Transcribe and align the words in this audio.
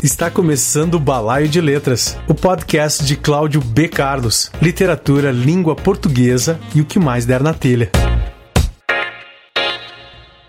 Está 0.00 0.30
começando 0.30 0.94
o 0.94 1.00
Balaio 1.00 1.48
de 1.48 1.60
Letras, 1.60 2.16
o 2.28 2.32
podcast 2.34 3.04
de 3.04 3.16
Cláudio 3.16 3.60
B. 3.60 3.88
Carlos, 3.88 4.48
literatura, 4.62 5.32
língua 5.32 5.74
portuguesa 5.74 6.60
e 6.72 6.80
o 6.80 6.84
que 6.84 7.00
mais 7.00 7.26
der 7.26 7.42
na 7.42 7.52
telha. 7.52 7.90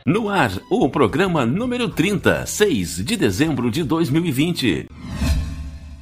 No 0.06 0.30
ar, 0.30 0.52
o 0.70 0.88
programa 0.88 1.48
número 1.48 1.90
30, 1.90 2.46
6 2.46 3.04
de 3.04 3.18
dezembro 3.18 3.72
de 3.72 3.84
2020. 3.84 4.88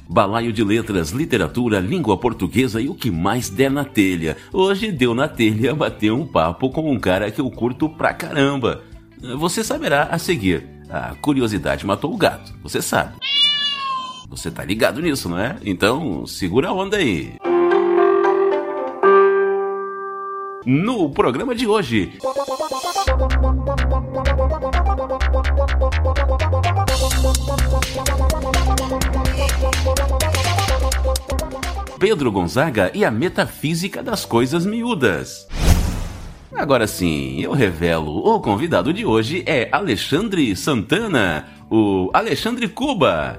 Balaio 0.06 0.52
de 0.52 0.62
Letras, 0.62 1.12
Literatura, 1.12 1.80
Língua 1.80 2.18
Portuguesa 2.18 2.82
e 2.82 2.90
o 2.90 2.94
que 2.94 3.10
mais 3.10 3.48
der 3.48 3.70
na 3.70 3.84
telha. 3.84 4.36
Hoje 4.52 4.92
deu 4.92 5.14
na 5.14 5.26
telha 5.26 5.74
bater 5.74 6.12
um 6.12 6.26
papo 6.26 6.68
com 6.68 6.92
um 6.92 7.00
cara 7.00 7.30
que 7.30 7.40
eu 7.40 7.50
curto 7.50 7.88
pra 7.88 8.12
caramba. 8.12 8.82
Você 9.38 9.64
saberá 9.64 10.02
a 10.04 10.18
seguir. 10.18 10.77
A 10.90 11.14
curiosidade 11.16 11.84
matou 11.84 12.14
o 12.14 12.16
gato, 12.16 12.54
você 12.62 12.80
sabe. 12.80 13.14
Você 14.28 14.50
tá 14.50 14.64
ligado 14.64 15.00
nisso, 15.00 15.28
não 15.28 15.38
é? 15.38 15.56
Então, 15.64 16.26
segura 16.26 16.68
a 16.68 16.72
onda 16.72 16.96
aí. 16.96 17.34
No 20.64 21.10
programa 21.10 21.54
de 21.54 21.66
hoje. 21.66 22.18
Pedro 31.98 32.30
Gonzaga 32.30 32.90
e 32.94 33.04
a 33.04 33.10
metafísica 33.10 34.02
das 34.02 34.24
coisas 34.24 34.64
miúdas. 34.64 35.48
Agora 36.54 36.86
sim, 36.86 37.40
eu 37.40 37.52
revelo, 37.52 38.16
o 38.26 38.40
convidado 38.40 38.92
de 38.92 39.04
hoje 39.04 39.44
é 39.46 39.68
Alexandre 39.70 40.56
Santana, 40.56 41.46
o 41.70 42.10
Alexandre 42.12 42.68
Cuba. 42.68 43.38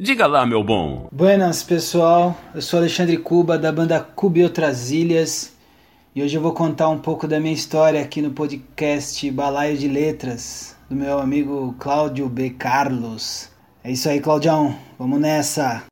Diga 0.00 0.26
lá, 0.26 0.44
meu 0.44 0.62
bom. 0.62 1.08
Buenas, 1.10 1.62
pessoal. 1.62 2.36
Eu 2.54 2.60
sou 2.60 2.78
Alexandre 2.78 3.16
Cuba, 3.16 3.56
da 3.56 3.72
banda 3.72 4.00
Cuba 4.00 4.38
e 4.38 4.42
Outras 4.42 4.90
Ilhas. 4.90 5.54
E 6.14 6.22
hoje 6.22 6.36
eu 6.36 6.42
vou 6.42 6.52
contar 6.52 6.88
um 6.90 6.98
pouco 6.98 7.26
da 7.26 7.40
minha 7.40 7.54
história 7.54 8.02
aqui 8.02 8.20
no 8.20 8.30
podcast 8.30 9.30
Balaio 9.30 9.78
de 9.78 9.88
Letras, 9.88 10.73
do 10.88 10.96
meu 10.96 11.18
amigo 11.18 11.74
Cláudio 11.78 12.28
B. 12.28 12.50
Carlos. 12.50 13.48
É 13.82 13.90
isso 13.90 14.08
aí, 14.08 14.20
Claudião. 14.20 14.76
Vamos 14.98 15.20
nessa. 15.20 15.82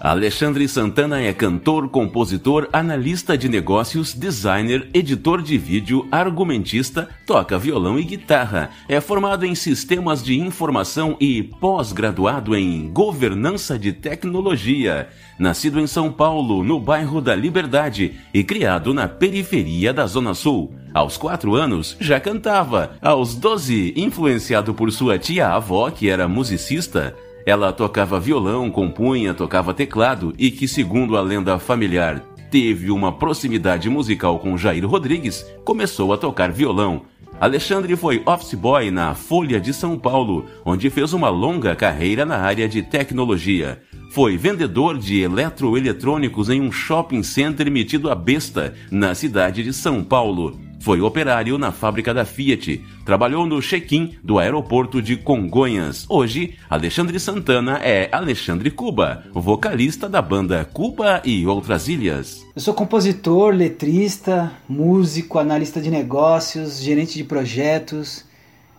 Alexandre 0.00 0.68
Santana 0.68 1.20
é 1.20 1.32
cantor, 1.32 1.88
compositor, 1.88 2.68
analista 2.72 3.36
de 3.36 3.48
negócios, 3.48 4.14
designer, 4.14 4.88
editor 4.94 5.42
de 5.42 5.58
vídeo, 5.58 6.06
argumentista, 6.12 7.08
toca 7.26 7.58
violão 7.58 7.98
e 7.98 8.04
guitarra. 8.04 8.70
É 8.88 9.00
formado 9.00 9.44
em 9.44 9.56
sistemas 9.56 10.22
de 10.22 10.38
informação 10.38 11.16
e 11.18 11.42
pós-graduado 11.42 12.54
em 12.54 12.88
governança 12.92 13.76
de 13.76 13.92
tecnologia. 13.92 15.08
Nascido 15.36 15.80
em 15.80 15.86
São 15.86 16.12
Paulo, 16.12 16.62
no 16.62 16.78
bairro 16.78 17.20
da 17.20 17.34
Liberdade, 17.34 18.14
e 18.32 18.44
criado 18.44 18.94
na 18.94 19.08
periferia 19.08 19.92
da 19.92 20.06
Zona 20.06 20.32
Sul. 20.32 20.72
Aos 20.94 21.16
quatro 21.16 21.56
anos, 21.56 21.96
já 22.00 22.20
cantava. 22.20 22.92
Aos 23.02 23.34
doze, 23.34 23.92
influenciado 23.96 24.72
por 24.72 24.92
sua 24.92 25.18
tia-avó, 25.18 25.90
que 25.90 26.08
era 26.08 26.28
musicista, 26.28 27.14
ela 27.48 27.72
tocava 27.72 28.20
violão, 28.20 28.70
compunha, 28.70 29.32
tocava 29.32 29.72
teclado 29.72 30.34
e 30.36 30.50
que, 30.50 30.68
segundo 30.68 31.16
a 31.16 31.22
lenda 31.22 31.58
familiar, 31.58 32.22
teve 32.50 32.90
uma 32.90 33.10
proximidade 33.10 33.88
musical 33.88 34.38
com 34.38 34.58
Jair 34.58 34.86
Rodrigues, 34.86 35.46
começou 35.64 36.12
a 36.12 36.18
tocar 36.18 36.52
violão. 36.52 37.06
Alexandre 37.40 37.96
foi 37.96 38.22
office 38.26 38.52
boy 38.52 38.90
na 38.90 39.14
Folha 39.14 39.58
de 39.58 39.72
São 39.72 39.98
Paulo, 39.98 40.44
onde 40.62 40.90
fez 40.90 41.14
uma 41.14 41.30
longa 41.30 41.74
carreira 41.74 42.26
na 42.26 42.36
área 42.36 42.68
de 42.68 42.82
tecnologia. 42.82 43.80
Foi 44.10 44.36
vendedor 44.36 44.98
de 44.98 45.22
eletroeletrônicos 45.22 46.50
em 46.50 46.60
um 46.60 46.70
shopping 46.70 47.22
center 47.22 47.70
metido 47.70 48.10
a 48.10 48.14
besta, 48.14 48.74
na 48.90 49.14
cidade 49.14 49.62
de 49.62 49.72
São 49.72 50.04
Paulo. 50.04 50.67
Foi 50.80 51.00
operário 51.00 51.58
na 51.58 51.72
fábrica 51.72 52.14
da 52.14 52.24
Fiat. 52.24 52.84
Trabalhou 53.04 53.46
no 53.46 53.60
check-in 53.60 54.16
do 54.22 54.38
aeroporto 54.38 55.02
de 55.02 55.16
Congonhas. 55.16 56.06
Hoje, 56.08 56.56
Alexandre 56.70 57.18
Santana 57.18 57.78
é 57.82 58.08
Alexandre 58.12 58.70
Cuba, 58.70 59.24
vocalista 59.32 60.08
da 60.08 60.22
banda 60.22 60.64
Cuba 60.64 61.20
e 61.24 61.46
Outras 61.46 61.88
Ilhas. 61.88 62.46
Eu 62.54 62.62
sou 62.62 62.72
compositor, 62.72 63.52
letrista, 63.52 64.52
músico, 64.68 65.38
analista 65.38 65.80
de 65.80 65.90
negócios, 65.90 66.80
gerente 66.80 67.16
de 67.16 67.24
projetos, 67.24 68.24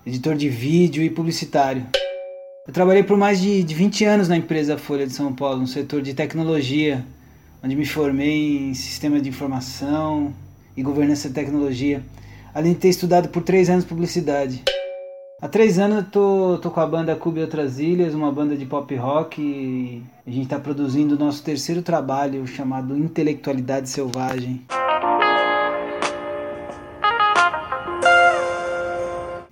editor 0.06 0.36
de 0.36 0.48
vídeo 0.48 1.04
e 1.04 1.10
publicitário. 1.10 1.86
Eu 2.66 2.74
trabalhei 2.74 3.04
por 3.04 3.18
mais 3.18 3.42
de, 3.42 3.62
de 3.62 3.74
20 3.76 4.06
anos 4.06 4.28
na 4.30 4.38
empresa 4.38 4.78
Folha 4.78 5.06
de 5.06 5.14
São 5.14 5.34
Paulo, 5.34 5.62
no 5.62 5.68
setor 5.68 6.02
de 6.02 6.14
tecnologia, 6.14 7.06
onde 7.62 7.76
me 7.76 7.86
formei 7.86 8.70
em 8.70 8.74
sistema 8.74 9.20
de 9.20 9.28
informação, 9.28 10.34
e 10.80 10.82
governança 10.82 11.28
de 11.28 11.36
tecnologia, 11.36 12.02
além 12.54 12.72
de 12.72 12.80
ter 12.80 12.88
estudado 12.88 13.28
por 13.28 13.44
três 13.44 13.70
anos 13.70 13.84
publicidade. 13.84 14.64
Há 15.42 15.48
três 15.50 15.78
anos 15.78 15.98
eu 15.98 16.04
tô, 16.06 16.58
tô 16.62 16.72
com 16.72 16.80
a 16.80 16.88
banda 16.88 17.16
Cuba 17.18 17.40
e 17.40 17.42
Outras 17.42 17.80
Ilhas, 17.80 18.14
uma 18.14 18.32
banda 18.32 18.56
de 18.56 18.66
pop 18.66 18.96
rock, 18.96 19.42
e 19.42 20.02
a 20.26 20.32
gente 20.32 20.44
está 20.44 20.58
produzindo 20.58 21.16
o 21.16 21.20
nosso 21.20 21.44
terceiro 21.44 21.82
trabalho 21.82 22.48
chamado 22.48 22.98
Intelectualidade 22.98 23.90
Selvagem. 23.90 24.62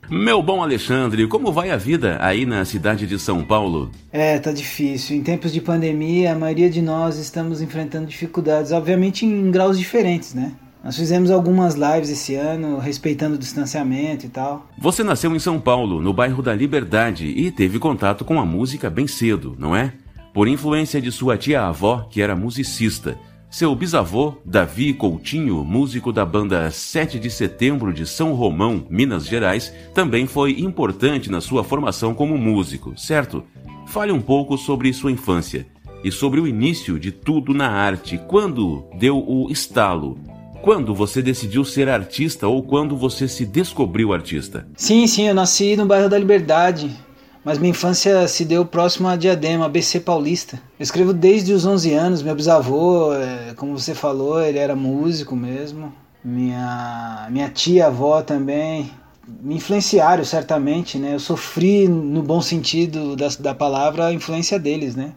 Meu 0.10 0.42
bom 0.42 0.64
Alexandre, 0.64 1.28
como 1.28 1.52
vai 1.52 1.72
a 1.72 1.76
vida 1.76 2.18
aí 2.22 2.46
na 2.46 2.64
cidade 2.64 3.06
de 3.06 3.20
São 3.20 3.44
Paulo? 3.44 3.92
É, 4.14 4.40
tá 4.40 4.54
difícil. 4.54 5.18
Em 5.18 5.22
tempos 5.22 5.52
de 5.52 5.60
pandemia, 5.60 6.32
a 6.32 6.36
maioria 6.36 6.70
de 6.70 6.82
nós 6.82 7.18
estamos 7.18 7.62
enfrentando 7.62 8.06
dificuldades, 8.06 8.72
obviamente 8.72 9.26
em 9.26 9.52
graus 9.52 9.78
diferentes, 9.78 10.34
né? 10.34 10.54
Nós 10.88 10.96
fizemos 10.96 11.32
algumas 11.32 11.76
lives 11.76 12.10
esse 12.10 12.34
ano, 12.36 12.80
respeitando 12.80 13.36
o 13.36 13.38
distanciamento 13.38 14.26
e 14.26 14.30
tal. 14.30 14.70
Você 14.78 15.04
nasceu 15.04 15.36
em 15.36 15.40
São 15.40 15.60
Paulo, 15.60 16.02
no 16.02 16.14
bairro 16.14 16.42
da 16.42 16.56
Liberdade, 16.56 17.28
e 17.28 17.52
teve 17.52 17.78
contato 17.78 18.24
com 18.24 18.40
a 18.40 18.46
música 18.46 18.90
bem 18.90 19.06
cedo, 19.06 19.54
não 19.60 19.76
é? 19.76 19.92
Por 20.34 20.48
influência 20.48 21.02
de 21.02 21.12
sua 21.12 21.38
tia-avó, 21.38 22.08
que 22.10 22.22
era 22.22 22.38
musicista. 22.38 23.20
Seu 23.50 23.76
bisavô, 23.76 24.36
Davi 24.46 24.94
Coutinho, 24.94 25.62
músico 25.62 26.14
da 26.14 26.26
banda 26.26 26.72
7 26.72 27.20
de 27.20 27.30
Setembro 27.30 27.92
de 27.92 28.08
São 28.08 28.32
Romão, 28.32 28.88
Minas 28.90 29.26
Gerais, 29.26 29.74
também 29.94 30.26
foi 30.26 30.62
importante 30.62 31.30
na 31.30 31.42
sua 31.42 31.66
formação 31.66 32.14
como 32.14 32.38
músico, 32.38 32.98
certo? 32.98 33.44
Fale 33.88 34.14
um 34.14 34.22
pouco 34.22 34.58
sobre 34.58 34.94
sua 34.94 35.12
infância 35.12 35.68
e 36.02 36.14
sobre 36.14 36.40
o 36.40 36.48
início 36.48 36.98
de 36.98 37.12
tudo 37.12 37.54
na 37.54 37.68
arte, 37.68 38.18
quando 38.30 38.86
deu 38.98 39.18
o 39.18 39.52
estalo, 39.52 40.18
quando 40.68 40.94
você 40.94 41.22
decidiu 41.22 41.64
ser 41.64 41.88
artista 41.88 42.46
ou 42.46 42.62
quando 42.62 42.98
você 42.98 43.26
se 43.26 43.46
descobriu 43.46 44.12
artista? 44.12 44.68
Sim, 44.76 45.08
sim, 45.08 45.26
eu 45.26 45.34
nasci 45.34 45.78
no 45.78 45.86
bairro 45.86 46.10
da 46.10 46.20
Liberdade, 46.20 46.94
mas 47.42 47.58
minha 47.58 47.70
infância 47.70 48.28
se 48.28 48.44
deu 48.44 48.66
próximo 48.66 49.08
a 49.08 49.16
Diadema, 49.16 49.68
ABC 49.68 50.02
Paulista. 50.02 50.62
Eu 50.78 50.84
escrevo 50.84 51.14
desde 51.14 51.54
os 51.54 51.66
11 51.66 51.94
anos, 51.94 52.22
meu 52.22 52.36
bisavô, 52.36 53.14
é, 53.14 53.54
como 53.56 53.80
você 53.80 53.96
falou, 53.96 54.42
ele 54.42 54.58
era 54.58 54.76
músico 54.76 55.38
mesmo. 55.38 55.94
Minha, 56.22 57.30
minha 57.32 57.48
tia-avó 57.48 58.22
também, 58.22 58.92
me 59.26 59.56
influenciaram 59.56 60.26
certamente, 60.26 60.98
né? 60.98 61.14
Eu 61.14 61.20
sofri, 61.22 61.88
no 61.88 62.22
bom 62.22 62.42
sentido 62.42 63.16
da, 63.16 63.30
da 63.40 63.56
palavra, 63.56 64.08
a 64.08 64.14
influência 64.14 64.60
deles, 64.60 64.98
né? 64.98 65.14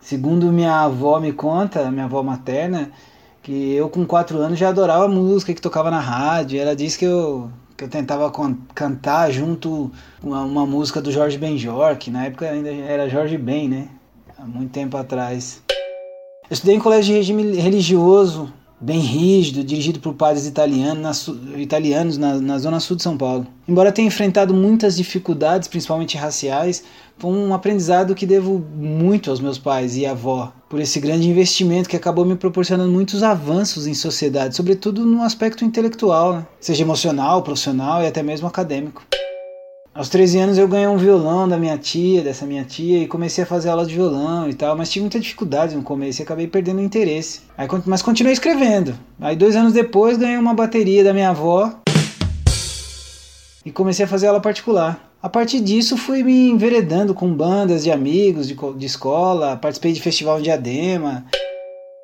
Segundo 0.00 0.52
minha 0.52 0.84
avó 0.84 1.18
me 1.18 1.32
conta, 1.32 1.90
minha 1.90 2.04
avó 2.04 2.22
materna, 2.22 2.92
que 3.42 3.74
eu 3.74 3.88
com 3.88 4.06
quatro 4.06 4.38
anos 4.38 4.58
já 4.58 4.68
adorava 4.68 5.08
música 5.08 5.52
que 5.52 5.60
tocava 5.60 5.90
na 5.90 5.98
rádio. 5.98 6.60
Ela 6.60 6.76
disse 6.76 6.98
que 6.98 7.04
eu, 7.04 7.50
que 7.76 7.84
eu 7.84 7.88
tentava 7.88 8.30
cantar 8.74 9.30
junto 9.32 9.90
uma, 10.22 10.42
uma 10.42 10.64
música 10.64 11.02
do 11.02 11.10
Jorge 11.10 11.36
Benjor, 11.36 11.96
que 11.96 12.10
na 12.10 12.26
época 12.26 12.48
ainda 12.48 12.70
era 12.70 13.08
Jorge 13.08 13.36
Ben, 13.36 13.68
né? 13.68 13.88
Há 14.38 14.44
muito 14.44 14.70
tempo 14.70 14.96
atrás. 14.96 15.60
Eu 16.48 16.54
estudei 16.54 16.76
em 16.76 16.80
colégio 16.80 17.12
de 17.12 17.18
regime 17.18 17.56
religioso, 17.56 18.52
bem 18.82 18.98
rígido, 18.98 19.62
dirigido 19.62 20.00
por 20.00 20.12
padres 20.14 20.44
italianos 20.44 21.28
na, 21.28 21.60
italianos 21.60 22.18
na, 22.18 22.34
na 22.40 22.58
zona 22.58 22.80
sul 22.80 22.96
de 22.96 23.02
São 23.02 23.16
Paulo. 23.16 23.46
Embora 23.66 23.92
tenha 23.92 24.08
enfrentado 24.08 24.52
muitas 24.52 24.96
dificuldades, 24.96 25.68
principalmente 25.68 26.16
raciais, 26.16 26.82
foi 27.16 27.30
um 27.30 27.54
aprendizado 27.54 28.14
que 28.14 28.26
devo 28.26 28.58
muito 28.74 29.30
aos 29.30 29.38
meus 29.38 29.58
pais 29.58 29.96
e 29.96 30.04
avó, 30.04 30.52
por 30.68 30.80
esse 30.80 30.98
grande 30.98 31.28
investimento 31.28 31.88
que 31.88 31.96
acabou 31.96 32.24
me 32.24 32.34
proporcionando 32.34 32.90
muitos 32.90 33.22
avanços 33.22 33.86
em 33.86 33.94
sociedade, 33.94 34.56
sobretudo 34.56 35.06
no 35.06 35.22
aspecto 35.22 35.64
intelectual, 35.64 36.34
né? 36.34 36.46
seja 36.60 36.82
emocional, 36.82 37.42
profissional 37.42 38.02
e 38.02 38.06
até 38.08 38.22
mesmo 38.22 38.48
acadêmico. 38.48 39.04
Aos 39.94 40.08
13 40.08 40.38
anos 40.38 40.56
eu 40.56 40.66
ganhei 40.66 40.86
um 40.86 40.96
violão 40.96 41.46
da 41.46 41.58
minha 41.58 41.76
tia, 41.76 42.22
dessa 42.22 42.46
minha 42.46 42.64
tia, 42.64 43.02
e 43.02 43.06
comecei 43.06 43.44
a 43.44 43.46
fazer 43.46 43.68
aula 43.68 43.84
de 43.84 43.94
violão 43.94 44.48
e 44.48 44.54
tal, 44.54 44.74
mas 44.74 44.90
tive 44.90 45.02
muita 45.02 45.20
dificuldade 45.20 45.76
no 45.76 45.82
começo 45.82 46.22
e 46.22 46.22
acabei 46.22 46.46
perdendo 46.46 46.78
o 46.78 46.82
interesse. 46.82 47.42
Aí, 47.58 47.68
mas 47.84 48.00
continuei 48.00 48.32
escrevendo. 48.32 48.94
Aí 49.20 49.36
dois 49.36 49.54
anos 49.54 49.74
depois 49.74 50.16
ganhei 50.16 50.38
uma 50.38 50.54
bateria 50.54 51.04
da 51.04 51.12
minha 51.12 51.28
avó 51.28 51.74
e 53.66 53.70
comecei 53.70 54.06
a 54.06 54.08
fazer 54.08 54.28
aula 54.28 54.40
particular. 54.40 55.12
A 55.22 55.28
partir 55.28 55.60
disso 55.60 55.98
fui 55.98 56.22
me 56.22 56.48
enveredando 56.48 57.12
com 57.12 57.30
bandas 57.30 57.84
de 57.84 57.90
amigos 57.90 58.48
de, 58.48 58.56
de 58.56 58.86
escola, 58.86 59.58
participei 59.58 59.92
de 59.92 60.00
festival 60.00 60.38
em 60.38 60.42
Diadema, 60.42 61.26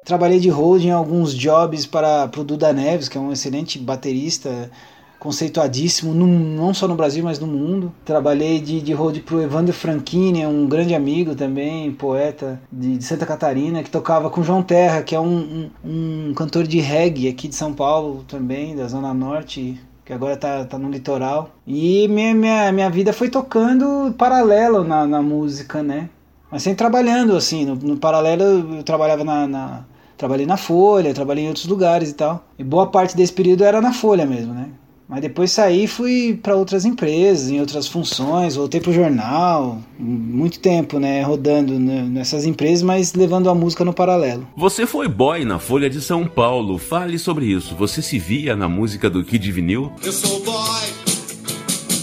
trabalhei 0.04 0.38
de 0.38 0.50
hold 0.50 0.84
em 0.84 0.90
alguns 0.90 1.34
jobs 1.34 1.86
para 1.86 2.30
o 2.36 2.44
Duda 2.44 2.70
Neves, 2.70 3.08
que 3.08 3.16
é 3.16 3.20
um 3.20 3.32
excelente 3.32 3.78
baterista 3.78 4.70
conceituadíssimo, 5.18 6.14
no, 6.14 6.26
não 6.26 6.72
só 6.72 6.86
no 6.86 6.94
Brasil, 6.94 7.24
mas 7.24 7.38
no 7.38 7.46
mundo. 7.46 7.92
Trabalhei 8.04 8.60
de, 8.60 8.80
de 8.80 8.92
road 8.92 9.20
pro 9.20 9.42
Evandro 9.42 9.72
Franchini, 9.72 10.46
um 10.46 10.66
grande 10.66 10.94
amigo 10.94 11.34
também, 11.34 11.92
poeta 11.92 12.60
de, 12.70 12.96
de, 12.96 13.04
Santa 13.04 13.26
Catarina, 13.26 13.82
que 13.82 13.90
tocava 13.90 14.30
com 14.30 14.42
João 14.42 14.62
Terra, 14.62 15.02
que 15.02 15.14
é 15.14 15.20
um, 15.20 15.70
um, 15.84 16.28
um, 16.30 16.34
cantor 16.34 16.66
de 16.66 16.80
reggae 16.80 17.28
aqui 17.28 17.48
de 17.48 17.54
São 17.54 17.72
Paulo 17.72 18.24
também, 18.28 18.76
da 18.76 18.86
Zona 18.86 19.12
Norte, 19.12 19.80
que 20.04 20.12
agora 20.12 20.36
tá, 20.36 20.64
tá 20.64 20.78
no 20.78 20.90
litoral. 20.90 21.50
E 21.66 22.06
minha, 22.08 22.34
minha, 22.34 22.72
minha 22.72 22.90
vida 22.90 23.12
foi 23.12 23.28
tocando 23.28 24.14
paralelo 24.16 24.84
na, 24.84 25.06
na 25.06 25.22
música, 25.22 25.82
né? 25.82 26.08
Mas 26.50 26.62
sempre 26.62 26.78
trabalhando, 26.78 27.36
assim, 27.36 27.66
no, 27.66 27.74
no 27.74 27.96
paralelo 27.98 28.76
eu 28.76 28.82
trabalhava 28.82 29.22
na, 29.22 29.46
na 29.46 29.84
trabalhei 30.16 30.46
na 30.46 30.56
Folha, 30.56 31.14
trabalhei 31.14 31.44
em 31.44 31.48
outros 31.48 31.66
lugares 31.66 32.10
e 32.10 32.14
tal. 32.14 32.44
E 32.58 32.64
boa 32.64 32.86
parte 32.86 33.16
desse 33.16 33.32
período 33.32 33.64
era 33.64 33.80
na 33.80 33.92
Folha 33.92 34.26
mesmo, 34.26 34.54
né? 34.54 34.68
Mas 35.08 35.22
depois 35.22 35.50
saí 35.50 35.84
e 35.84 35.88
fui 35.88 36.38
para 36.42 36.54
outras 36.54 36.84
empresas, 36.84 37.50
em 37.50 37.60
outras 37.60 37.88
funções, 37.88 38.56
voltei 38.56 38.78
pro 38.78 38.92
jornal, 38.92 39.78
muito 39.98 40.60
tempo, 40.60 40.98
né, 40.98 41.22
rodando 41.22 41.78
nessas 41.78 42.44
empresas, 42.44 42.82
mas 42.82 43.14
levando 43.14 43.48
a 43.48 43.54
música 43.54 43.84
no 43.86 43.94
paralelo. 43.94 44.46
Você 44.54 44.86
foi 44.86 45.08
boy 45.08 45.46
na 45.46 45.58
Folha 45.58 45.88
de 45.88 46.02
São 46.02 46.26
Paulo. 46.26 46.76
Fale 46.76 47.18
sobre 47.18 47.46
isso. 47.46 47.74
Você 47.74 48.02
se 48.02 48.18
via 48.18 48.54
na 48.54 48.68
música 48.68 49.08
do 49.08 49.24
Kid 49.24 49.50
Vinil? 49.50 49.90
Eu 50.04 50.12
sou 50.12 50.44
boy. 50.44 50.88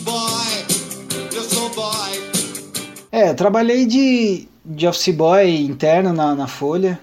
Boy. 0.03 0.65
Eu 1.35 1.43
sou 1.43 1.69
boy. 1.69 2.19
É, 3.11 3.29
eu 3.29 3.35
trabalhei 3.35 3.85
de 3.85 4.47
de 4.65 4.87
office 4.87 5.13
boy 5.13 5.63
interno 5.63 6.11
na, 6.11 6.33
na 6.33 6.47
Folha. 6.47 6.99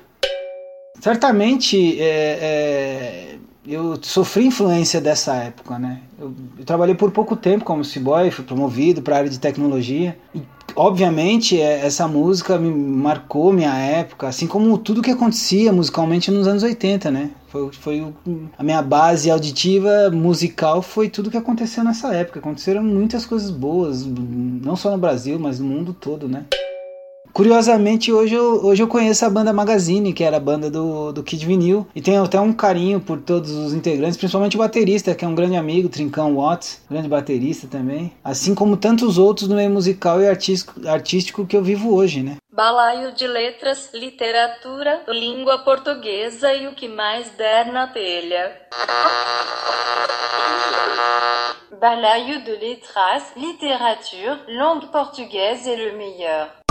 Certamente 1.01 2.01
é, 2.01 2.39
é 2.43 3.39
eu 3.67 3.97
sofri 4.03 4.47
influência 4.47 5.01
dessa 5.01 5.35
época, 5.37 5.79
né? 5.79 6.01
Eu, 6.19 6.35
eu 6.59 6.65
trabalhei 6.65 6.95
por 6.95 7.11
pouco 7.13 7.37
tempo 7.37 7.65
como 7.65 7.83
boy, 8.01 8.31
fui 8.31 8.45
promovido 8.45 9.03
para 9.03 9.15
a 9.15 9.19
área 9.19 9.31
de 9.31 9.39
tecnologia 9.39 10.19
e 10.35 10.43
obviamente 10.75 11.61
é, 11.61 11.85
essa 11.87 12.09
música 12.09 12.59
me 12.59 12.71
marcou 12.71 13.53
minha 13.53 13.75
época, 13.75 14.27
assim 14.27 14.47
como 14.47 14.77
tudo 14.79 15.03
que 15.03 15.11
acontecia 15.11 15.73
musicalmente 15.73 16.31
nos 16.31 16.49
anos 16.49 16.63
80, 16.63 17.11
né? 17.11 17.31
Foi, 17.49 17.71
foi 17.73 18.13
a 18.59 18.63
minha 18.65 18.83
base 18.83 19.31
auditiva 19.31 20.11
musical 20.11 20.81
foi 20.81 21.09
tudo 21.09 21.31
que 21.31 21.37
aconteceu 21.37 21.85
nessa 21.85 22.13
época. 22.15 22.39
Aconteceram 22.39 22.83
muitas 22.83 23.27
coisas 23.27 23.51
boas, 23.51 24.05
não 24.07 24.75
só 24.75 24.91
no 24.91 24.99
Brasil, 24.99 25.39
mas 25.39 25.61
no 25.61 25.67
mundo 25.67 25.93
todo, 25.93 26.27
né? 26.27 26.47
Curiosamente, 27.33 28.13
hoje 28.13 28.35
eu, 28.35 28.63
hoje 28.63 28.83
eu 28.83 28.87
conheço 28.87 29.25
a 29.25 29.31
banda 29.31 29.55
Magazine, 29.55 30.13
que 30.13 30.23
era 30.23 30.37
a 30.37 30.41
banda 30.41 30.71
do, 30.71 31.13
do 31.13 31.23
Kid 31.23 31.47
Vinil, 31.47 31.87
e 31.95 32.03
tenho 32.03 32.23
até 32.23 32.39
um 32.39 32.53
carinho 32.53 33.01
por 33.01 33.23
todos 33.23 33.51
os 33.51 33.73
integrantes, 33.73 34.19
principalmente 34.19 34.55
o 34.55 34.59
baterista, 34.59 35.15
que 35.15 35.25
é 35.25 35.29
um 35.29 35.35
grande 35.35 35.57
amigo, 35.57 35.89
Trincão 35.89 36.37
Watts, 36.37 36.85
grande 36.91 37.09
baterista 37.09 37.67
também, 37.67 38.13
assim 38.23 38.55
como 38.55 38.77
tantos 38.77 39.17
outros 39.17 39.49
no 39.49 39.57
meio 39.57 39.71
musical 39.71 40.21
e 40.21 40.29
artístico, 40.29 40.87
artístico 40.87 41.47
que 41.47 41.57
eu 41.57 41.63
vivo 41.63 41.95
hoje, 41.95 42.23
né? 42.23 42.37
Balaio 42.53 43.13
de 43.13 43.27
letras, 43.27 43.89
literatura, 43.95 45.03
língua 45.09 45.61
portuguesa 45.61 46.53
e 46.53 46.69
o 46.69 46.75
que 46.75 46.87
mais 46.87 47.31
der 47.31 47.73
na 47.73 47.87
telha. 47.87 48.53
Balaio 51.81 52.45
de 52.45 52.53
letras, 52.53 53.25
literature, 53.35 54.39
langue 54.49 54.87
portugaise 54.93 55.67
et 55.67 55.77
le 55.77 55.97
meilleur. 55.97 56.62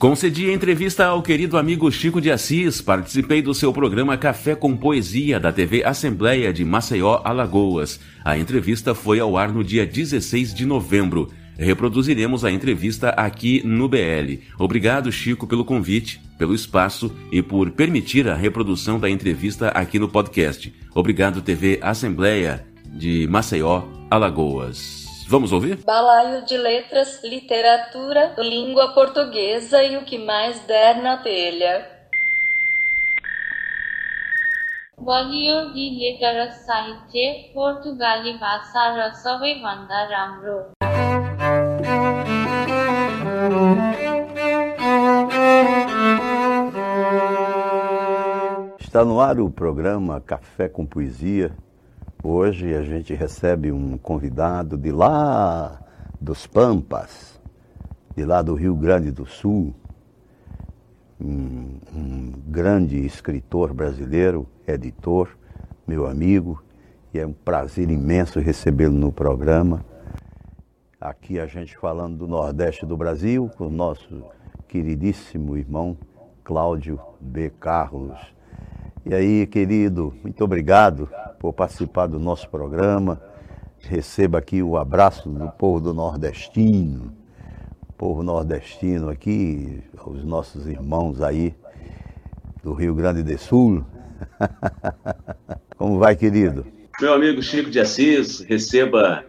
Concedi 0.00 0.48
a 0.48 0.54
entrevista 0.54 1.04
ao 1.04 1.20
querido 1.20 1.58
amigo 1.58 1.92
Chico 1.92 2.22
de 2.22 2.30
Assis, 2.30 2.80
participei 2.80 3.42
do 3.42 3.52
seu 3.52 3.70
programa 3.70 4.16
Café 4.16 4.54
com 4.54 4.74
Poesia 4.74 5.38
da 5.38 5.52
TV 5.52 5.84
Assembleia 5.84 6.54
de 6.54 6.64
Maceió, 6.64 7.20
Alagoas. 7.22 8.00
A 8.24 8.38
entrevista 8.38 8.94
foi 8.94 9.20
ao 9.20 9.36
ar 9.36 9.52
no 9.52 9.62
dia 9.62 9.86
16 9.86 10.54
de 10.54 10.64
novembro. 10.64 11.28
Reproduziremos 11.58 12.46
a 12.46 12.50
entrevista 12.50 13.10
aqui 13.10 13.60
no 13.62 13.90
BL. 13.90 14.40
Obrigado, 14.58 15.12
Chico, 15.12 15.46
pelo 15.46 15.66
convite, 15.66 16.18
pelo 16.38 16.54
espaço 16.54 17.14
e 17.30 17.42
por 17.42 17.70
permitir 17.70 18.26
a 18.26 18.34
reprodução 18.34 18.98
da 18.98 19.10
entrevista 19.10 19.68
aqui 19.68 19.98
no 19.98 20.08
podcast. 20.08 20.74
Obrigado, 20.94 21.42
TV 21.42 21.78
Assembleia 21.82 22.64
de 22.86 23.26
Maceió, 23.26 23.82
Alagoas. 24.10 24.99
Vamos 25.30 25.52
ouvir? 25.52 25.76
Balaio 25.84 26.44
de 26.44 26.58
Letras, 26.58 27.22
Literatura, 27.22 28.34
Língua 28.36 28.92
Portuguesa 28.92 29.80
e 29.80 29.96
o 29.96 30.04
que 30.04 30.18
mais 30.18 30.58
der 30.66 31.00
na 31.00 31.18
telha. 31.18 31.88
Balaio 34.98 35.72
de 35.72 35.88
Letras, 35.88 36.66
Sahitya, 36.66 37.52
Portugali 37.54 38.38
Vasa 38.38 38.92
Rasavi 38.96 39.60
Vanda 39.62 40.04
Ramro. 40.08 40.72
Está 48.80 49.04
no 49.04 49.20
ar 49.20 49.38
o 49.38 49.48
programa 49.48 50.20
Café 50.20 50.68
com 50.68 50.84
Poesia, 50.84 51.52
Hoje 52.22 52.74
a 52.74 52.82
gente 52.82 53.14
recebe 53.14 53.72
um 53.72 53.96
convidado 53.96 54.76
de 54.76 54.92
lá 54.92 55.80
dos 56.20 56.46
Pampas, 56.46 57.40
de 58.14 58.26
lá 58.26 58.42
do 58.42 58.54
Rio 58.54 58.74
Grande 58.74 59.10
do 59.10 59.24
Sul, 59.24 59.74
um, 61.18 61.78
um 61.94 62.32
grande 62.46 62.98
escritor 63.06 63.72
brasileiro, 63.72 64.46
editor, 64.66 65.30
meu 65.86 66.06
amigo, 66.06 66.62
e 67.14 67.18
é 67.18 67.26
um 67.26 67.32
prazer 67.32 67.90
imenso 67.90 68.38
recebê-lo 68.38 68.94
no 68.94 69.10
programa. 69.10 69.82
Aqui 71.00 71.40
a 71.40 71.46
gente 71.46 71.74
falando 71.78 72.18
do 72.18 72.28
Nordeste 72.28 72.84
do 72.84 72.98
Brasil, 72.98 73.50
com 73.56 73.68
o 73.68 73.70
nosso 73.70 74.22
queridíssimo 74.68 75.56
irmão 75.56 75.96
Cláudio 76.44 77.00
B. 77.18 77.50
Carlos 77.58 78.18
e 79.04 79.14
aí, 79.14 79.46
querido, 79.46 80.14
muito 80.22 80.44
obrigado 80.44 81.08
por 81.40 81.54
participar 81.54 82.06
do 82.06 82.20
nosso 82.20 82.48
programa. 82.50 83.20
Receba 83.80 84.38
aqui 84.38 84.62
o 84.62 84.76
abraço 84.76 85.30
do 85.30 85.48
povo 85.52 85.80
do 85.80 85.94
nordestino, 85.94 87.12
povo 87.96 88.22
nordestino 88.22 89.08
aqui, 89.08 89.82
os 90.06 90.22
nossos 90.22 90.66
irmãos 90.66 91.22
aí 91.22 91.54
do 92.62 92.74
Rio 92.74 92.94
Grande 92.94 93.22
do 93.22 93.38
Sul. 93.38 93.82
Como 95.78 95.98
vai, 95.98 96.14
querido? 96.14 96.66
Meu 97.00 97.14
amigo 97.14 97.42
Chico 97.42 97.70
de 97.70 97.80
Assis, 97.80 98.40
receba 98.40 99.24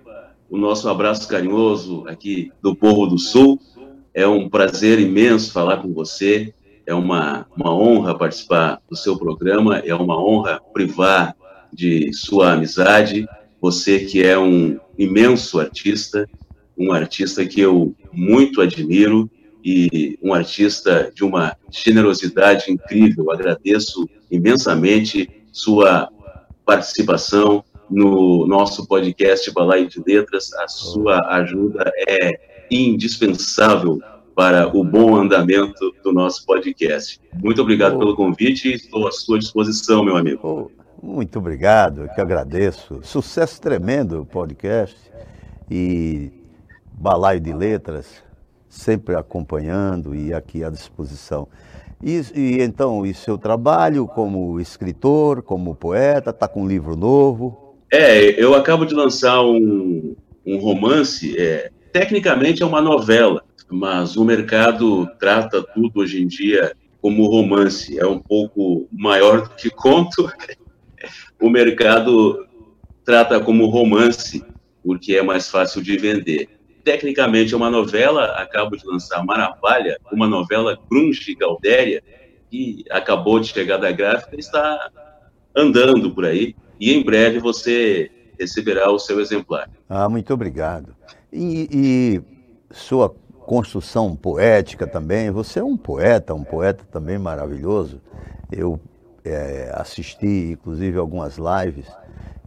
o 0.49 0.57
nosso 0.57 0.89
abraço 0.89 1.25
carinhoso 1.29 2.05
aqui 2.07 2.51
do 2.61 2.75
povo 2.75 3.07
do 3.07 3.17
Sul. 3.17 3.57
É 4.13 4.27
um 4.27 4.49
prazer 4.49 4.99
imenso 4.99 5.53
falar 5.53 5.77
com 5.77 5.93
você 5.93 6.53
é 6.85 6.93
uma, 6.93 7.47
uma 7.55 7.73
honra 7.73 8.17
participar 8.17 8.81
do 8.89 8.95
seu 8.97 9.17
programa, 9.17 9.79
é 9.79 9.95
uma 9.95 10.21
honra 10.21 10.59
privar 10.73 11.35
de 11.73 12.11
sua 12.13 12.53
amizade. 12.53 13.27
Você 13.59 13.99
que 13.99 14.23
é 14.23 14.37
um 14.37 14.79
imenso 14.97 15.59
artista, 15.59 16.27
um 16.77 16.91
artista 16.91 17.45
que 17.45 17.61
eu 17.61 17.95
muito 18.11 18.61
admiro 18.61 19.29
e 19.63 20.17
um 20.21 20.33
artista 20.33 21.11
de 21.13 21.23
uma 21.23 21.55
generosidade 21.69 22.71
incrível. 22.71 23.31
Agradeço 23.31 24.09
imensamente 24.29 25.29
sua 25.51 26.09
participação 26.65 27.63
no 27.89 28.47
nosso 28.47 28.87
podcast 28.87 29.51
Balaio 29.51 29.87
de 29.87 30.01
Letras. 30.05 30.53
A 30.53 30.67
sua 30.67 31.19
ajuda 31.35 31.91
é 32.07 32.39
indispensável 32.71 33.99
para 34.33 34.75
o 34.75 34.83
bom 34.83 35.15
andamento 35.17 35.93
do 36.03 36.11
nosso 36.11 36.45
podcast. 36.45 37.19
Muito 37.43 37.61
obrigado 37.61 37.95
oh. 37.95 37.99
pelo 37.99 38.15
convite 38.15 38.69
e 38.69 38.73
estou 38.75 39.07
à 39.07 39.11
sua 39.11 39.37
disposição, 39.37 40.03
meu 40.03 40.15
amigo. 40.15 40.39
Oh, 40.41 40.80
muito 41.01 41.39
obrigado, 41.39 42.09
que 42.13 42.21
agradeço. 42.21 42.99
Sucesso 43.03 43.59
tremendo 43.59 44.21
o 44.21 44.25
podcast 44.25 44.95
e 45.69 46.31
balaio 46.93 47.39
de 47.39 47.51
letras, 47.51 48.23
sempre 48.69 49.15
acompanhando 49.15 50.13
e 50.13 50.33
aqui 50.33 50.63
à 50.63 50.69
disposição. 50.69 51.47
E, 52.03 52.21
e 52.35 52.61
então, 52.61 53.05
e 53.05 53.13
seu 53.13 53.37
trabalho 53.37 54.07
como 54.07 54.59
escritor, 54.59 55.41
como 55.41 55.75
poeta, 55.75 56.29
está 56.31 56.47
com 56.47 56.63
um 56.63 56.67
livro 56.67 56.95
novo? 56.95 57.75
É, 57.91 58.41
eu 58.41 58.55
acabo 58.55 58.85
de 58.85 58.93
lançar 58.93 59.41
um, 59.43 60.15
um 60.45 60.57
romance, 60.57 61.35
é, 61.37 61.71
tecnicamente 61.91 62.63
é 62.63 62.65
uma 62.65 62.81
novela, 62.81 63.43
mas 63.69 64.15
o 64.15 64.23
mercado 64.23 65.07
trata 65.19 65.61
tudo 65.61 65.99
hoje 65.99 66.21
em 66.21 66.27
dia 66.27 66.73
como 67.01 67.27
romance, 67.27 67.97
é 67.97 68.05
um 68.05 68.19
pouco 68.19 68.87
maior 68.91 69.41
do 69.41 69.49
que 69.55 69.69
conto. 69.69 70.31
O 71.39 71.49
mercado 71.49 72.45
trata 73.03 73.39
como 73.39 73.67
romance, 73.67 74.43
porque 74.83 75.15
é 75.15 75.21
mais 75.21 75.49
fácil 75.49 75.81
de 75.81 75.97
vender. 75.97 76.47
Tecnicamente 76.83 77.53
é 77.53 77.57
uma 77.57 77.69
novela, 77.69 78.25
acabo 78.37 78.75
de 78.75 78.85
lançar 78.85 79.23
Maravilha, 79.23 79.97
uma 80.11 80.27
novela 80.27 80.77
grunge 80.89 81.35
Galdéria, 81.35 82.03
que 82.49 82.83
acabou 82.89 83.39
de 83.39 83.47
chegar 83.47 83.77
da 83.77 83.91
gráfica 83.91 84.35
e 84.35 84.39
está 84.39 84.89
andando 85.55 86.13
por 86.13 86.25
aí. 86.25 86.55
E 86.79 86.91
em 86.91 87.03
breve 87.03 87.39
você 87.39 88.09
receberá 88.39 88.89
o 88.91 88.97
seu 88.97 89.19
exemplar. 89.19 89.69
Ah, 89.87 90.09
muito 90.09 90.33
obrigado. 90.33 90.95
E, 91.31 91.69
e 91.71 92.21
sua 92.73 93.13
construção 93.45 94.15
poética 94.15 94.87
também, 94.87 95.29
você 95.29 95.59
é 95.59 95.63
um 95.63 95.77
poeta, 95.77 96.33
um 96.33 96.43
poeta 96.43 96.83
também 96.91 97.17
maravilhoso. 97.17 98.01
Eu 98.51 98.79
é, 99.23 99.71
assisti, 99.73 100.51
inclusive, 100.51 100.97
algumas 100.97 101.37
lives 101.37 101.85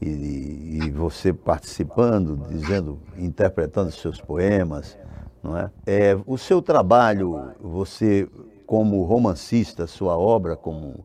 e, 0.00 0.80
e, 0.82 0.90
você 0.90 1.32
participando, 1.32 2.46
dizendo, 2.48 2.98
interpretando 3.16 3.90
seus 3.90 4.20
poemas, 4.20 4.98
não 5.42 5.56
é? 5.56 5.70
é? 5.86 6.18
O 6.26 6.36
seu 6.36 6.60
trabalho, 6.60 7.52
você 7.60 8.28
como 8.66 9.02
romancista, 9.04 9.86
sua 9.86 10.16
obra 10.16 10.56
como, 10.56 11.04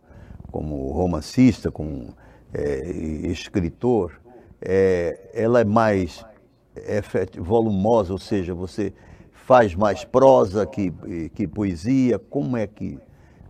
como 0.52 0.92
romancista, 0.92 1.72
como 1.72 2.14
é, 2.54 2.90
escritor, 3.28 4.14
é, 4.62 5.30
ela 5.34 5.62
é 5.62 5.66
mais 5.66 6.26
volumosa, 7.38 8.14
ou 8.14 8.20
seja, 8.20 8.54
você 8.54 8.94
faz 9.32 9.76
mais 9.76 10.06
prosa 10.06 10.66
que, 10.66 10.92
que 11.34 11.48
poesia? 11.48 12.18
Como 12.18 12.56
é 12.56 12.68
que 12.68 13.00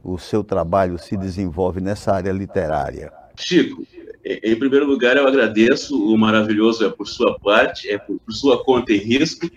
o 0.04 0.18
seu 0.18 0.44
trabalho 0.44 0.98
se 0.98 1.16
desenvolve 1.18 1.82
nessa 1.82 2.14
área 2.14 2.32
literária? 2.32 3.12
Chico, 3.36 3.86
em 4.26 4.56
primeiro 4.56 4.86
lugar, 4.86 5.18
eu 5.18 5.28
agradeço. 5.28 5.96
O 5.96 6.18
maravilhoso 6.18 6.86
é 6.86 6.90
por 6.90 7.08
sua 7.08 7.40
parte, 7.40 7.90
é 7.90 7.98
por, 7.98 8.20
por 8.20 8.34
sua 8.34 8.64
conta 8.64 8.92
e 8.92 8.98
risco. 8.98 9.50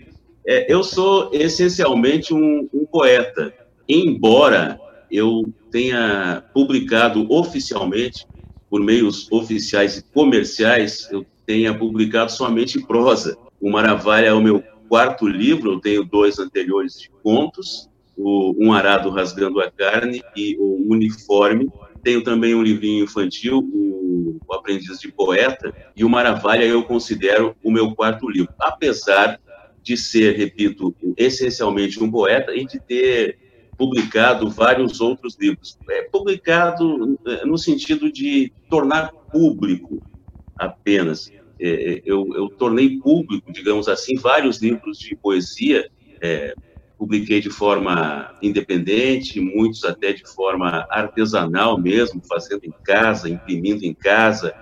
É, 0.45 0.71
eu 0.71 0.83
sou 0.83 1.29
essencialmente 1.33 2.33
um, 2.33 2.67
um 2.73 2.85
poeta, 2.85 3.53
embora 3.87 4.79
eu 5.09 5.43
tenha 5.71 6.43
publicado 6.53 7.31
oficialmente, 7.31 8.27
por 8.69 8.81
meios 8.81 9.31
oficiais 9.31 9.97
e 9.97 10.03
comerciais, 10.03 11.07
eu 11.11 11.25
tenha 11.45 11.77
publicado 11.77 12.31
somente 12.31 12.81
prosa. 12.85 13.37
O 13.61 13.69
Maravilha 13.69 14.27
é 14.27 14.33
o 14.33 14.41
meu 14.41 14.63
quarto 14.89 15.27
livro, 15.27 15.73
eu 15.73 15.79
tenho 15.79 16.03
dois 16.03 16.39
anteriores 16.39 16.99
de 16.99 17.09
contos, 17.21 17.89
o 18.17 18.55
Um 18.57 18.71
Arado 18.73 19.09
Rasgando 19.09 19.59
a 19.59 19.69
Carne 19.69 20.23
e 20.35 20.55
o 20.59 20.85
Uniforme. 20.89 21.69
Tenho 22.03 22.23
também 22.23 22.53
um 22.53 22.61
livrinho 22.61 23.03
infantil, 23.03 23.59
o, 23.59 24.39
o 24.45 24.53
Aprendiz 24.53 24.99
de 24.99 25.11
Poeta, 25.11 25.73
e 25.95 26.03
o 26.03 26.09
Maravilha 26.09 26.65
eu 26.65 26.83
considero 26.83 27.55
o 27.63 27.71
meu 27.71 27.95
quarto 27.95 28.29
livro, 28.29 28.53
apesar 28.59 29.39
de 29.81 29.97
ser, 29.97 30.35
repito, 30.37 30.95
essencialmente 31.17 32.01
um 32.01 32.09
poeta 32.09 32.55
e 32.55 32.65
de 32.65 32.79
ter 32.79 33.37
publicado 33.77 34.49
vários 34.49 35.01
outros 35.01 35.37
livros. 35.39 35.77
É, 35.89 36.03
publicado 36.03 37.19
é, 37.25 37.45
no 37.45 37.57
sentido 37.57 38.11
de 38.11 38.51
tornar 38.69 39.11
público 39.31 40.01
apenas. 40.57 41.31
É, 41.59 42.01
eu, 42.05 42.27
eu, 42.35 42.49
tornei 42.49 42.97
público, 42.99 43.51
digamos 43.51 43.87
assim, 43.87 44.15
vários 44.15 44.61
livros 44.61 44.97
de 44.97 45.15
poesia, 45.15 45.89
é, 46.21 46.55
publiquei 46.97 47.41
de 47.41 47.49
forma 47.49 48.33
independente, 48.41 49.39
muitos 49.39 49.83
até 49.83 50.13
de 50.13 50.23
forma 50.33 50.85
artesanal 50.89 51.77
mesmo, 51.79 52.21
fazendo 52.27 52.63
em 52.63 52.73
casa, 52.83 53.29
imprimindo 53.29 53.83
em 53.83 53.93
casa, 53.93 54.53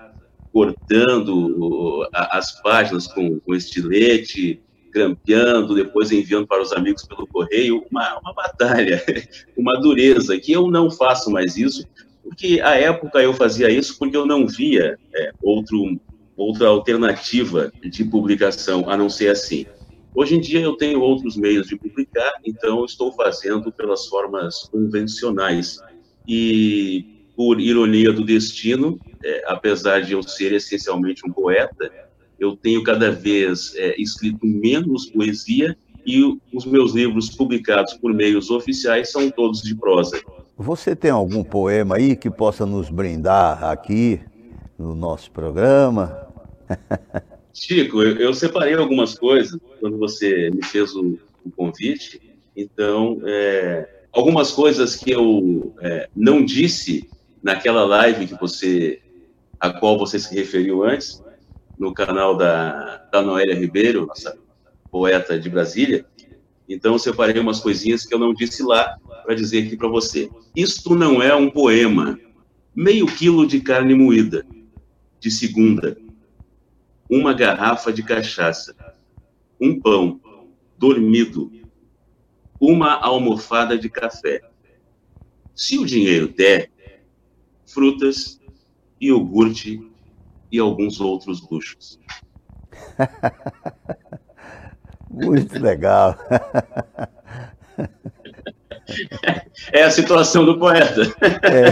cortando 0.52 2.08
as 2.14 2.62
páginas 2.62 3.08
com, 3.08 3.40
com 3.40 3.56
estilete, 3.56 4.62
grampeando, 4.92 5.74
depois 5.74 6.12
enviando 6.12 6.46
para 6.46 6.62
os 6.62 6.74
amigos 6.74 7.04
pelo 7.04 7.28
correio, 7.28 7.86
uma, 7.90 8.20
uma 8.20 8.34
batalha, 8.34 9.02
uma 9.58 9.80
dureza, 9.80 10.38
que 10.38 10.52
eu 10.52 10.70
não 10.70 10.92
faço 10.92 11.32
mais 11.32 11.56
isso, 11.56 11.88
porque 12.22 12.62
à 12.62 12.76
época 12.76 13.22
eu 13.22 13.34
fazia 13.34 13.70
isso 13.70 13.98
porque 13.98 14.16
eu 14.16 14.26
não 14.26 14.46
via 14.46 14.98
é, 15.16 15.32
outro, 15.42 16.00
outra 16.36 16.68
alternativa 16.68 17.72
de 17.82 18.04
publicação 18.04 18.90
a 18.90 18.98
não 18.98 19.10
ser 19.10 19.30
assim. 19.30 19.66
Hoje 20.14 20.36
em 20.36 20.42
dia 20.42 20.60
eu 20.60 20.76
tenho 20.76 21.00
outros 21.00 21.38
meios 21.38 21.68
de 21.68 21.78
publicar, 21.78 22.32
então 22.46 22.84
estou 22.84 23.14
fazendo 23.14 23.72
pelas 23.72 24.08
formas 24.08 24.70
convencionais. 24.72 25.80
E, 26.28 27.22
por 27.36 27.60
ironia 27.60 28.12
do 28.12 28.24
destino, 28.24 29.00
é, 29.24 29.44
apesar 29.48 30.02
de 30.02 30.14
eu 30.14 30.22
ser 30.22 30.52
essencialmente 30.52 31.28
um 31.28 31.32
poeta, 31.32 31.92
eu 32.38 32.56
tenho 32.56 32.84
cada 32.84 33.12
vez 33.12 33.74
é, 33.76 34.00
escrito 34.00 34.46
menos 34.46 35.10
poesia 35.10 35.78
e 36.06 36.22
os 36.54 36.66
meus 36.66 36.94
livros 36.94 37.30
publicados 37.30 37.94
por 37.94 38.14
meios 38.14 38.50
oficiais 38.50 39.12
são 39.12 39.30
todos 39.30 39.62
de 39.62 39.76
prosa. 39.76 40.20
Você 40.58 40.96
tem 40.96 41.12
algum 41.12 41.44
poema 41.44 41.96
aí 41.96 42.16
que 42.16 42.30
possa 42.30 42.66
nos 42.66 42.90
brindar 42.90 43.64
aqui 43.64 44.20
no 44.78 44.94
nosso 44.94 45.32
programa? 45.32 46.28
Chico, 47.54 48.02
eu, 48.02 48.18
eu, 48.18 48.34
separei 48.34 48.74
algumas 48.74 49.18
coisas 49.18 49.60
quando 49.80 49.98
você 49.98 50.50
me 50.52 50.64
fez 50.64 50.96
o, 50.96 51.20
o 51.44 51.52
convite. 51.52 52.22
Então, 52.56 53.22
é, 53.26 54.06
algumas 54.12 54.52
coisas 54.52 54.96
que 54.96 55.12
eu 55.12 55.76
é, 55.82 56.10
não 56.16 56.44
disse 56.44 57.10
naquela 57.44 57.84
live 57.84 58.28
que 58.28 58.40
você, 58.40 59.02
a 59.60 59.72
qual 59.72 59.98
você 59.98 60.20
se 60.20 60.34
referiu 60.34 60.84
antes, 60.84 61.22
no 61.78 61.94
canal 61.94 62.38
da, 62.38 62.98
da 63.12 63.22
Noélia 63.22 63.56
Ribeiro, 63.56 64.06
nossa 64.06 64.38
poeta 64.92 65.40
de 65.40 65.50
Brasília. 65.50 66.06
Então, 66.70 66.94
eu 66.94 67.00
separei 67.00 67.42
umas 67.42 67.60
coisinhas 67.60 68.06
que 68.06 68.14
eu 68.14 68.20
não 68.20 68.34
disse 68.34 68.64
lá 68.64 68.96
para 69.26 69.36
dizer 69.36 69.66
aqui 69.66 69.76
para 69.76 69.90
você. 69.90 70.30
Isto 70.56 70.96
não 70.96 71.22
é 71.22 71.36
um 71.36 71.50
poema. 71.50 72.18
Meio 72.74 73.06
quilo 73.06 73.46
de 73.46 73.60
carne 73.60 73.94
moída, 73.94 74.46
de 75.20 75.30
segunda. 75.30 75.98
Uma 77.12 77.34
garrafa 77.34 77.92
de 77.92 78.02
cachaça. 78.02 78.74
Um 79.60 79.82
pão, 79.82 80.22
dormido. 80.78 81.52
Uma 82.58 82.94
almofada 82.94 83.78
de 83.78 83.90
café. 83.90 84.40
Se 85.54 85.78
o 85.78 85.86
dinheiro 85.86 86.30
der, 86.30 86.72
frutas, 87.66 88.40
iogurte 89.00 89.86
e 90.50 90.58
alguns 90.58 91.02
outros 91.02 91.42
luxos. 91.50 92.00
Muito 95.12 95.60
legal. 95.60 96.18
É 99.72 99.84
a 99.84 99.92
situação 99.92 100.44
do 100.44 100.60
poeta. 100.60 101.04
É. 101.44 101.72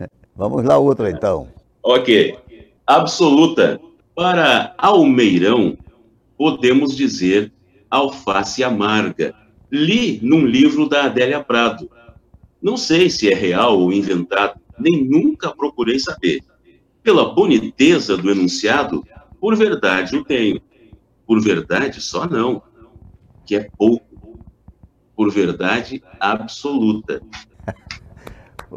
Vamos 0.34 0.64
lá, 0.64 0.78
outra 0.78 1.10
então. 1.10 1.48
Ok. 1.82 2.38
Absoluta. 2.86 3.80
Para 4.14 4.74
Almeirão, 4.78 5.76
podemos 6.36 6.96
dizer 6.96 7.52
alface 7.90 8.62
amarga. 8.62 9.34
Li 9.70 10.20
num 10.22 10.44
livro 10.44 10.88
da 10.88 11.04
Adélia 11.04 11.42
Prado. 11.42 11.90
Não 12.62 12.76
sei 12.76 13.10
se 13.10 13.30
é 13.30 13.34
real 13.34 13.78
ou 13.78 13.92
inventado, 13.92 14.60
nem 14.78 15.04
nunca 15.04 15.54
procurei 15.54 15.98
saber. 15.98 16.42
Pela 17.02 17.34
boniteza 17.34 18.16
do 18.16 18.30
enunciado, 18.30 19.04
por 19.40 19.56
verdade 19.56 20.16
o 20.16 20.24
tenho. 20.24 20.60
Por 21.26 21.40
verdade 21.42 22.00
só 22.00 22.26
não, 22.26 22.62
que 23.44 23.56
é 23.56 23.68
pouco. 23.76 24.38
Por 25.16 25.30
verdade 25.32 26.02
absoluta. 26.20 27.20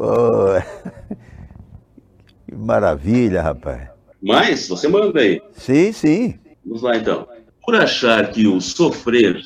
Oh, 0.00 0.54
que 2.46 2.54
maravilha, 2.54 3.42
rapaz. 3.42 3.97
Mas, 4.20 4.68
você 4.68 4.88
manda 4.88 5.20
aí. 5.20 5.40
Sim, 5.52 5.92
sim. 5.92 6.38
Vamos 6.64 6.82
lá 6.82 6.96
então. 6.96 7.26
Por 7.64 7.74
achar 7.74 8.30
que 8.30 8.46
o 8.46 8.60
sofrer 8.60 9.44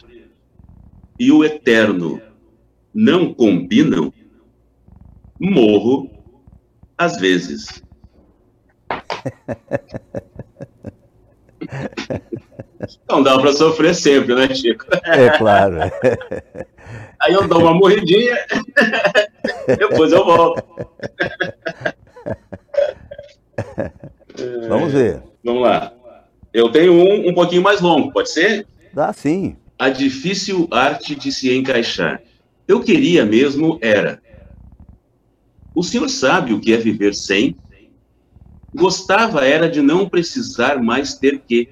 e 1.19 1.31
o 1.31 1.45
eterno 1.45 2.21
não 2.95 3.33
combinam, 3.33 4.13
morro 5.39 6.11
às 6.97 7.17
vezes. 7.19 7.83
Não 13.09 13.23
dá 13.23 13.39
para 13.39 13.53
sofrer 13.53 13.95
sempre, 13.95 14.35
né, 14.35 14.53
Chico? 14.55 14.87
É 15.05 15.39
claro. 15.39 15.77
Aí 17.21 17.33
eu 17.33 17.47
dou 17.47 17.61
uma 17.61 17.75
morridinha, 17.75 18.37
depois 19.79 20.11
eu 20.13 20.25
volto. 20.25 20.65
Vamos 24.69 24.93
ver. 24.93 25.23
Vamos 25.45 25.63
lá. 25.63 25.93
Eu 26.53 26.71
tenho 26.71 26.93
um 26.93 27.31
um 27.31 27.35
pouquinho 27.35 27.63
mais 27.63 27.81
longo, 27.81 28.13
pode 28.13 28.31
ser? 28.31 28.67
Dá 28.93 29.13
sim. 29.13 29.57
A 29.79 29.89
difícil 29.89 30.69
arte 30.71 31.15
de 31.15 31.33
se 31.33 31.55
encaixar. 31.55 32.23
Eu 32.69 32.83
queria 32.83 33.25
mesmo 33.25 33.79
era. 33.81 34.23
O 35.75 35.83
senhor 35.83 36.09
sabe 36.09 36.53
o 36.53 36.61
que 36.61 36.73
é 36.73 36.77
viver 36.77 37.15
sem? 37.15 37.57
Gostava 38.75 39.45
era 39.45 39.69
de 39.69 39.81
não 39.81 40.09
precisar 40.09 40.83
mais 40.83 41.15
ter 41.15 41.41
que. 41.41 41.71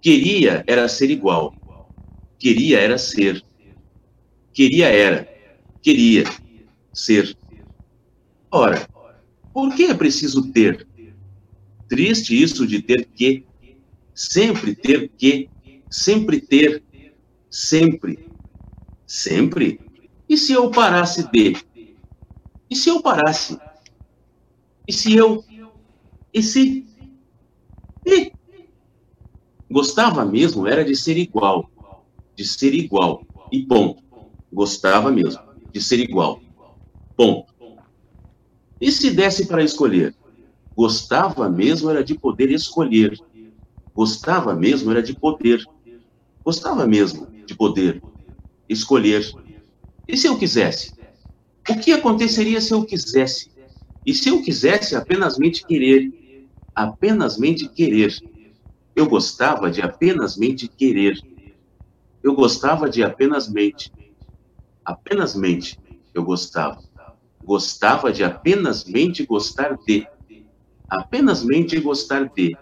Queria 0.00 0.64
era 0.66 0.88
ser 0.88 1.10
igual. 1.10 1.54
Queria 2.38 2.80
era 2.80 2.98
ser. 2.98 3.42
Queria 4.52 4.86
era. 4.86 5.28
Queria 5.82 6.24
ser. 6.92 7.36
Ora, 8.50 8.88
por 9.52 9.74
que 9.74 9.84
é 9.84 9.94
preciso 9.94 10.50
ter? 10.52 10.86
Triste 11.88 12.40
isso 12.40 12.66
de 12.66 12.82
ter 12.82 13.06
que. 13.06 13.44
Sempre 14.14 14.74
ter 14.74 15.10
que. 15.16 15.48
Sempre 15.90 16.40
ter. 16.40 16.82
Sempre. 17.50 18.28
Sempre. 19.06 19.80
E 20.28 20.36
se 20.36 20.52
eu 20.52 20.70
parasse 20.70 21.30
de? 21.30 21.56
E 22.68 22.74
se 22.74 22.88
eu 22.88 23.00
parasse? 23.00 23.58
E 24.86 24.92
se 24.92 25.14
eu? 25.14 25.44
E 26.32 26.42
se? 26.42 26.86
E? 28.04 28.32
Gostava 29.70 30.24
mesmo 30.24 30.66
era 30.66 30.84
de 30.84 30.96
ser 30.96 31.16
igual. 31.16 31.70
De 32.34 32.44
ser 32.44 32.74
igual. 32.74 33.24
E 33.52 33.62
ponto. 33.62 34.02
Gostava 34.52 35.10
mesmo 35.10 35.42
de 35.72 35.80
ser 35.82 36.00
igual. 36.00 36.40
Ponto. 37.16 37.52
E 38.80 38.90
se 38.90 39.10
desse 39.10 39.46
para 39.46 39.62
escolher? 39.62 40.14
Gostava 40.76 41.48
mesmo 41.48 41.90
era 41.90 42.04
de 42.04 42.18
poder 42.18 42.50
escolher. 42.50 43.18
Gostava 43.94 44.54
mesmo 44.54 44.90
era 44.90 45.02
de 45.02 45.16
poder. 45.18 45.64
Gostava 46.44 46.86
mesmo 46.86 47.28
de 47.46 47.56
poder 47.56 48.02
escolher. 48.68 49.30
E 50.08 50.16
se 50.16 50.26
eu 50.28 50.38
quisesse? 50.38 50.94
O 51.68 51.78
que 51.80 51.92
aconteceria 51.92 52.60
se 52.60 52.72
eu 52.72 52.84
quisesse? 52.84 53.50
E 54.04 54.14
se 54.14 54.28
eu 54.28 54.42
quisesse 54.42 54.96
apenas 54.96 55.38
mente 55.38 55.64
querer? 55.66 56.12
Apenas 56.74 57.38
mente 57.38 57.68
querer. 57.68 58.14
Eu 58.96 59.08
gostava 59.08 59.70
de 59.70 59.82
apenas 59.82 60.36
mente 60.36 60.68
querer. 60.68 61.16
Eu 62.22 62.34
gostava 62.34 62.88
de 62.88 63.02
apenas 63.02 63.48
mente. 63.48 63.92
Apenas 64.84 65.34
mente 65.34 65.78
eu 66.14 66.24
gostava. 66.24 66.82
Gostava 67.42 68.12
de 68.12 68.24
apenas 68.24 68.84
mente 68.84 69.26
gostar 69.26 69.76
de. 69.86 70.08
Apenas 70.88 71.44
mente 71.44 71.78
gostar 71.80 72.30
de. 72.34 72.56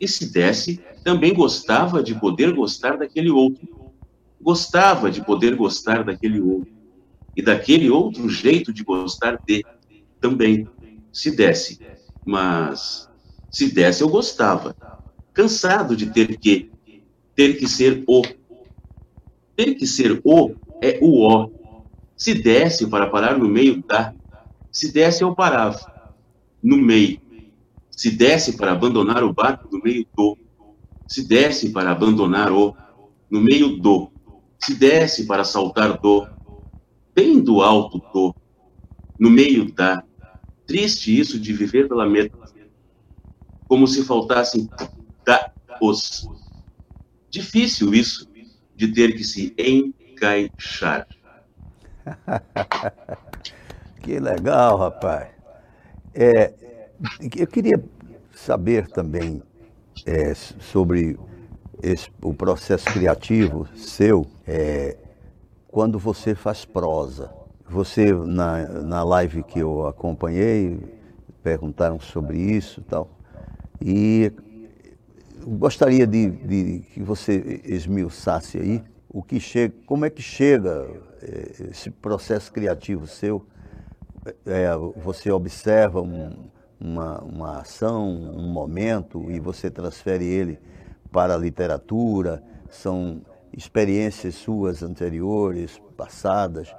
E 0.00 0.08
se 0.08 0.32
desse, 0.32 0.80
também 1.04 1.32
gostava 1.32 2.02
de 2.02 2.14
poder 2.18 2.52
gostar 2.52 2.96
daquele 2.96 3.30
outro. 3.30 3.68
Gostava 4.40 5.10
de 5.10 5.24
poder 5.24 5.54
gostar 5.54 6.04
daquele 6.04 6.40
outro. 6.40 6.72
E 7.36 7.42
daquele 7.42 7.90
outro 7.90 8.28
jeito 8.28 8.72
de 8.72 8.82
gostar 8.84 9.40
de 9.46 9.64
também, 10.20 10.66
se 11.12 11.30
desse. 11.30 11.80
Mas 12.24 13.08
se 13.50 13.72
desse, 13.72 14.02
eu 14.02 14.08
gostava. 14.08 14.76
Cansado 15.32 15.96
de 15.96 16.10
ter 16.10 16.38
que, 16.38 16.70
ter 17.34 17.58
que 17.58 17.68
ser 17.68 18.02
o. 18.06 18.22
Ter 19.56 19.74
que 19.74 19.86
ser 19.86 20.20
o 20.24 20.56
é 20.82 20.98
o 21.00 21.22
ó. 21.22 21.48
Se 22.16 22.34
desse 22.34 22.86
para 22.88 23.08
parar 23.08 23.38
no 23.38 23.48
meio 23.48 23.82
da, 23.82 24.14
se 24.70 24.92
desse 24.92 25.22
eu 25.22 25.34
parava 25.34 25.78
no 26.62 26.76
meio. 26.76 27.20
Se 27.96 28.10
desse 28.10 28.56
para 28.56 28.72
abandonar 28.72 29.22
o 29.22 29.32
barco 29.32 29.68
no 29.70 29.80
meio 29.80 30.06
do, 30.16 30.36
se 31.06 31.26
desse 31.26 31.70
para 31.70 31.92
abandonar 31.92 32.52
o 32.52 32.76
no 33.30 33.40
meio 33.40 33.76
do, 33.76 34.10
se 34.58 34.74
desse 34.74 35.26
para 35.26 35.44
saltar 35.44 35.98
do, 35.98 36.26
bem 37.14 37.40
do 37.40 37.62
alto 37.62 37.98
do, 38.12 38.34
no 39.18 39.30
meio 39.30 39.72
da. 39.72 40.02
Triste 40.66 41.18
isso 41.18 41.38
de 41.38 41.52
viver 41.52 41.88
pela 41.88 42.08
meta, 42.08 42.36
como 43.68 43.86
se 43.86 44.02
faltassem 44.04 44.68
da 45.24 45.52
os. 45.80 46.28
Difícil 47.28 47.92
isso 47.92 48.30
de 48.74 48.88
ter 48.88 49.14
que 49.16 49.24
se 49.24 49.54
encaixar. 49.58 51.06
que 54.02 54.18
legal, 54.18 54.78
rapaz. 54.78 55.28
É, 56.14 56.54
eu 57.36 57.46
queria 57.46 57.82
saber 58.34 58.88
também 58.88 59.42
é, 60.06 60.34
sobre 60.34 61.18
esse, 61.82 62.10
o 62.22 62.34
processo 62.34 62.86
criativo 62.86 63.68
seu 63.76 64.26
é, 64.46 64.96
quando 65.68 65.98
você 65.98 66.34
faz 66.34 66.64
prosa. 66.64 67.30
Você, 67.68 68.12
na, 68.12 68.66
na 68.82 69.02
live 69.02 69.42
que 69.42 69.58
eu 69.58 69.86
acompanhei, 69.86 70.78
perguntaram 71.42 71.98
sobre 71.98 72.38
isso 72.38 72.80
e 72.80 72.84
tal. 72.84 73.10
E 73.80 74.32
gostaria 75.46 76.06
de, 76.06 76.30
de 76.30 76.80
que 76.92 77.02
você 77.02 77.60
esmiuçasse 77.64 78.58
aí 78.58 78.82
o 79.14 79.22
que 79.22 79.38
chega, 79.38 79.72
como 79.86 80.04
é 80.04 80.10
que 80.10 80.20
chega 80.20 80.90
eh, 81.22 81.68
esse 81.70 81.88
processo 81.88 82.52
criativo 82.52 83.06
seu? 83.06 83.46
É, 84.44 84.70
você 84.96 85.30
observa 85.30 86.00
um, 86.00 86.48
uma, 86.84 87.20
uma 87.22 87.60
ação, 87.60 88.08
um 88.36 88.48
momento 88.52 89.30
e 89.30 89.40
você 89.40 89.70
transfere 89.70 90.24
ele 90.24 90.58
para 91.10 91.34
a 91.34 91.38
literatura? 91.38 92.42
São 92.68 93.22
experiências 93.56 94.34
suas 94.34 94.82
anteriores, 94.82 95.80
passadas, 95.96 96.74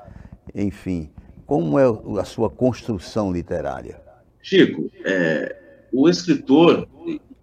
enfim. 0.54 1.10
Como 1.46 1.80
é 1.80 1.86
a 2.20 2.24
sua 2.24 2.50
construção 2.50 3.32
literária? 3.32 4.00
Chico, 4.41 4.91
é, 5.04 5.56
o 5.91 6.08
escritor, 6.10 6.88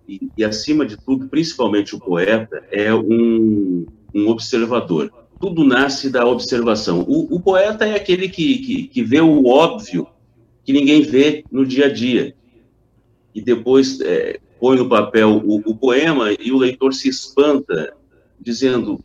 e, 0.08 0.30
e, 0.36 0.44
acima 0.44 0.84
de 0.84 0.96
tudo, 0.96 1.28
principalmente 1.28 1.94
o 1.94 1.98
poeta, 1.98 2.62
é 2.70 2.92
um 2.94 3.86
um 4.14 4.28
observador. 4.28 5.10
Tudo 5.40 5.64
nasce 5.64 6.10
da 6.10 6.26
observação. 6.26 7.00
O, 7.08 7.36
o 7.36 7.40
poeta 7.40 7.84
é 7.84 7.94
aquele 7.94 8.28
que, 8.28 8.58
que, 8.58 8.84
que, 8.84 9.02
vê 9.02 9.20
o 9.20 9.46
óbvio 9.46 10.06
que 10.64 10.72
ninguém 10.72 11.02
vê 11.02 11.44
no 11.50 11.66
dia 11.66 11.86
a 11.86 11.92
dia. 11.92 12.34
E 13.34 13.40
depois 13.40 14.00
é, 14.00 14.38
põe 14.60 14.76
no 14.76 14.88
papel 14.88 15.42
o, 15.44 15.56
o 15.70 15.76
poema 15.76 16.32
e 16.32 16.52
o 16.52 16.58
leitor 16.58 16.92
se 16.92 17.08
espanta, 17.08 17.94
dizendo: 18.40 19.02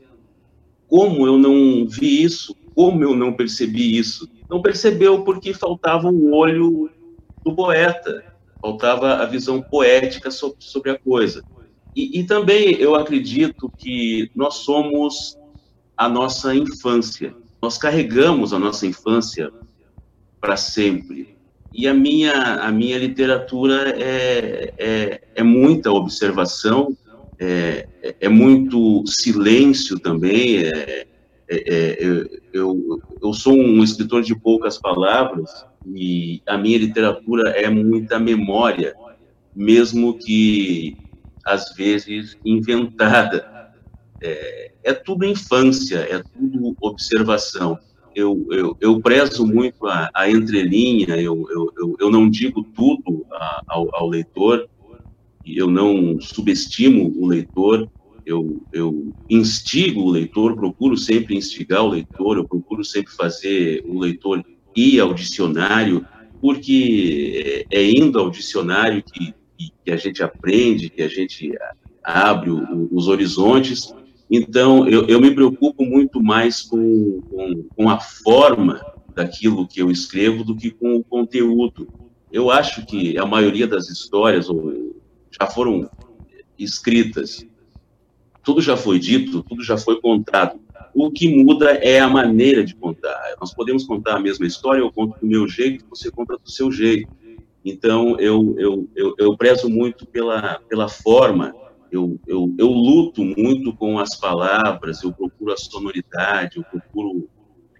como 0.88 1.28
eu 1.28 1.38
não 1.38 1.88
vi 1.88 2.24
isso? 2.24 2.56
Como 2.74 3.04
eu 3.04 3.16
não 3.16 3.34
percebi 3.34 3.98
isso? 3.98 4.30
Não 4.50 4.62
percebeu 4.62 5.24
porque 5.24 5.54
faltava 5.54 6.10
o 6.10 6.34
olho 6.34 6.90
do 7.44 7.56
poeta, 7.56 8.24
faltava 8.62 9.16
a 9.16 9.26
visão 9.26 9.62
poética 9.62 10.32
sobre, 10.32 10.58
sobre 10.60 10.92
a 10.92 11.00
coisa. 11.00 11.44
E, 11.96 12.20
e 12.20 12.24
também 12.24 12.76
eu 12.76 12.96
acredito 12.96 13.72
que 13.76 14.30
nós 14.36 14.56
somos 14.56 15.38
a 15.98 16.08
nossa 16.08 16.56
infância. 16.56 17.36
Nós 17.62 17.78
carregamos 17.78 18.54
a 18.54 18.60
nossa 18.60 18.86
infância 18.86 19.52
para 20.40 20.56
sempre. 20.56 21.37
E 21.78 21.88
a 21.88 21.94
minha, 21.94 22.34
a 22.56 22.72
minha 22.72 22.98
literatura 22.98 23.92
é, 24.02 24.74
é, 24.80 25.22
é 25.36 25.44
muita 25.44 25.92
observação, 25.92 26.98
é, 27.40 27.88
é, 28.20 28.28
muito 28.28 29.04
silêncio 29.06 30.00
também. 30.00 30.64
É, 30.64 31.06
é, 31.48 31.56
é 31.56 32.28
eu, 32.52 33.00
eu 33.22 33.32
sou 33.32 33.54
um 33.54 33.84
escritor 33.84 34.24
de 34.24 34.34
poucas 34.36 34.80
palavras 34.80 35.52
e 35.86 36.42
a 36.48 36.58
minha 36.58 36.80
literatura 36.80 37.52
é 37.52 37.70
muita 37.70 38.18
memória, 38.18 38.96
mesmo 39.56 40.18
que 40.18 40.98
às 41.46 41.76
vezes 41.76 42.36
inventada. 42.44 43.72
É, 44.20 44.72
é 44.84 44.94
tudo 44.94 45.26
infância, 45.26 46.00
é 46.00 46.24
tudo 46.24 46.76
observação. 46.82 47.78
Eu, 48.18 48.48
eu, 48.50 48.76
eu 48.82 49.00
prezo 49.00 49.46
muito 49.46 49.86
a, 49.86 50.10
a 50.12 50.28
entrelinha, 50.28 51.22
eu, 51.22 51.46
eu, 51.52 51.96
eu 52.00 52.10
não 52.10 52.28
digo 52.28 52.64
tudo 52.64 53.24
a, 53.32 53.64
ao, 53.68 53.88
ao 53.94 54.10
leitor, 54.10 54.68
eu 55.46 55.70
não 55.70 56.20
subestimo 56.20 57.14
o 57.16 57.28
leitor, 57.28 57.88
eu, 58.26 58.60
eu 58.74 59.14
instigo 59.30 60.02
o 60.02 60.10
leitor, 60.10 60.56
procuro 60.56 60.98
sempre 60.98 61.38
instigar 61.38 61.84
o 61.84 61.90
leitor, 61.90 62.38
eu 62.38 62.48
procuro 62.48 62.84
sempre 62.84 63.14
fazer 63.14 63.84
o 63.86 64.00
leitor 64.00 64.44
ir 64.76 65.00
ao 65.00 65.14
dicionário, 65.14 66.04
porque 66.42 67.68
é, 67.72 67.84
indo 67.84 68.18
ao 68.18 68.32
dicionário 68.32 69.04
que, 69.04 69.32
que, 69.86 69.92
a 69.92 69.96
gente 69.96 70.24
aprende, 70.24 70.90
que 70.90 71.04
a 71.04 71.08
gente 71.08 71.52
abre 72.04 72.50
os 72.50 73.08
horizontes. 73.08 73.94
Então, 74.30 74.88
eu, 74.88 75.06
eu, 75.08 75.22
me 75.22 75.34
preocupo 75.34 75.86
muito 75.86 76.22
mais 76.22 76.62
com, 76.62 77.22
com, 77.22 77.64
com, 77.76 77.90
a 77.90 78.00
forma 78.00 78.82
daquilo 79.16 79.68
que 79.68 79.82
eu 79.82 79.90
escrevo 79.90 80.44
do 80.44 80.56
que 80.56 80.70
com 80.70 80.98
o 80.98 81.04
conteúdo. 81.04 81.88
Eu 82.32 82.52
acho 82.52 82.86
que 82.86 83.18
a 83.18 83.26
maioria 83.26 83.66
das 83.66 83.90
histórias, 83.90 84.48
já 85.40 85.48
foram 85.48 85.90
escritas, 86.60 87.46
tudo 88.44 88.62
já 88.62 88.76
foi 88.76 89.00
dito, 89.00 89.44
tudo 89.44 89.64
já 89.64 89.78
foi 89.78 90.02
contado. 90.02 90.60
O 90.94 91.12
que 91.12 91.30
muda 91.44 91.72
é 91.72 92.00
a 92.00 92.10
maneira 92.10 92.66
de 92.66 92.76
contar. 92.76 93.36
Nós 93.40 93.54
podemos 93.54 93.86
contar 93.86 94.16
a 94.16 94.20
mesma 94.20 94.46
história, 94.46 94.82
eu 94.82 94.92
conto 94.92 95.20
do 95.20 95.28
meu 95.28 95.48
jeito, 95.48 95.86
você 95.90 96.12
conta 96.12 96.38
do 96.38 96.50
seu 96.50 96.72
jeito. 96.72 97.08
Então, 97.64 98.20
eu, 98.20 98.56
eu, 98.58 98.90
eu, 98.96 99.16
eu 99.18 99.38
prezo 99.38 99.70
muito 99.70 100.06
pela, 100.06 100.60
pela 100.68 100.88
forma, 100.88 101.54
eu, 101.92 102.20
eu, 102.26 102.54
eu 102.58 102.68
luto 102.68 103.24
muito 103.24 103.76
com 103.76 104.00
as 104.00 104.18
palavras, 104.20 105.02
eu 105.04 105.14
procuro 105.14 105.54
a 105.54 105.58
sonoridade, 105.58 106.58
eu 106.58 106.64
procuro 106.64 107.30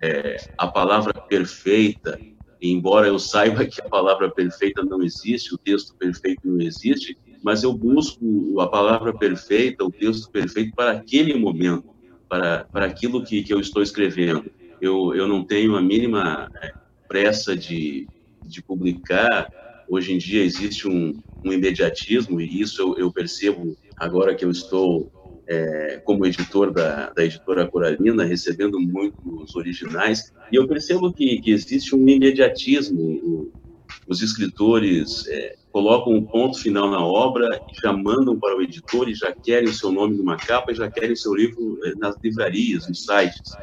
é, 0.02 0.38
a 0.58 0.68
palavra 0.68 1.14
perfeita, 1.14 2.20
embora 2.62 3.08
eu 3.08 3.20
saiba 3.20 3.66
que 3.66 3.82
a 3.82 3.90
palavra 3.90 4.32
perfeita 4.32 4.84
não 4.84 5.04
existe, 5.04 5.54
o 5.54 5.58
texto 5.58 5.96
perfeito 5.98 6.42
não 6.46 6.62
existe, 6.62 7.18
mas 7.44 7.64
eu 7.64 7.74
busco 7.74 8.60
a 8.60 8.68
palavra 8.68 9.16
perfeita, 9.18 9.84
o 9.84 9.92
texto 9.92 10.30
perfeito 10.32 10.74
para 10.76 10.92
aquele 10.92 11.34
momento, 11.34 11.86
para, 12.30 12.66
para 12.72 12.86
aquilo 12.86 13.24
que, 13.24 13.44
que 13.44 13.54
eu 13.54 13.60
estou 13.60 13.82
escrevendo. 13.82 14.50
Eu, 14.82 15.14
eu 15.16 15.28
não 15.28 15.44
tenho 15.44 15.76
a 15.76 15.82
mínima 15.82 16.50
é, 16.62 16.72
pressa 17.08 17.56
de, 17.56 18.10
de 18.44 18.62
publicar. 18.64 19.50
Hoje 19.90 20.14
em 20.14 20.18
dia 20.18 20.44
existe 20.44 20.88
um, 20.88 21.22
um 21.44 21.54
imediatismo, 21.54 22.42
e 22.42 22.62
isso 22.62 22.82
eu, 22.82 22.98
eu 22.98 23.12
percebo 23.12 23.78
agora 23.98 24.36
que 24.36 24.46
eu 24.46 24.52
estou 24.52 25.12
é, 25.48 26.02
como 26.04 26.26
editor 26.26 26.72
da, 26.72 27.10
da 27.12 27.24
editora 27.24 27.68
Coralina, 27.68 28.26
recebendo 28.26 28.80
muitos 28.80 29.56
originais, 29.56 30.34
e 30.52 30.56
eu 30.56 30.68
percebo 30.68 31.14
que, 31.14 31.42
que 31.42 31.52
existe 31.52 31.96
um 31.96 32.08
imediatismo. 32.08 33.02
O, 33.02 33.52
os 34.06 34.22
escritores 34.22 35.28
é, 35.28 35.56
colocam 35.72 36.14
um 36.14 36.24
ponto 36.24 36.58
final 36.60 36.90
na 36.90 37.06
obra 37.06 37.48
já 37.84 37.94
mandam 37.94 38.38
para 38.40 38.58
o 38.58 38.62
editor 38.62 39.10
e 39.10 39.14
já 39.14 39.32
querem 39.32 39.70
o 39.70 39.74
seu 39.74 39.92
nome 39.92 40.18
numa 40.18 40.38
capa 40.38 40.72
e 40.72 40.76
já 40.76 40.90
querem 40.90 41.12
o 41.12 41.18
seu 41.18 41.34
livro 41.34 41.80
é, 41.84 41.94
nas 41.96 42.16
livrarias, 42.24 42.88
nos 42.88 43.06
sites. 43.06 43.54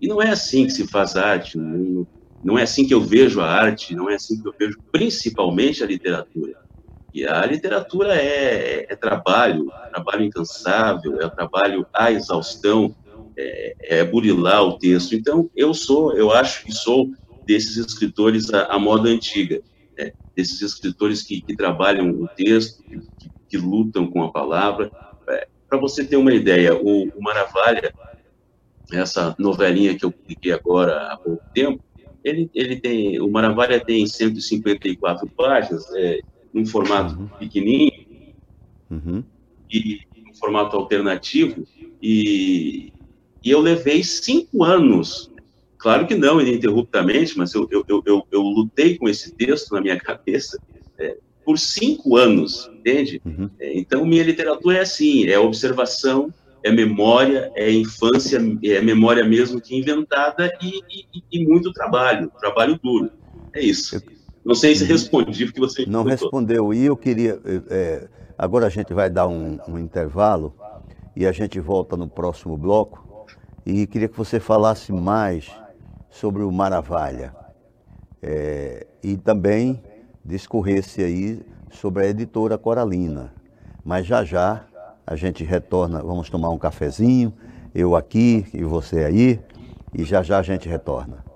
E 0.00 0.06
não 0.06 0.22
é 0.22 0.30
assim 0.30 0.66
que 0.66 0.72
se 0.72 0.86
faz 0.86 1.16
arte, 1.16 1.58
não, 1.58 2.06
não 2.44 2.58
é 2.58 2.62
assim 2.62 2.86
que 2.86 2.94
eu 2.94 3.00
vejo 3.00 3.40
a 3.40 3.50
arte, 3.50 3.94
não 3.94 4.08
é 4.08 4.14
assim 4.14 4.40
que 4.40 4.48
eu 4.48 4.54
vejo 4.58 4.78
principalmente 4.92 5.82
a 5.82 5.86
literatura. 5.86 6.67
E 7.12 7.26
a 7.26 7.44
literatura 7.46 8.14
é, 8.14 8.86
é 8.88 8.96
trabalho, 8.96 9.70
trabalho 9.90 10.24
incansável, 10.24 11.20
é 11.20 11.28
trabalho 11.28 11.86
à 11.92 12.12
exaustão, 12.12 12.94
é, 13.36 13.76
é 14.00 14.04
burilar 14.04 14.62
o 14.62 14.78
texto. 14.78 15.14
Então, 15.14 15.50
eu 15.56 15.72
sou, 15.72 16.12
eu 16.14 16.30
acho 16.30 16.64
que 16.64 16.72
sou 16.72 17.10
desses 17.46 17.76
escritores 17.76 18.52
à, 18.52 18.64
à 18.66 18.78
moda 18.78 19.08
antiga, 19.08 19.62
né? 19.96 20.12
desses 20.36 20.60
escritores 20.60 21.22
que, 21.22 21.40
que, 21.40 21.56
trabalham 21.56 22.10
o 22.10 22.28
texto, 22.28 22.82
que, 22.82 23.30
que, 23.48 23.56
lutam 23.56 24.10
com 24.10 24.22
a 24.22 24.30
palavra. 24.30 24.90
É, 25.28 25.48
Para 25.68 25.78
você 25.78 26.04
ter 26.04 26.16
uma 26.16 26.34
ideia, 26.34 26.76
o, 26.76 27.08
o 27.08 27.22
Maravalha, 27.22 27.94
essa 28.92 29.34
novelinha 29.38 29.96
que 29.96 30.04
eu 30.04 30.10
publiquei 30.10 30.52
agora 30.52 31.12
há 31.12 31.16
pouco 31.16 31.42
tempo, 31.54 31.82
ele, 32.22 32.50
ele 32.54 32.76
tem, 32.76 33.18
o 33.20 33.30
Maravalha 33.30 33.82
tem 33.82 34.06
154 34.06 35.26
páginas, 35.30 35.84
é, 35.94 36.20
num 36.52 36.66
formato 36.66 37.18
uhum. 37.18 37.28
pequenininho 37.38 38.06
uhum. 38.90 39.24
e 39.70 40.00
um 40.28 40.34
formato 40.34 40.76
alternativo 40.76 41.66
e, 42.02 42.92
e 43.42 43.50
eu 43.50 43.60
levei 43.60 44.02
cinco 44.02 44.64
anos 44.64 45.30
claro 45.76 46.06
que 46.06 46.14
não 46.14 46.40
ininterruptamente 46.40 47.36
mas 47.36 47.54
eu, 47.54 47.68
eu, 47.70 47.84
eu, 47.88 48.26
eu, 48.30 48.42
lutei 48.42 48.96
com 48.96 49.08
esse 49.08 49.32
texto 49.34 49.72
na 49.72 49.80
minha 49.80 49.98
cabeça 50.00 50.60
é, 50.98 51.16
por 51.44 51.58
cinco 51.58 52.16
anos 52.16 52.70
entende 52.72 53.20
uhum. 53.24 53.50
é, 53.58 53.78
então 53.78 54.04
minha 54.04 54.22
literatura 54.22 54.78
é 54.78 54.80
assim 54.80 55.26
é 55.26 55.38
observação 55.38 56.32
é 56.62 56.72
memória 56.72 57.52
é 57.54 57.70
infância 57.70 58.38
é 58.64 58.80
memória 58.80 59.24
mesmo 59.24 59.60
que 59.60 59.76
inventada 59.76 60.52
e, 60.62 60.80
e, 61.14 61.22
e 61.32 61.44
muito 61.46 61.72
trabalho 61.72 62.32
trabalho 62.40 62.78
duro 62.82 63.10
é 63.52 63.62
isso 63.62 64.00
não 64.44 64.54
sei 64.54 64.74
se 64.74 64.84
uhum. 64.84 64.88
respondi 64.88 65.46
porque 65.46 65.60
você. 65.60 65.86
Não 65.86 66.04
respondeu. 66.04 66.72
E 66.72 66.86
eu 66.86 66.96
queria. 66.96 67.40
É, 67.68 68.08
agora 68.36 68.66
a 68.66 68.70
gente 68.70 68.92
vai 68.94 69.10
dar 69.10 69.26
um, 69.26 69.58
um, 69.68 69.78
intervalo 69.78 70.54
e 71.14 71.26
a 71.26 71.32
gente 71.32 71.58
volta 71.60 71.96
no 71.96 72.08
próximo 72.08 72.56
bloco. 72.56 73.26
E 73.66 73.86
queria 73.86 74.08
que 74.08 74.16
você 74.16 74.40
falasse 74.40 74.92
mais 74.92 75.50
sobre 76.08 76.42
o 76.42 76.50
Maravalha. 76.50 77.34
É, 78.22 78.86
e 79.02 79.16
também 79.16 79.80
discorresse 80.24 81.02
aí 81.02 81.40
sobre 81.70 82.04
a 82.04 82.08
editora 82.08 82.58
Coralina. 82.58 83.32
Mas 83.84 84.06
já 84.06 84.24
já 84.24 84.64
a 85.06 85.16
gente 85.16 85.44
retorna, 85.44 86.02
vamos 86.02 86.28
tomar 86.28 86.50
um 86.50 86.58
cafezinho, 86.58 87.32
eu 87.74 87.96
aqui 87.96 88.46
e 88.52 88.62
você 88.62 89.04
aí, 89.04 89.40
e 89.94 90.04
já 90.04 90.22
já 90.22 90.38
a 90.38 90.42
gente 90.42 90.68
retorna. 90.68 91.27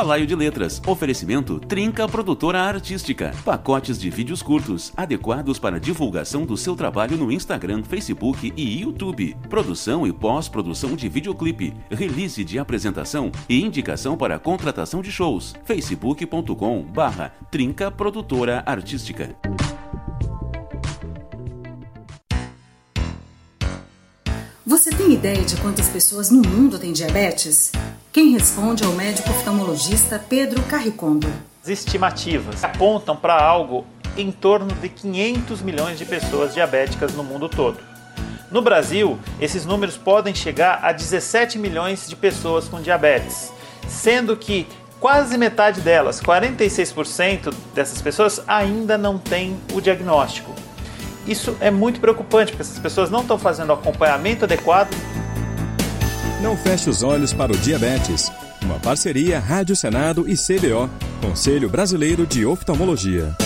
Balaio 0.00 0.26
de 0.26 0.34
Letras. 0.34 0.80
Oferecimento 0.86 1.60
Trinca 1.60 2.08
Produtora 2.08 2.62
Artística. 2.62 3.34
Pacotes 3.44 3.98
de 3.98 4.08
vídeos 4.08 4.40
curtos, 4.40 4.94
adequados 4.96 5.58
para 5.58 5.78
divulgação 5.78 6.46
do 6.46 6.56
seu 6.56 6.74
trabalho 6.74 7.18
no 7.18 7.30
Instagram, 7.30 7.82
Facebook 7.82 8.50
e 8.56 8.80
YouTube. 8.80 9.36
Produção 9.50 10.06
e 10.06 10.12
pós-produção 10.12 10.96
de 10.96 11.06
videoclipe, 11.06 11.74
release 11.90 12.42
de 12.42 12.58
apresentação 12.58 13.30
e 13.46 13.62
indicação 13.62 14.16
para 14.16 14.38
contratação 14.38 15.02
de 15.02 15.12
shows. 15.12 15.54
facebook.com 15.66 16.82
barra 16.82 17.34
Trinca 17.50 17.90
Produtora 17.90 18.62
Artística. 18.64 19.36
Você 24.64 24.88
tem 24.94 25.12
ideia 25.12 25.44
de 25.44 25.56
quantas 25.56 25.88
pessoas 25.88 26.30
no 26.30 26.40
mundo 26.48 26.78
têm 26.78 26.90
diabetes? 26.90 27.70
Quem 28.12 28.32
responde 28.32 28.82
é 28.82 28.88
o 28.88 28.92
médico 28.92 29.30
oftalmologista 29.30 30.18
Pedro 30.18 30.60
Carricondo. 30.64 31.28
As 31.62 31.68
estimativas 31.68 32.64
apontam 32.64 33.14
para 33.14 33.40
algo 33.40 33.86
em 34.16 34.32
torno 34.32 34.74
de 34.74 34.88
500 34.88 35.62
milhões 35.62 35.96
de 35.96 36.04
pessoas 36.04 36.52
diabéticas 36.52 37.14
no 37.14 37.22
mundo 37.22 37.48
todo. 37.48 37.78
No 38.50 38.60
Brasil, 38.62 39.16
esses 39.40 39.64
números 39.64 39.96
podem 39.96 40.34
chegar 40.34 40.80
a 40.82 40.90
17 40.90 41.56
milhões 41.56 42.08
de 42.08 42.16
pessoas 42.16 42.66
com 42.66 42.80
diabetes, 42.80 43.52
sendo 43.86 44.36
que 44.36 44.66
quase 44.98 45.38
metade 45.38 45.80
delas, 45.80 46.20
46% 46.20 47.54
dessas 47.72 48.02
pessoas, 48.02 48.42
ainda 48.48 48.98
não 48.98 49.18
têm 49.18 49.56
o 49.72 49.80
diagnóstico. 49.80 50.52
Isso 51.28 51.56
é 51.60 51.70
muito 51.70 52.00
preocupante, 52.00 52.50
porque 52.50 52.62
essas 52.62 52.80
pessoas 52.80 53.08
não 53.08 53.20
estão 53.20 53.38
fazendo 53.38 53.72
acompanhamento 53.72 54.46
adequado 54.46 54.90
não 56.40 56.56
feche 56.56 56.88
os 56.88 57.02
olhos 57.02 57.32
para 57.32 57.52
o 57.52 57.56
diabetes. 57.58 58.32
Uma 58.62 58.78
parceria 58.78 59.38
Rádio 59.38 59.76
Senado 59.76 60.28
e 60.28 60.34
CBO, 60.34 60.88
Conselho 61.20 61.68
Brasileiro 61.68 62.26
de 62.26 62.44
Oftalmologia. 62.44 63.36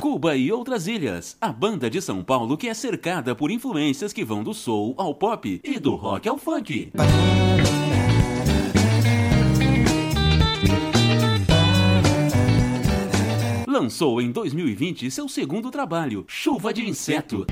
Cuba 0.00 0.36
e 0.36 0.50
outras 0.50 0.86
ilhas. 0.86 1.36
A 1.40 1.52
banda 1.52 1.88
de 1.88 2.00
São 2.00 2.22
Paulo 2.22 2.56
que 2.56 2.68
é 2.68 2.74
cercada 2.74 3.34
por 3.34 3.50
influências 3.50 4.12
que 4.12 4.24
vão 4.24 4.42
do 4.42 4.54
soul 4.54 4.94
ao 4.96 5.14
pop 5.14 5.60
e 5.62 5.78
do 5.78 5.94
rock 5.94 6.28
ao 6.28 6.38
funk. 6.38 6.92
Lançou 13.74 14.22
em 14.22 14.30
2020 14.30 15.10
seu 15.10 15.28
segundo 15.28 15.68
trabalho, 15.68 16.24
Chuva 16.28 16.72
de 16.72 16.88
Inseto. 16.88 17.44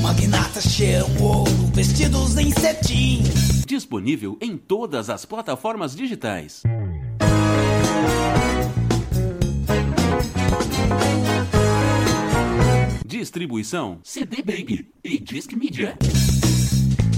Magnatas 0.00 0.62
cheiram 0.62 1.08
ouro, 1.20 1.50
vestidos 1.74 2.36
em 2.36 2.52
cetim. 2.52 3.24
Disponível 3.66 4.38
em 4.40 4.56
todas 4.56 5.10
as 5.10 5.24
plataformas 5.24 5.96
digitais. 5.96 6.62
Distribuição 13.04 13.98
CD 14.04 14.36
Baby 14.36 14.88
e 15.02 15.18
Disc 15.18 15.52
Media. 15.54 15.98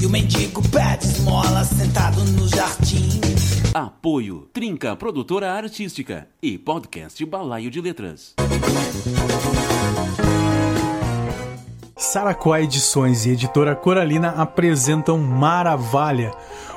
E 0.01 0.07
o 0.07 0.09
mendigo 0.09 0.67
pede 0.71 1.05
esmola 1.05 1.63
sentado 1.65 2.25
no 2.25 2.49
jardim. 2.49 3.21
Apoio 3.75 4.49
Trinca 4.51 4.97
Produtora 4.97 5.53
Artística 5.53 6.27
e 6.43 6.57
Podcast 6.57 7.23
Balaio 7.27 7.71
de 7.71 7.83
Letras. 7.83 8.35
Saracuá 11.95 12.63
Edições 12.63 13.27
e 13.27 13.31
editora 13.31 13.77
Coralina 13.77 14.31
apresentam 14.31 15.19
Maravalha, 15.19 16.33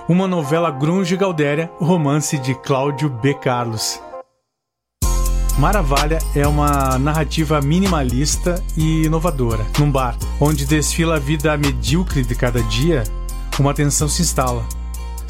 uma 0.10 0.28
novela 0.28 0.70
grunge 0.70 1.16
galdéria, 1.16 1.72
romance 1.80 2.38
de 2.38 2.54
Cláudio 2.56 3.10
B. 3.10 3.36
Carlos. 3.36 4.02
Maravalha 5.58 6.20
é 6.36 6.46
uma 6.46 6.98
narrativa 7.00 7.62
minimalista 7.62 8.62
e 8.76 9.06
inovadora. 9.06 9.66
Num 9.80 9.90
bar, 9.90 10.18
onde 10.42 10.66
desfila 10.66 11.16
a 11.16 11.20
vida 11.20 11.56
medíocre 11.56 12.24
de 12.24 12.36
cada 12.36 12.62
dia, 12.64 13.04
uma 13.58 13.74
tensão 13.74 14.10
se 14.10 14.22
instala. 14.22 14.81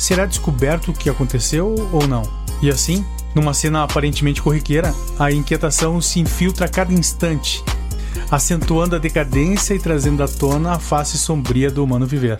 Será 0.02 0.26
descoberto 0.26 0.90
o 0.90 0.94
que 0.94 1.10
aconteceu 1.12 1.76
ou 1.94 2.08
não? 2.08 2.24
E 2.60 2.72
assim, 2.72 3.06
numa 3.36 3.54
cena 3.54 3.84
aparentemente 3.84 4.42
corriqueira, 4.42 4.92
a 5.20 5.32
inquietação 5.32 6.02
se 6.02 6.20
infiltra 6.20 6.66
a 6.66 6.70
cada 6.70 6.92
instante, 6.92 7.64
acentuando 8.32 8.96
a 8.96 9.00
decadência 9.00 9.76
e 9.76 9.80
trazendo 9.80 10.24
à 10.24 10.28
tona 10.28 10.72
a 10.72 10.80
face 10.80 11.20
sombria 11.20 11.70
do 11.70 11.84
humano 11.84 12.08
viver. 12.08 12.40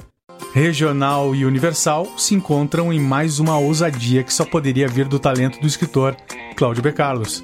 Regional 0.56 1.36
e 1.36 1.46
Universal 1.46 2.08
se 2.18 2.34
encontram 2.34 2.92
em 2.92 3.00
mais 3.00 3.38
uma 3.38 3.60
ousadia 3.60 4.24
que 4.24 4.34
só 4.34 4.44
poderia 4.44 4.88
vir 4.88 5.08
do 5.08 5.20
talento 5.20 5.62
do 5.62 5.68
escritor 5.68 6.18
Cláudio 6.56 6.82
B. 6.82 6.92
Carlos. 6.92 7.44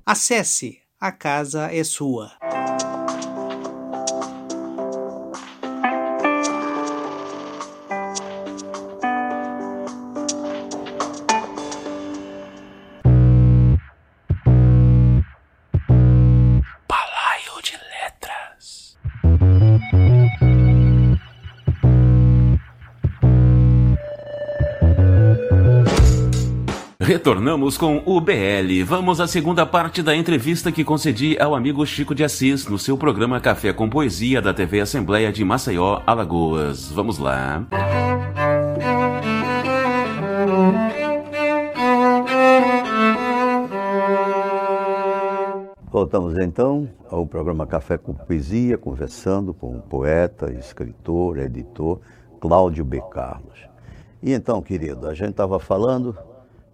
Acesse, 0.04 0.80
a 0.98 1.12
casa 1.12 1.72
é 1.72 1.84
sua. 1.84 2.32
Retornamos 27.22 27.78
com 27.78 28.02
o 28.04 28.20
BL. 28.20 28.82
Vamos 28.84 29.20
à 29.20 29.28
segunda 29.28 29.64
parte 29.64 30.02
da 30.02 30.12
entrevista 30.12 30.72
que 30.72 30.82
concedi 30.82 31.40
ao 31.40 31.54
amigo 31.54 31.86
Chico 31.86 32.16
de 32.16 32.24
Assis 32.24 32.66
no 32.66 32.76
seu 32.76 32.98
programa 32.98 33.38
Café 33.38 33.72
com 33.72 33.88
Poesia 33.88 34.42
da 34.42 34.52
TV 34.52 34.80
Assembleia 34.80 35.30
de 35.32 35.44
Maceió, 35.44 36.02
Alagoas. 36.04 36.90
Vamos 36.90 37.18
lá. 37.18 37.64
Voltamos 45.92 46.36
então 46.36 46.88
ao 47.08 47.24
programa 47.24 47.68
Café 47.68 47.96
com 47.96 48.12
Poesia, 48.12 48.76
conversando 48.76 49.54
com 49.54 49.76
o 49.76 49.80
poeta, 49.80 50.52
escritor, 50.58 51.38
editor 51.38 52.00
Cláudio 52.40 52.84
B. 52.84 53.00
Carlos. 53.12 53.60
E 54.20 54.32
então, 54.32 54.60
querido, 54.60 55.06
a 55.06 55.14
gente 55.14 55.30
estava 55.30 55.60
falando 55.60 56.18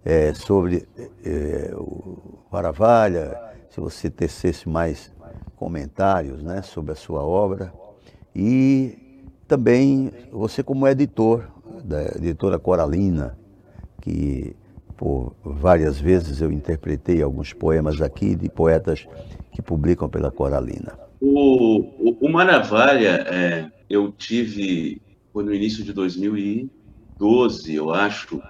é, 0.03 0.33
sobre 0.33 0.87
é, 1.23 1.71
o 1.75 2.39
Maravalha, 2.51 3.37
se 3.69 3.79
você 3.79 4.09
tecesse 4.09 4.67
mais 4.67 5.11
comentários 5.55 6.41
né, 6.41 6.61
sobre 6.61 6.93
a 6.93 6.95
sua 6.95 7.23
obra. 7.23 7.73
E 8.35 8.97
também 9.47 10.11
você 10.31 10.63
como 10.63 10.87
editor 10.87 11.47
da 11.83 12.03
editora 12.15 12.57
Coralina, 12.57 13.37
que 14.01 14.55
por 14.95 15.35
várias 15.43 15.99
vezes 15.99 16.41
eu 16.41 16.51
interpretei 16.51 17.21
alguns 17.21 17.53
poemas 17.53 18.01
aqui 18.01 18.35
de 18.35 18.49
poetas 18.49 19.07
que 19.51 19.61
publicam 19.61 20.09
pela 20.09 20.31
Coralina. 20.31 20.97
O, 21.21 21.79
o, 21.79 22.17
o 22.21 22.29
Maravalha, 22.29 23.25
é, 23.27 23.71
eu 23.89 24.11
tive, 24.11 25.01
foi 25.33 25.43
no 25.43 25.53
início 25.53 25.83
de 25.83 25.93
2012, 25.93 27.73
eu 27.73 27.91
acho, 27.91 28.41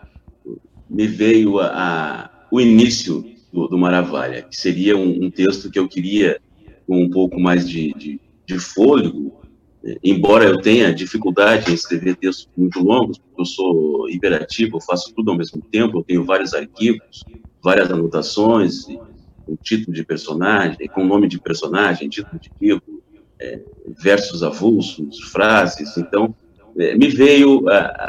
me 0.89 1.07
veio 1.07 1.59
a, 1.59 1.67
a 1.67 2.29
o 2.51 2.59
início 2.59 3.23
do, 3.53 3.67
do, 3.67 3.77
Maravilha, 3.77 4.41
que 4.41 4.55
seria 4.55 4.97
um, 4.97 5.25
um, 5.25 5.31
texto 5.31 5.69
que 5.69 5.77
eu 5.77 5.87
queria 5.87 6.39
com 6.87 7.03
um 7.03 7.09
pouco 7.09 7.39
mais 7.39 7.67
de, 7.69 7.93
de, 7.93 8.19
de 8.45 8.59
fôlego, 8.59 9.39
embora 10.03 10.45
eu 10.45 10.59
tenha 10.59 10.93
dificuldade 10.93 11.71
em 11.71 11.75
escrever 11.75 12.15
textos 12.15 12.49
muito 12.57 12.79
longos, 12.79 13.17
porque 13.17 13.41
eu 13.41 13.45
sou 13.45 14.09
hiperativo, 14.09 14.77
eu 14.77 14.81
faço 14.81 15.13
tudo 15.13 15.31
ao 15.31 15.37
mesmo 15.37 15.61
tempo, 15.61 15.99
eu 15.99 16.03
tenho 16.03 16.25
vários 16.25 16.53
arquivos, 16.53 17.23
várias 17.63 17.91
anotações, 17.91 18.85
com 19.45 19.55
título 19.61 19.93
de 19.93 20.03
personagem, 20.03 20.87
com 20.87 21.05
nome 21.05 21.27
de 21.27 21.39
personagem, 21.39 22.09
título 22.09 22.39
de 22.39 22.51
livro, 22.59 23.03
é, 23.39 23.61
versos 23.87 24.43
avulsos, 24.43 25.19
frases, 25.31 25.95
então 25.97 26.35
é, 26.77 26.95
me 26.95 27.07
veio 27.07 27.63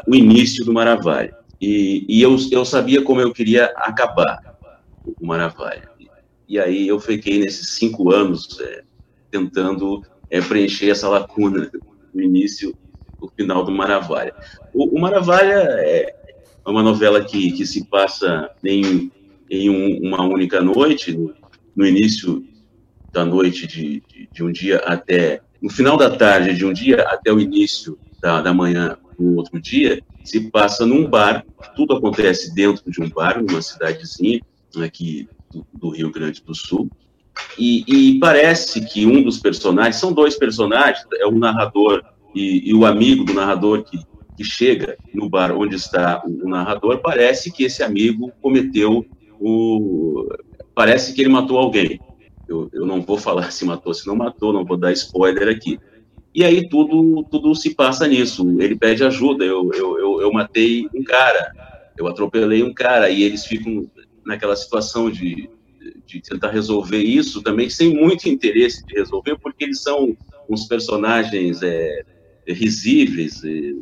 o 0.06 0.14
início 0.14 0.64
do 0.64 0.72
Maravilha. 0.72 1.39
E, 1.60 2.06
e 2.08 2.22
eu, 2.22 2.36
eu 2.50 2.64
sabia 2.64 3.02
como 3.02 3.20
eu 3.20 3.32
queria 3.32 3.66
acabar 3.76 4.58
o 5.20 5.26
Maravilha. 5.26 5.90
E 6.48 6.58
aí 6.58 6.88
eu 6.88 6.98
fiquei 6.98 7.38
nesses 7.38 7.76
cinco 7.76 8.10
anos 8.10 8.58
é, 8.60 8.82
tentando 9.30 10.02
é, 10.30 10.40
preencher 10.40 10.90
essa 10.90 11.08
lacuna 11.08 11.70
do 12.12 12.20
início 12.20 12.74
o 13.20 13.28
final 13.28 13.64
do 13.64 13.70
Maravilha. 13.70 14.34
O, 14.72 14.96
o 14.96 15.00
Maravilha 15.00 15.54
é 15.80 16.14
uma 16.66 16.82
novela 16.82 17.22
que, 17.24 17.52
que 17.52 17.66
se 17.66 17.84
passa 17.86 18.50
em, 18.64 19.10
em 19.50 19.68
um, 19.68 20.08
uma 20.08 20.22
única 20.24 20.60
noite, 20.60 21.12
no, 21.12 21.34
no, 21.76 21.86
início 21.86 22.44
da 23.12 23.24
noite 23.24 23.66
de, 23.66 24.02
de, 24.08 24.28
de, 24.32 24.44
um 24.44 24.52
dia 24.52 24.78
até, 24.78 25.40
no 25.60 25.68
final 25.68 25.96
da 25.96 26.16
tarde 26.16 26.54
de 26.54 26.64
um 26.64 26.72
dia 26.72 27.02
até 27.02 27.32
o 27.32 27.40
início 27.40 27.98
da, 28.20 28.40
da 28.40 28.54
manhã 28.54 28.96
do 29.18 29.36
outro 29.36 29.60
dia, 29.60 30.02
se 30.24 30.50
passa 30.50 30.86
num 30.86 31.08
bar, 31.08 31.44
tudo 31.74 31.94
acontece 31.94 32.54
dentro 32.54 32.90
de 32.90 33.00
um 33.02 33.08
bar, 33.08 33.42
numa 33.42 33.62
cidadezinha 33.62 34.40
aqui 34.82 35.28
do, 35.74 35.90
Rio 35.90 36.10
Grande 36.10 36.42
do 36.42 36.54
Sul, 36.54 36.90
e, 37.58 37.84
e, 37.86 38.18
parece 38.20 38.84
que 38.84 39.06
um 39.06 39.22
dos 39.22 39.38
personagens, 39.38 39.96
são 39.96 40.12
dois 40.12 40.36
personagens, 40.36 41.04
é 41.14 41.26
o 41.26 41.32
narrador 41.32 42.02
e, 42.34 42.70
e 42.70 42.74
o 42.74 42.84
amigo 42.84 43.24
do 43.24 43.32
narrador 43.32 43.82
que, 43.84 43.98
que, 44.36 44.44
chega 44.44 44.96
no 45.14 45.28
bar 45.28 45.52
onde 45.52 45.74
está 45.74 46.22
o, 46.24 46.46
o 46.46 46.48
narrador, 46.48 46.98
parece 46.98 47.50
que 47.50 47.64
esse 47.64 47.82
amigo 47.82 48.30
cometeu 48.42 49.04
o... 49.40 50.28
parece 50.74 51.14
que 51.14 51.22
ele 51.22 51.30
matou 51.30 51.58
alguém. 51.58 51.98
Eu, 52.46 52.68
eu 52.72 52.84
não 52.84 53.00
vou 53.00 53.16
falar 53.16 53.50
se 53.52 53.64
matou, 53.64 53.94
se 53.94 54.06
não 54.06 54.16
matou, 54.16 54.52
não 54.52 54.64
vou 54.64 54.76
dar 54.76 54.92
spoiler 54.92 55.48
aqui. 55.48 55.78
E 56.34 56.44
aí 56.44 56.68
tudo, 56.68 57.24
tudo 57.24 57.54
se 57.54 57.74
passa 57.74 58.06
nisso. 58.06 58.60
Ele 58.60 58.76
pede 58.76 59.04
ajuda. 59.04 59.44
Eu, 59.44 59.70
eu, 59.74 59.98
eu, 59.98 60.20
eu, 60.22 60.32
matei 60.32 60.86
um 60.94 61.02
cara, 61.02 61.52
eu 61.98 62.06
atropelei 62.06 62.62
um 62.62 62.72
cara, 62.72 63.10
e 63.10 63.22
eles 63.22 63.44
ficam 63.44 63.90
naquela 64.24 64.54
situação 64.54 65.10
de, 65.10 65.50
de 66.06 66.20
tentar 66.20 66.50
resolver 66.50 67.02
isso 67.02 67.42
também 67.42 67.68
sem 67.68 67.94
muito 67.94 68.28
interesse 68.28 68.86
de 68.86 68.94
resolver, 68.94 69.36
porque 69.38 69.64
eles 69.64 69.82
são 69.82 70.16
uns 70.48 70.66
personagens 70.66 71.62
é, 71.62 72.04
risíveis, 72.46 73.42
é, 73.44 73.72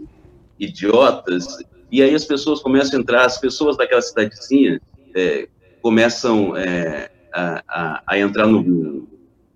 idiotas. 0.58 1.58
E 1.90 2.02
aí 2.02 2.14
as 2.14 2.24
pessoas 2.24 2.60
começam 2.60 2.98
a 2.98 3.02
entrar, 3.02 3.24
as 3.24 3.38
pessoas 3.38 3.76
daquela 3.76 4.02
cidadezinha 4.02 4.80
é, 5.14 5.48
começam 5.80 6.56
é, 6.56 7.10
a, 7.32 7.62
a, 7.68 8.02
a, 8.06 8.18
entrar 8.18 8.46
no, 8.46 9.06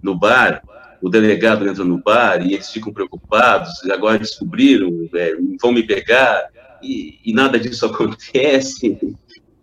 no 0.03 0.15
bar 0.15 0.63
o 1.03 1.09
delegado 1.09 1.69
entra 1.69 1.85
no 1.85 1.99
bar 1.99 2.47
e 2.47 2.55
eles 2.55 2.71
ficam 2.71 2.93
preocupados, 2.93 3.71
agora 3.91 4.19
descobriram, 4.19 5.09
é, 5.15 5.35
vão 5.61 5.73
me 5.73 5.83
pegar, 5.83 6.49
e, 6.81 7.19
e, 7.25 7.33
nada 7.33 7.59
disso 7.59 7.85
acontece, 7.87 8.99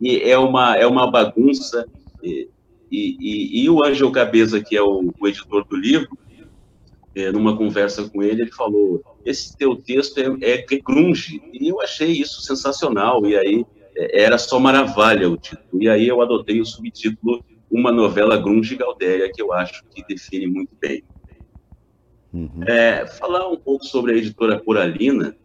e 0.01 0.17
é 0.21 0.37
uma, 0.37 0.75
é 0.75 0.85
uma 0.85 1.09
bagunça, 1.09 1.85
e, 2.21 2.49
e, 2.91 3.63
e 3.63 3.69
o 3.69 3.83
Ângelo 3.83 4.11
Cabeza, 4.11 4.61
que 4.61 4.75
é 4.75 4.81
o, 4.81 5.13
o 5.19 5.27
editor 5.27 5.65
do 5.65 5.77
livro, 5.77 6.09
é, 7.15 7.31
numa 7.31 7.55
conversa 7.55 8.07
com 8.09 8.21
ele, 8.21 8.43
ele 8.43 8.51
falou, 8.51 9.01
esse 9.25 9.57
teu 9.57 9.75
texto 9.75 10.19
é, 10.19 10.53
é, 10.53 10.65
grunge, 10.77 11.41
e 11.53 11.69
eu 11.69 11.81
achei 11.81 12.11
isso 12.11 12.41
sensacional, 12.41 13.25
e 13.25 13.37
aí 13.37 13.65
é, 13.95 14.23
era 14.23 14.37
só 14.37 14.59
Maravilha 14.59 15.29
o 15.29 15.37
título. 15.37 15.81
E 15.81 15.89
aí 15.89 16.07
eu 16.07 16.21
adotei 16.21 16.59
o 16.59 16.65
subtítulo 16.65 17.43
Uma 17.71 17.91
Novela 17.91 18.37
Grunge 18.37 18.75
Galdéria, 18.75 19.31
que 19.33 19.41
eu 19.41 19.53
acho 19.53 19.83
que 19.89 20.03
define 20.07 20.47
muito 20.47 20.71
bem. 20.79 21.03
Uhum. 22.31 22.63
É, 22.67 23.07
falar 23.07 23.49
um 23.49 23.57
pouco 23.57 23.85
sobre 23.85 24.13
a 24.13 24.15
editora 24.15 24.59
Coralina. 24.59 25.35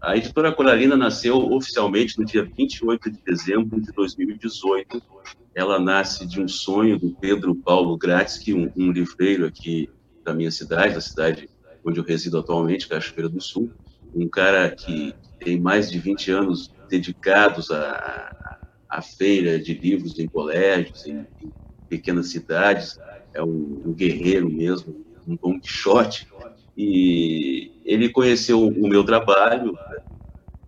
A 0.00 0.16
editora 0.16 0.52
Coralina 0.52 0.96
nasceu 0.96 1.36
oficialmente 1.52 2.18
no 2.18 2.24
dia 2.24 2.44
28 2.56 3.10
de 3.10 3.18
dezembro 3.24 3.80
de 3.80 3.92
2018. 3.92 5.02
Ela 5.54 5.78
nasce 5.80 6.26
de 6.26 6.40
um 6.40 6.46
sonho 6.46 6.98
do 6.98 7.10
Pedro 7.20 7.54
Paulo 7.56 7.96
Gratzky, 7.98 8.54
um, 8.54 8.70
um 8.76 8.92
livreiro 8.92 9.44
aqui 9.44 9.88
da 10.24 10.32
minha 10.32 10.50
cidade, 10.50 10.94
da 10.94 11.00
cidade 11.00 11.48
onde 11.84 11.98
eu 11.98 12.04
resido 12.04 12.38
atualmente, 12.38 12.86
Cachoeira 12.86 13.28
do 13.28 13.40
Sul. 13.40 13.72
Um 14.14 14.28
cara 14.28 14.70
que 14.70 15.14
tem 15.40 15.58
mais 15.60 15.90
de 15.90 15.98
20 15.98 16.30
anos 16.30 16.72
dedicados 16.88 17.70
à, 17.70 18.32
à 18.88 19.02
feira 19.02 19.58
de 19.58 19.74
livros 19.74 20.18
em 20.18 20.28
colégios, 20.28 21.06
em, 21.06 21.26
em 21.42 21.52
pequenas 21.88 22.30
cidades. 22.30 22.98
É 23.34 23.42
um, 23.42 23.82
um 23.84 23.92
guerreiro 23.92 24.48
mesmo, 24.48 25.07
um 25.28 25.36
Don 25.36 25.60
Quixote, 25.60 26.26
e 26.76 27.72
ele 27.84 28.08
conheceu 28.08 28.66
o 28.66 28.88
meu 28.88 29.04
trabalho 29.04 29.72
né, 29.72 29.98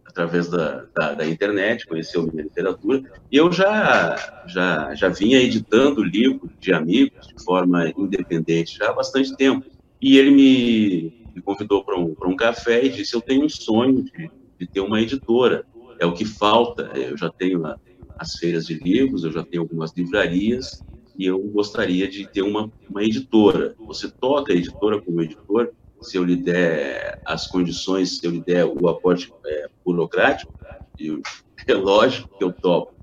através 0.04 0.48
da, 0.48 0.86
da, 0.94 1.14
da, 1.14 1.26
internet, 1.26 1.86
conheceu 1.86 2.26
minha 2.26 2.42
literatura, 2.42 3.02
e 3.30 3.36
eu 3.36 3.50
já, 3.52 4.42
já, 4.46 4.94
já 4.94 5.08
vinha 5.08 5.40
editando 5.40 6.02
livros 6.02 6.50
de 6.58 6.72
amigos 6.72 7.28
de 7.28 7.44
forma 7.44 7.92
independente 7.96 8.76
já 8.76 8.90
há 8.90 8.92
bastante 8.92 9.36
tempo. 9.36 9.64
E 10.02 10.18
ele 10.18 10.30
me, 10.30 11.32
me 11.34 11.42
convidou 11.42 11.84
para 11.84 11.98
um, 11.98 12.14
um 12.24 12.36
café 12.36 12.84
e 12.84 12.88
disse: 12.88 13.14
Eu 13.14 13.20
tenho 13.20 13.44
um 13.44 13.48
sonho 13.48 14.02
de, 14.02 14.30
de 14.58 14.66
ter 14.66 14.80
uma 14.80 15.00
editora, 15.00 15.64
é 15.98 16.06
o 16.06 16.12
que 16.12 16.24
falta. 16.24 16.90
Eu 16.94 17.16
já 17.16 17.30
tenho 17.30 17.64
a, 17.66 17.78
as 18.18 18.34
feiras 18.34 18.66
de 18.66 18.74
livros, 18.74 19.24
eu 19.24 19.32
já 19.32 19.44
tenho 19.44 19.62
algumas 19.62 19.92
livrarias, 19.96 20.84
e 21.16 21.26
eu 21.26 21.38
gostaria 21.38 22.08
de 22.08 22.26
ter 22.26 22.42
uma, 22.42 22.70
uma 22.88 23.02
editora. 23.02 23.74
Você 23.78 24.10
toca 24.10 24.52
a 24.52 24.56
editora 24.56 25.00
como 25.00 25.22
editor, 25.22 25.72
se 26.00 26.16
eu 26.16 26.24
lhe 26.24 26.36
der 26.36 27.20
as 27.26 27.46
condições, 27.46 28.18
se 28.18 28.26
eu 28.26 28.30
lhe 28.30 28.40
der 28.40 28.64
o 28.64 28.88
aporte 28.88 29.32
é, 29.46 29.68
burocrático, 29.84 30.52
eu, 30.98 31.20
é 31.66 31.74
lógico 31.74 32.36
que 32.36 32.44
eu 32.44 32.52
topo. 32.52 32.94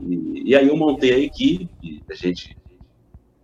E, 0.00 0.50
e, 0.50 0.54
aí 0.54 0.68
eu 0.68 0.76
montei 0.76 1.12
a 1.12 1.18
equipe, 1.18 2.04
a 2.10 2.14
gente 2.14 2.56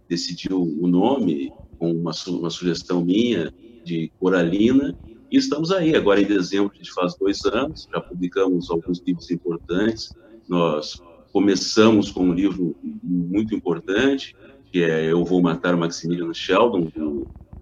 decidiu 0.09 0.63
o 0.63 0.87
nome 0.87 1.51
com 1.79 1.91
uma, 1.91 2.13
uma 2.29 2.51
sugestão 2.51 3.03
minha 3.03 3.53
de 3.83 4.13
Coralina, 4.21 4.97
e 5.31 5.39
estamos 5.39 5.73
aí, 5.73 5.97
agora 5.97 6.21
em 6.21 6.27
dezembro, 6.27 6.71
a 6.75 6.77
gente 6.77 6.93
faz 6.93 7.15
dois 7.17 7.43
anos, 7.47 7.89
já 7.91 7.99
publicamos 7.99 8.71
alguns 8.71 9.01
livros 9.01 9.31
importantes, 9.31 10.15
nós 10.47 11.03
começamos 11.33 12.11
com 12.11 12.25
um 12.25 12.35
livro 12.35 12.77
muito 13.03 13.55
importante, 13.55 14.37
que 14.71 14.83
é 14.83 15.11
Eu 15.11 15.25
Vou 15.25 15.41
Matar 15.41 15.77
Maximiliano 15.77 16.35
Sheldon, 16.35 16.89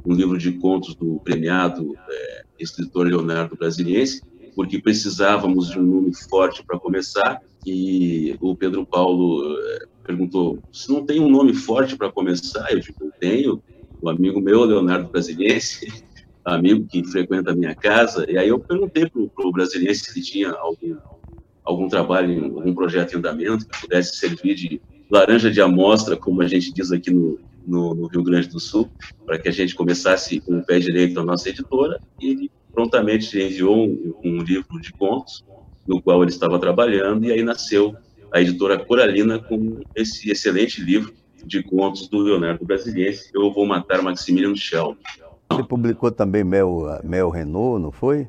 um 0.05 0.13
livro 0.15 0.37
de 0.37 0.53
contos 0.53 0.95
do 0.95 1.21
premiado 1.21 1.95
é, 2.09 2.45
escritor 2.59 3.07
Leonardo 3.07 3.57
Brasiliense, 3.57 4.23
porque 4.55 4.81
precisávamos 4.81 5.69
de 5.69 5.79
um 5.79 5.83
nome 5.83 6.15
forte 6.15 6.65
para 6.65 6.79
começar, 6.79 7.41
e 7.65 8.37
o 8.41 8.57
Pedro 8.57 8.85
Paulo 8.85 9.57
é, 9.59 9.87
perguntou, 10.05 10.59
se 10.73 10.91
não 10.91 11.05
tem 11.05 11.21
um 11.21 11.31
nome 11.31 11.55
forte 11.55 11.97
para 11.97 12.11
começar? 12.11 12.73
Eu 12.73 12.81
digo, 12.81 12.97
eu 13.01 13.13
tenho, 13.21 13.63
um 14.03 14.09
amigo 14.09 14.41
meu, 14.41 14.65
Leonardo 14.65 15.11
Brasiliense, 15.11 16.05
amigo 16.45 16.87
que 16.87 17.05
frequenta 17.05 17.53
a 17.53 17.55
minha 17.55 17.75
casa, 17.75 18.29
e 18.29 18.37
aí 18.37 18.49
eu 18.49 18.59
perguntei 18.59 19.09
para 19.09 19.47
o 19.47 19.53
Brasiliense 19.53 20.01
se 20.01 20.19
ele 20.19 20.27
tinha 20.27 20.51
algum 20.51 20.97
algum 21.65 21.89
trabalho, 21.89 22.45
algum 22.57 22.75
projeto 22.75 23.15
em 23.15 23.19
andamento 23.19 23.67
que 23.67 23.81
pudesse 23.81 24.17
servir 24.17 24.55
de 24.55 24.81
laranja 25.11 25.51
de 25.51 25.61
amostra, 25.61 26.17
como 26.17 26.43
a 26.43 26.49
gente 26.49 26.73
diz 26.73 26.93
aqui 26.93 27.11
no, 27.11 27.39
no, 27.67 27.95
no 27.95 28.07
Rio 28.07 28.23
Grande 28.23 28.49
do 28.49 28.61
Sul, 28.61 28.89
para 29.27 29.39
que 29.39 29.49
a 29.49 29.53
gente 29.53 29.75
começasse 29.75 30.41
com 30.41 30.59
o 30.59 30.65
pé 30.65 30.79
direito 30.79 31.19
a 31.19 31.25
nossa 31.25 31.49
editora, 31.49 32.01
e 32.21 32.31
ele 32.31 32.51
prontamente 32.73 33.39
enviou 33.39 33.87
um, 33.87 34.15
um 34.25 34.43
livro 34.43 34.81
de 34.81 34.93
contos, 34.93 35.45
no 35.87 36.01
qual 36.01 36.23
ele 36.23 36.31
estava 36.31 36.59
trabalhando, 36.59 37.25
e 37.25 37.33
aí 37.33 37.43
nasceu 37.43 37.95
a 38.33 38.41
editora 38.41 38.79
Coralina 38.79 39.39
com 39.39 39.81
esse 39.95 40.31
excelente 40.31 40.81
livro 40.81 41.13
de 41.45 41.63
contos 41.63 42.09
do 42.09 42.19
Leonardo 42.19 42.65
Brasiliense, 42.65 43.31
Eu 43.35 43.53
Vou 43.53 43.67
Matar 43.67 44.03
Maximiliano 44.03 44.57
Schell. 44.57 44.97
Você 45.51 45.65
publicou 45.65 46.13
também 46.13 46.45
Mel, 46.45 47.01
Mel 47.03 47.29
Renault, 47.29 47.83
não 47.83 47.91
foi? 47.91 48.29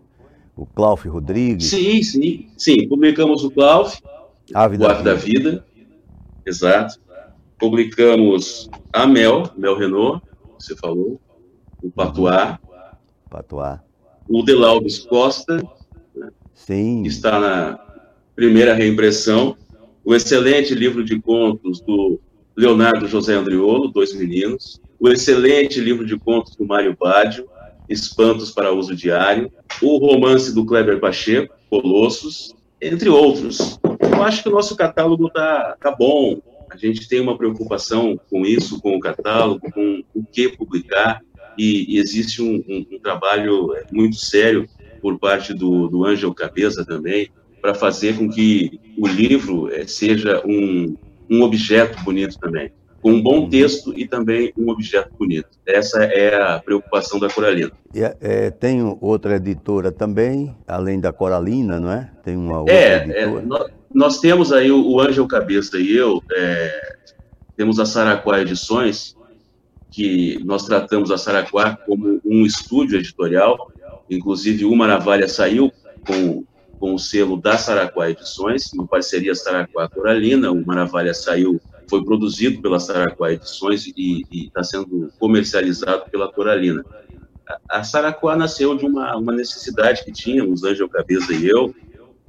O 0.56 0.66
Clauf 0.66 1.08
Rodrigues. 1.08 1.68
Sim, 1.68 2.04
sim, 2.04 2.50
sim. 2.58 2.88
Publicamos 2.88 3.44
o 3.44 3.52
Clauf, 3.52 4.02
Ave 4.54 4.78
o 4.78 4.88
Ave 4.88 5.04
da 5.04 5.14
Vida, 5.14 5.66
exato. 6.46 7.00
Publicamos 7.58 8.70
a 8.92 9.06
Mel, 9.06 9.44
Mel 9.56 9.78
Renault, 9.78 10.22
você 10.60 10.76
falou, 10.76 11.20
o 11.82 11.90
Patuá. 11.90 12.60
Patuá. 13.30 13.84
O 14.28 14.44
Delaudes 14.44 15.00
Costa, 15.00 15.62
né, 16.16 16.30
sim. 16.54 17.04
que 17.04 17.10
está 17.10 17.40
na 17.40 17.80
primeira 18.36 18.74
reimpressão. 18.74 19.56
O 20.04 20.16
excelente 20.16 20.74
livro 20.74 21.04
de 21.04 21.20
contos 21.20 21.80
do 21.82 22.20
Leonardo 22.56 23.08
José 23.08 23.36
Andriolo, 23.36 23.90
Dois 23.90 24.14
Meninos. 24.14 24.82
O 25.00 25.10
excelente 25.10 25.80
livro 25.80 26.06
de 26.06 26.18
contos 26.18 26.56
do 26.56 26.66
Mário 26.66 26.96
Badio, 27.00 27.48
Espantos 27.92 28.52
para 28.52 28.72
Uso 28.72 28.96
Diário, 28.96 29.52
o 29.82 29.98
romance 29.98 30.54
do 30.54 30.66
Kleber 30.66 31.00
Pacheco, 31.00 31.54
Colossos, 31.70 32.56
entre 32.82 33.10
outros. 33.10 33.80
Eu 34.00 34.24
acho 34.24 34.42
que 34.42 34.50
o 34.50 34.52
nosso 34.52 34.76
catálogo 34.76 35.30
tá, 35.30 35.76
tá 35.80 35.92
bom. 35.92 36.42
A 36.70 36.78
gente 36.78 37.08
tem 37.08 37.20
uma 37.20 37.38
preocupação 37.38 38.20
com 38.30 38.46
isso, 38.46 38.82
com 38.82 38.96
o 38.96 39.00
catálogo, 39.00 39.70
com 39.72 40.04
o 40.16 40.24
que 40.24 40.50
publicar, 40.50 41.22
e, 41.58 41.96
e 41.96 42.00
existe 42.00 42.42
um, 42.42 42.64
um, 42.68 42.86
um, 42.94 43.00
trabalho 43.00 43.76
muito 43.92 44.16
sério 44.16 44.68
por 45.02 45.20
parte 45.20 45.54
do, 45.54 45.90
do 45.90 46.06
Ângelo 46.06 46.34
Cabeça 46.34 46.86
também, 46.86 47.30
para 47.62 47.76
fazer 47.76 48.18
com 48.18 48.30
que 48.30 48.80
o 48.98 49.06
livro 49.06 49.72
é, 49.72 49.86
seja 49.86 50.42
um, 50.46 50.96
um 51.30 51.42
objeto 51.42 52.02
bonito 52.04 52.40
também 52.40 52.72
com 53.02 53.12
um 53.14 53.22
bom 53.22 53.50
texto 53.50 53.98
e 53.98 54.08
também 54.08 54.54
um 54.56 54.70
objeto 54.70 55.12
bonito. 55.18 55.50
Essa 55.66 56.04
é 56.04 56.36
a 56.36 56.60
preocupação 56.60 57.20
da 57.20 57.30
Coralina. 57.30 57.72
E, 57.94 58.02
é, 58.04 58.52
tem 58.52 58.82
outra 59.02 59.38
editora 59.38 59.92
também, 59.92 60.56
além 60.68 61.00
da 61.00 61.12
Coralina, 61.12 61.80
não 61.80 61.92
é? 61.92 62.12
Tem 62.24 62.38
uma 62.38 62.60
outra 62.60 62.74
é, 62.74 62.94
é 62.94 62.98
editora. 62.98 63.20
É, 63.20 63.42
nós, 63.42 63.72
nós, 63.94 64.20
temos 64.20 64.54
aí 64.54 64.72
o, 64.72 64.88
o 64.88 65.02
Ângelo 65.02 65.28
Cabeça 65.28 65.78
e 65.80 65.96
eu, 65.96 66.22
é, 66.32 66.98
temos 67.58 67.80
a 67.80 67.86
Saraquá 67.86 68.40
Edições, 68.40 69.16
que 69.90 70.40
nós 70.46 70.66
tratamos 70.66 71.12
a 71.12 71.18
Saraquá 71.18 71.76
como 71.86 72.22
um 72.24 72.46
estúdio 72.46 73.00
editorial, 73.00 73.72
inclusive 74.10 74.64
uma 74.64 74.86
navalha 74.88 75.28
saiu 75.28 75.72
com, 76.06 76.46
com 76.80 76.94
o 76.94 77.00
selo 77.00 77.36
da 77.36 77.58
Saraquá 77.58 78.10
Edições, 78.10 78.72
uma 78.74 78.86
parceria 78.86 79.34
Saraquá 79.34 79.90
Coralina, 79.90 80.52
o 80.52 80.66
Maravilha 80.66 81.14
saiu 81.14 81.60
foi 81.92 82.06
produzido 82.06 82.62
pela 82.62 82.80
Saraquá 82.80 83.34
Edições 83.34 83.86
e 83.86 84.26
está 84.32 84.64
sendo 84.64 85.12
comercializado 85.20 86.10
pela 86.10 86.32
Coralina. 86.32 86.86
A, 87.70 87.80
a 87.80 87.84
Saraquá 87.84 88.34
nasceu 88.34 88.78
de 88.78 88.86
uma, 88.86 89.18
uma 89.18 89.34
necessidade 89.34 90.06
que 90.06 90.12
tínhamos, 90.12 90.64
Ângelo 90.64 90.88
Cabeça 90.88 91.34
e 91.34 91.50
eu, 91.50 91.76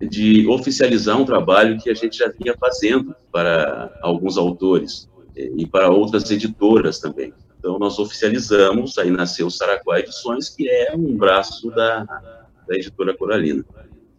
de 0.00 0.48
oficializar 0.48 1.16
um 1.16 1.24
trabalho 1.24 1.80
que 1.80 1.88
a 1.88 1.94
gente 1.94 2.18
já 2.18 2.28
vinha 2.28 2.56
fazendo 2.58 3.14
para 3.30 3.96
alguns 4.02 4.36
autores 4.36 5.08
e 5.36 5.64
para 5.64 5.88
outras 5.90 6.28
editoras 6.28 6.98
também. 6.98 7.32
Então, 7.56 7.78
nós 7.78 8.00
oficializamos, 8.00 8.98
aí 8.98 9.12
nasceu 9.12 9.46
o 9.46 9.50
Saraquá 9.50 10.00
Edições, 10.00 10.48
que 10.48 10.68
é 10.68 10.92
um 10.96 11.16
braço 11.16 11.70
da, 11.70 12.02
da 12.66 12.74
editora 12.74 13.16
Coralina. 13.16 13.64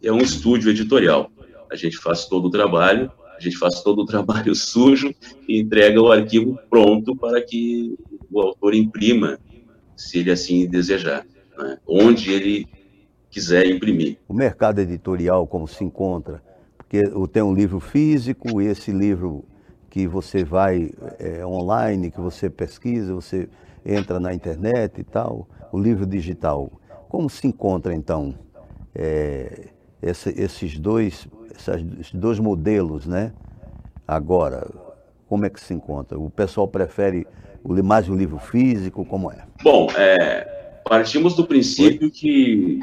É 0.01 0.09
um 0.09 0.19
estúdio 0.19 0.71
editorial. 0.71 1.29
A 1.69 1.75
gente 1.75 1.97
faz 1.97 2.27
todo 2.27 2.45
o 2.45 2.49
trabalho 2.49 3.11
gente 3.43 3.57
faz 3.57 3.81
todo 3.81 4.01
o 4.01 4.05
trabalho 4.05 4.53
sujo 4.55 5.13
e 5.47 5.59
entrega 5.59 6.01
o 6.01 6.11
arquivo 6.11 6.57
pronto 6.69 7.15
para 7.15 7.41
que 7.41 7.95
o 8.31 8.41
autor 8.41 8.73
imprima, 8.73 9.39
se 9.95 10.19
ele 10.19 10.31
assim 10.31 10.67
desejar, 10.67 11.25
né? 11.57 11.77
onde 11.87 12.31
ele 12.31 12.67
quiser 13.29 13.67
imprimir. 13.67 14.17
O 14.27 14.33
mercado 14.33 14.79
editorial, 14.79 15.45
como 15.47 15.67
se 15.67 15.83
encontra? 15.83 16.41
Porque 16.77 17.01
tem 17.31 17.41
um 17.41 17.53
livro 17.53 17.79
físico 17.79 18.61
e 18.61 18.67
esse 18.67 18.91
livro 18.91 19.43
que 19.89 20.07
você 20.07 20.43
vai 20.43 20.91
é, 21.19 21.45
online, 21.45 22.11
que 22.11 22.19
você 22.19 22.49
pesquisa, 22.49 23.13
você 23.13 23.47
entra 23.85 24.19
na 24.19 24.33
internet 24.33 24.99
e 24.99 25.03
tal, 25.03 25.47
o 25.71 25.79
livro 25.79 26.05
digital. 26.05 26.71
Como 27.09 27.29
se 27.29 27.45
encontra, 27.45 27.93
então, 27.93 28.33
é, 28.95 29.69
esse, 30.01 30.29
esses 30.29 30.77
dois 30.77 31.27
esses 31.55 32.13
dois 32.13 32.39
modelos, 32.39 33.05
né? 33.05 33.33
Agora, 34.07 34.69
como 35.27 35.45
é 35.45 35.49
que 35.49 35.59
se 35.59 35.73
encontra? 35.73 36.19
O 36.19 36.29
pessoal 36.29 36.67
prefere 36.67 37.25
mais 37.83 38.09
o 38.09 38.15
livro 38.15 38.37
físico, 38.39 39.05
como 39.05 39.31
é? 39.31 39.45
Bom, 39.63 39.87
é, 39.95 40.81
partimos 40.83 41.35
do 41.35 41.45
princípio 41.45 42.11
que, 42.11 42.79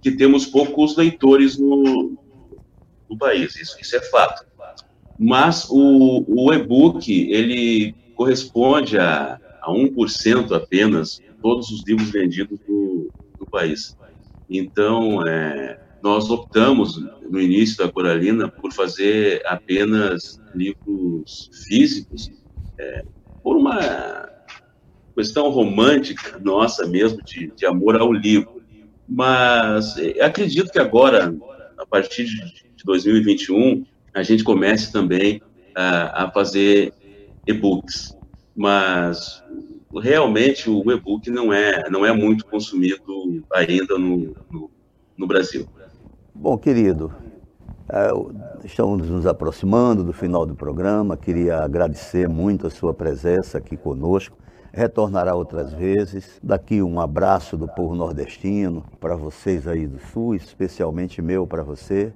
que 0.00 0.12
temos 0.12 0.46
poucos 0.46 0.96
leitores 0.96 1.58
no, 1.58 2.16
do 3.08 3.18
país, 3.18 3.56
isso, 3.56 3.76
isso 3.80 3.96
é 3.96 4.02
fato. 4.02 4.44
Mas 5.18 5.68
o, 5.68 6.24
o 6.26 6.52
e-book, 6.54 7.12
ele 7.30 7.94
corresponde 8.14 8.96
a, 8.96 9.38
a 9.60 9.70
1% 9.70 10.56
apenas 10.56 11.20
todos 11.42 11.70
os 11.70 11.84
livros 11.86 12.10
vendidos 12.10 12.58
do, 12.66 13.10
do 13.38 13.46
país. 13.46 13.94
Então, 14.48 15.26
é, 15.26 15.78
nós 16.02 16.30
optamos, 16.30 16.98
no 17.28 17.40
início 17.40 17.76
da 17.76 17.90
Coralina, 17.90 18.48
por 18.48 18.72
fazer 18.72 19.42
apenas 19.46 20.40
livros 20.54 21.50
físicos, 21.66 22.30
é, 22.78 23.04
por 23.42 23.56
uma 23.56 24.28
questão 25.14 25.50
romântica 25.50 26.38
nossa 26.38 26.86
mesmo, 26.86 27.22
de, 27.22 27.52
de 27.54 27.66
amor 27.66 27.96
ao 27.96 28.12
livro. 28.12 28.62
Mas 29.08 29.96
é, 29.98 30.22
acredito 30.22 30.70
que 30.70 30.78
agora, 30.78 31.34
a 31.78 31.86
partir 31.86 32.24
de 32.24 32.84
2021, 32.84 33.84
a 34.14 34.22
gente 34.22 34.42
comece 34.42 34.92
também 34.92 35.42
a, 35.74 36.24
a 36.24 36.30
fazer 36.30 36.92
e-books. 37.46 38.16
Mas 38.56 39.42
realmente 39.98 40.70
o 40.70 40.90
e-book 40.90 41.28
não 41.30 41.52
é, 41.52 41.88
não 41.90 42.06
é 42.06 42.12
muito 42.12 42.46
consumido 42.46 43.44
ainda 43.52 43.98
no, 43.98 44.34
no, 44.50 44.70
no 45.16 45.26
Brasil. 45.26 45.68
Bom, 46.42 46.56
querido, 46.56 47.12
é, 47.86 48.08
estamos 48.64 49.10
nos 49.10 49.26
aproximando 49.26 50.02
do 50.02 50.10
final 50.14 50.46
do 50.46 50.54
programa. 50.54 51.14
Queria 51.14 51.58
agradecer 51.58 52.26
muito 52.30 52.66
a 52.66 52.70
sua 52.70 52.94
presença 52.94 53.58
aqui 53.58 53.76
conosco. 53.76 54.38
Retornará 54.72 55.34
outras 55.34 55.70
vezes. 55.74 56.40
Daqui 56.42 56.80
um 56.80 56.98
abraço 56.98 57.58
do 57.58 57.68
povo 57.68 57.94
nordestino 57.94 58.82
para 58.98 59.16
vocês 59.16 59.68
aí 59.68 59.86
do 59.86 59.98
Sul, 59.98 60.34
especialmente 60.34 61.20
meu 61.20 61.46
para 61.46 61.62
você. 61.62 62.10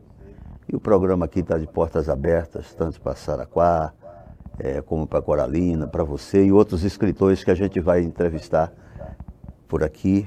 E 0.72 0.74
o 0.74 0.80
programa 0.80 1.26
aqui 1.26 1.40
está 1.40 1.58
de 1.58 1.66
portas 1.66 2.08
abertas, 2.08 2.72
tanto 2.72 2.98
para 3.02 3.14
Saraquá, 3.14 3.92
é, 4.58 4.80
como 4.80 5.06
para 5.06 5.20
Coralina, 5.20 5.86
para 5.86 6.02
você 6.02 6.46
e 6.46 6.50
outros 6.50 6.82
escritores 6.82 7.44
que 7.44 7.50
a 7.50 7.54
gente 7.54 7.78
vai 7.78 8.00
entrevistar 8.00 8.72
por 9.68 9.84
aqui 9.84 10.26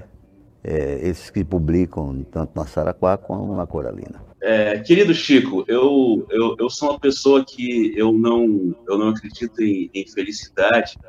é, 0.67 0.99
esses 1.07 1.29
que 1.29 1.43
publicam 1.45 2.23
tanto 2.29 2.51
na 2.53 2.65
Saraquá 2.65 3.17
como 3.17 3.55
na 3.55 3.65
Coralina. 3.65 4.21
É, 4.41 4.79
querido 4.79 5.13
Chico, 5.13 5.63
eu, 5.67 6.27
eu, 6.29 6.55
eu 6.59 6.69
sou 6.69 6.91
uma 6.91 6.99
pessoa 6.99 7.43
que 7.43 7.93
eu 7.95 8.11
não, 8.11 8.75
eu 8.87 8.97
não 8.97 9.09
acredito 9.09 9.61
em, 9.61 9.89
em 9.93 10.05
felicidade, 10.07 10.99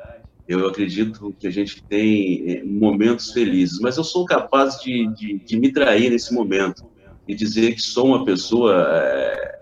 eu 0.47 0.65
acredito 0.65 1.35
que 1.37 1.45
a 1.45 1.51
gente 1.51 1.83
tem 1.83 2.43
é, 2.49 2.63
momentos 2.63 3.31
felizes, 3.31 3.79
mas 3.81 3.97
eu 3.97 4.03
sou 4.03 4.25
capaz 4.25 4.79
de, 4.79 5.07
de, 5.13 5.39
de 5.39 5.59
me 5.59 5.71
trair 5.71 6.09
nesse 6.09 6.33
momento 6.33 6.89
e 7.27 7.35
dizer 7.35 7.75
que 7.75 7.81
sou 7.81 8.07
uma 8.07 8.25
pessoa 8.25 8.73
é, 8.95 9.59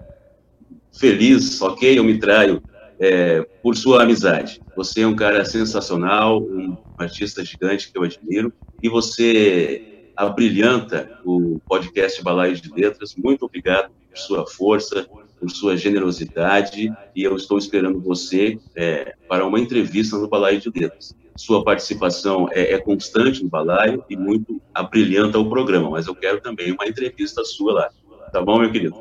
feliz, 0.97 1.59
ok? 1.59 1.97
Eu 1.97 2.03
me 2.03 2.19
traio 2.19 2.63
é, 2.99 3.41
por 3.61 3.75
sua 3.75 4.03
amizade. 4.03 4.61
Você 4.75 5.01
é 5.01 5.07
um 5.07 5.15
cara 5.15 5.43
sensacional, 5.45 6.41
um 6.41 6.77
artista 6.97 7.43
gigante 7.43 7.91
que 7.91 7.97
eu 7.97 8.03
admiro, 8.03 8.51
e 8.81 8.89
você 8.89 10.09
abrilhanta 10.15 11.19
o 11.23 11.59
podcast 11.67 12.23
Balaio 12.23 12.55
de 12.55 12.71
Letras. 12.73 13.15
Muito 13.15 13.45
obrigado 13.45 13.91
por 14.09 14.17
sua 14.17 14.47
força, 14.47 15.07
por 15.39 15.49
sua 15.51 15.77
generosidade, 15.77 16.91
e 17.15 17.23
eu 17.23 17.35
estou 17.35 17.57
esperando 17.57 18.01
você 18.01 18.57
é, 18.75 19.13
para 19.27 19.45
uma 19.45 19.59
entrevista 19.59 20.17
no 20.17 20.27
Balaio 20.27 20.59
de 20.59 20.71
Letras. 20.73 21.15
Sua 21.35 21.63
participação 21.63 22.49
é, 22.51 22.73
é, 22.73 22.79
constante 22.79 23.43
no 23.43 23.49
Balaio 23.49 24.03
e 24.09 24.17
muito 24.17 24.59
abrilhanta 24.73 25.37
o 25.37 25.47
programa, 25.47 25.91
mas 25.91 26.07
eu 26.07 26.15
quero 26.15 26.41
também 26.41 26.71
uma 26.71 26.87
entrevista 26.87 27.43
sua 27.45 27.73
lá. 27.73 27.89
Tá 28.33 28.41
bom, 28.41 28.59
meu 28.59 28.71
querido? 28.71 28.95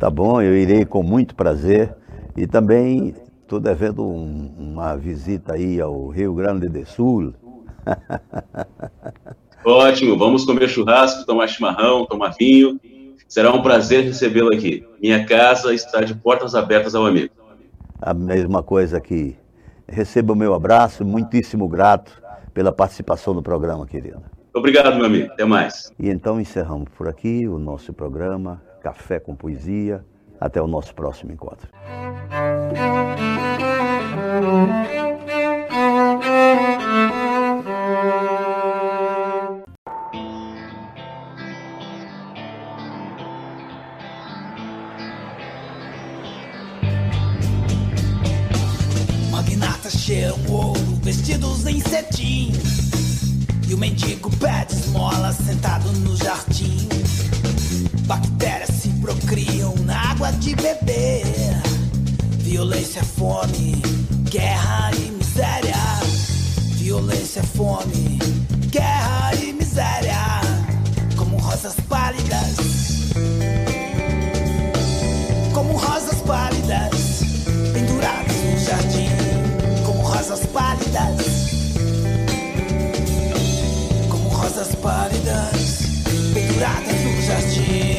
Tá 0.00 0.10
bom, 0.10 0.42
eu 0.42 0.56
irei 0.56 0.84
com 0.84 1.02
muito 1.02 1.36
prazer. 1.36 1.94
E 2.36 2.46
também 2.46 3.14
estou 3.46 3.60
devendo 3.60 4.04
um, 4.04 4.52
uma 4.58 4.96
visita 4.96 5.54
aí 5.54 5.80
ao 5.80 6.08
Rio 6.08 6.34
Grande 6.34 6.68
do 6.68 6.84
Sul. 6.84 7.32
Ótimo, 9.64 10.18
vamos 10.18 10.44
comer 10.44 10.68
churrasco, 10.68 11.24
tomar 11.24 11.46
chimarrão, 11.46 12.04
tomar 12.04 12.34
vinho. 12.38 12.80
Será 13.28 13.52
um 13.52 13.62
prazer 13.62 14.04
recebê-lo 14.04 14.52
aqui. 14.52 14.84
Minha 15.00 15.24
casa 15.24 15.72
está 15.72 16.00
de 16.00 16.14
portas 16.14 16.56
abertas 16.56 16.94
ao 16.94 17.06
amigo. 17.06 17.32
A 18.00 18.12
mesma 18.12 18.62
coisa 18.62 18.96
aqui. 18.96 19.36
Receba 19.88 20.32
o 20.32 20.36
meu 20.36 20.52
abraço, 20.52 21.04
muitíssimo 21.04 21.68
grato 21.68 22.20
pela 22.52 22.72
participação 22.72 23.32
no 23.32 23.42
programa, 23.42 23.86
querido. 23.86 24.22
Obrigado, 24.52 24.96
meu 24.96 25.06
amigo. 25.06 25.32
Até 25.32 25.44
mais. 25.44 25.92
E 25.98 26.08
então 26.08 26.40
encerramos 26.40 26.88
por 26.96 27.08
aqui 27.08 27.46
o 27.46 27.58
nosso 27.58 27.92
programa 27.92 28.60
Café 28.82 29.20
com 29.20 29.36
Poesia. 29.36 30.04
Até 30.40 30.60
o 30.60 30.66
nosso 30.66 30.94
próximo 30.94 31.32
encontro. 31.32 31.68
Magnatas 49.30 49.92
cheiram 49.92 50.38
ouro, 50.48 50.80
vestidos 51.02 51.66
em 51.66 51.78
cetim. 51.80 52.52
E 53.68 53.74
o 53.74 53.78
mendigo 53.78 54.30
pede 54.38 54.72
esmola 54.72 55.30
sentado 55.34 55.92
no 55.92 56.16
jardim. 56.16 56.88
Bactérias 58.06 58.70
se 58.70 58.88
procriam 59.00 59.74
na 59.84 60.12
água 60.12 60.32
de 60.32 60.54
beber. 60.56 61.26
Violência, 62.38 63.02
fome, 63.02 63.82
guerra 64.30 64.90
e 64.94 65.10
miséria. 65.10 65.76
Violência, 66.76 67.42
fome, 67.42 68.18
guerra 68.70 69.34
e 69.34 69.52
miséria. 69.52 70.40
Como 71.16 71.38
rosas 71.38 71.74
pálidas. 71.88 72.56
Como 75.52 75.78
rosas 75.78 76.20
pálidas. 76.26 77.20
Penduradas 77.72 78.36
no 78.44 78.66
jardim. 78.66 79.10
Como 79.84 80.08
rosas 80.08 80.46
pálidas. 80.46 81.26
Como 84.10 84.30
rosas 84.30 84.76
pálidas. 84.76 85.82
Penduradas 86.34 86.94
no 87.04 87.26
jardim. 87.26 87.95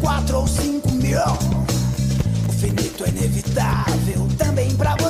Quatro 0.00 0.38
ou 0.38 0.46
cinco 0.46 0.90
mil, 0.92 1.18
o 2.48 2.52
finito 2.52 3.04
é 3.04 3.08
inevitável 3.08 4.26
também 4.38 4.74
pra 4.76 4.96
você. 4.96 5.09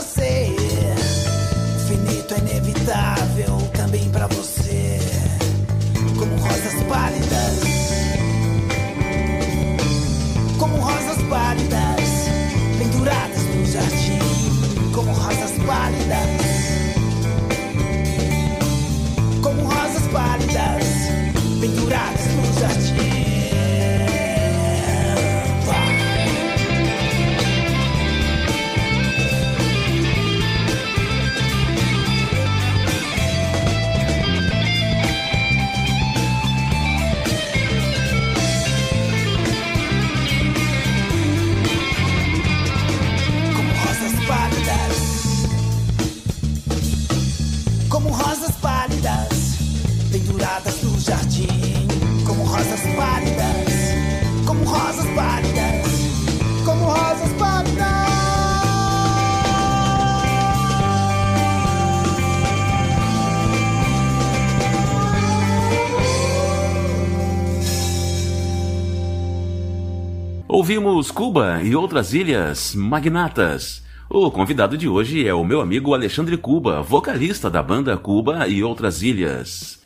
Ouvimos 70.81 71.11
Cuba 71.11 71.61
e 71.63 71.77
outras 71.77 72.15
ilhas 72.15 72.75
magnatas. 72.75 73.83
O 74.09 74.31
convidado 74.31 74.79
de 74.79 74.89
hoje 74.89 75.29
é 75.29 75.35
o 75.35 75.45
meu 75.45 75.61
amigo 75.61 75.93
Alexandre 75.93 76.39
Cuba, 76.39 76.81
vocalista 76.81 77.51
da 77.51 77.63
banda 77.63 77.99
Cuba 77.99 78.49
e 78.49 78.65
outras 78.65 79.03
ilhas. 79.03 79.79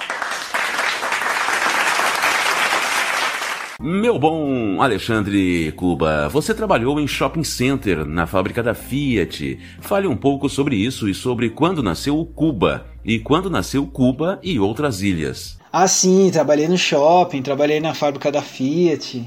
Meu 3.80 4.20
bom 4.20 4.80
Alexandre 4.80 5.72
Cuba, 5.72 6.28
você 6.28 6.54
trabalhou 6.54 7.00
em 7.00 7.08
shopping 7.08 7.42
center 7.42 8.06
na 8.06 8.24
fábrica 8.24 8.62
da 8.62 8.72
Fiat. 8.72 9.58
Fale 9.80 10.06
um 10.06 10.16
pouco 10.16 10.48
sobre 10.48 10.76
isso 10.76 11.08
e 11.08 11.14
sobre 11.14 11.50
quando 11.50 11.82
nasceu 11.82 12.16
o 12.16 12.24
Cuba 12.24 12.86
e 13.04 13.18
quando 13.18 13.50
nasceu 13.50 13.84
Cuba 13.84 14.38
e 14.44 14.60
outras 14.60 15.02
ilhas. 15.02 15.58
Ah, 15.72 15.88
sim, 15.88 16.30
trabalhei 16.30 16.68
no 16.68 16.78
shopping, 16.78 17.42
trabalhei 17.42 17.80
na 17.80 17.94
fábrica 17.94 18.30
da 18.30 18.40
Fiat. 18.40 19.24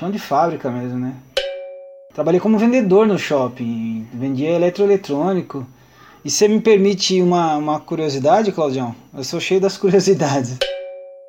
Chão 0.00 0.10
de 0.10 0.18
fábrica 0.18 0.70
mesmo, 0.70 0.98
né? 0.98 1.12
Trabalhei 2.14 2.40
como 2.40 2.56
vendedor 2.56 3.06
no 3.06 3.18
shopping, 3.18 4.08
vendia 4.14 4.48
eletroeletrônico. 4.48 5.66
E 6.24 6.30
você 6.30 6.48
me 6.48 6.58
permite 6.58 7.20
uma, 7.20 7.58
uma 7.58 7.78
curiosidade, 7.78 8.50
Claudião? 8.50 8.94
Eu 9.14 9.22
sou 9.22 9.38
cheio 9.38 9.60
das 9.60 9.76
curiosidades. 9.78 10.56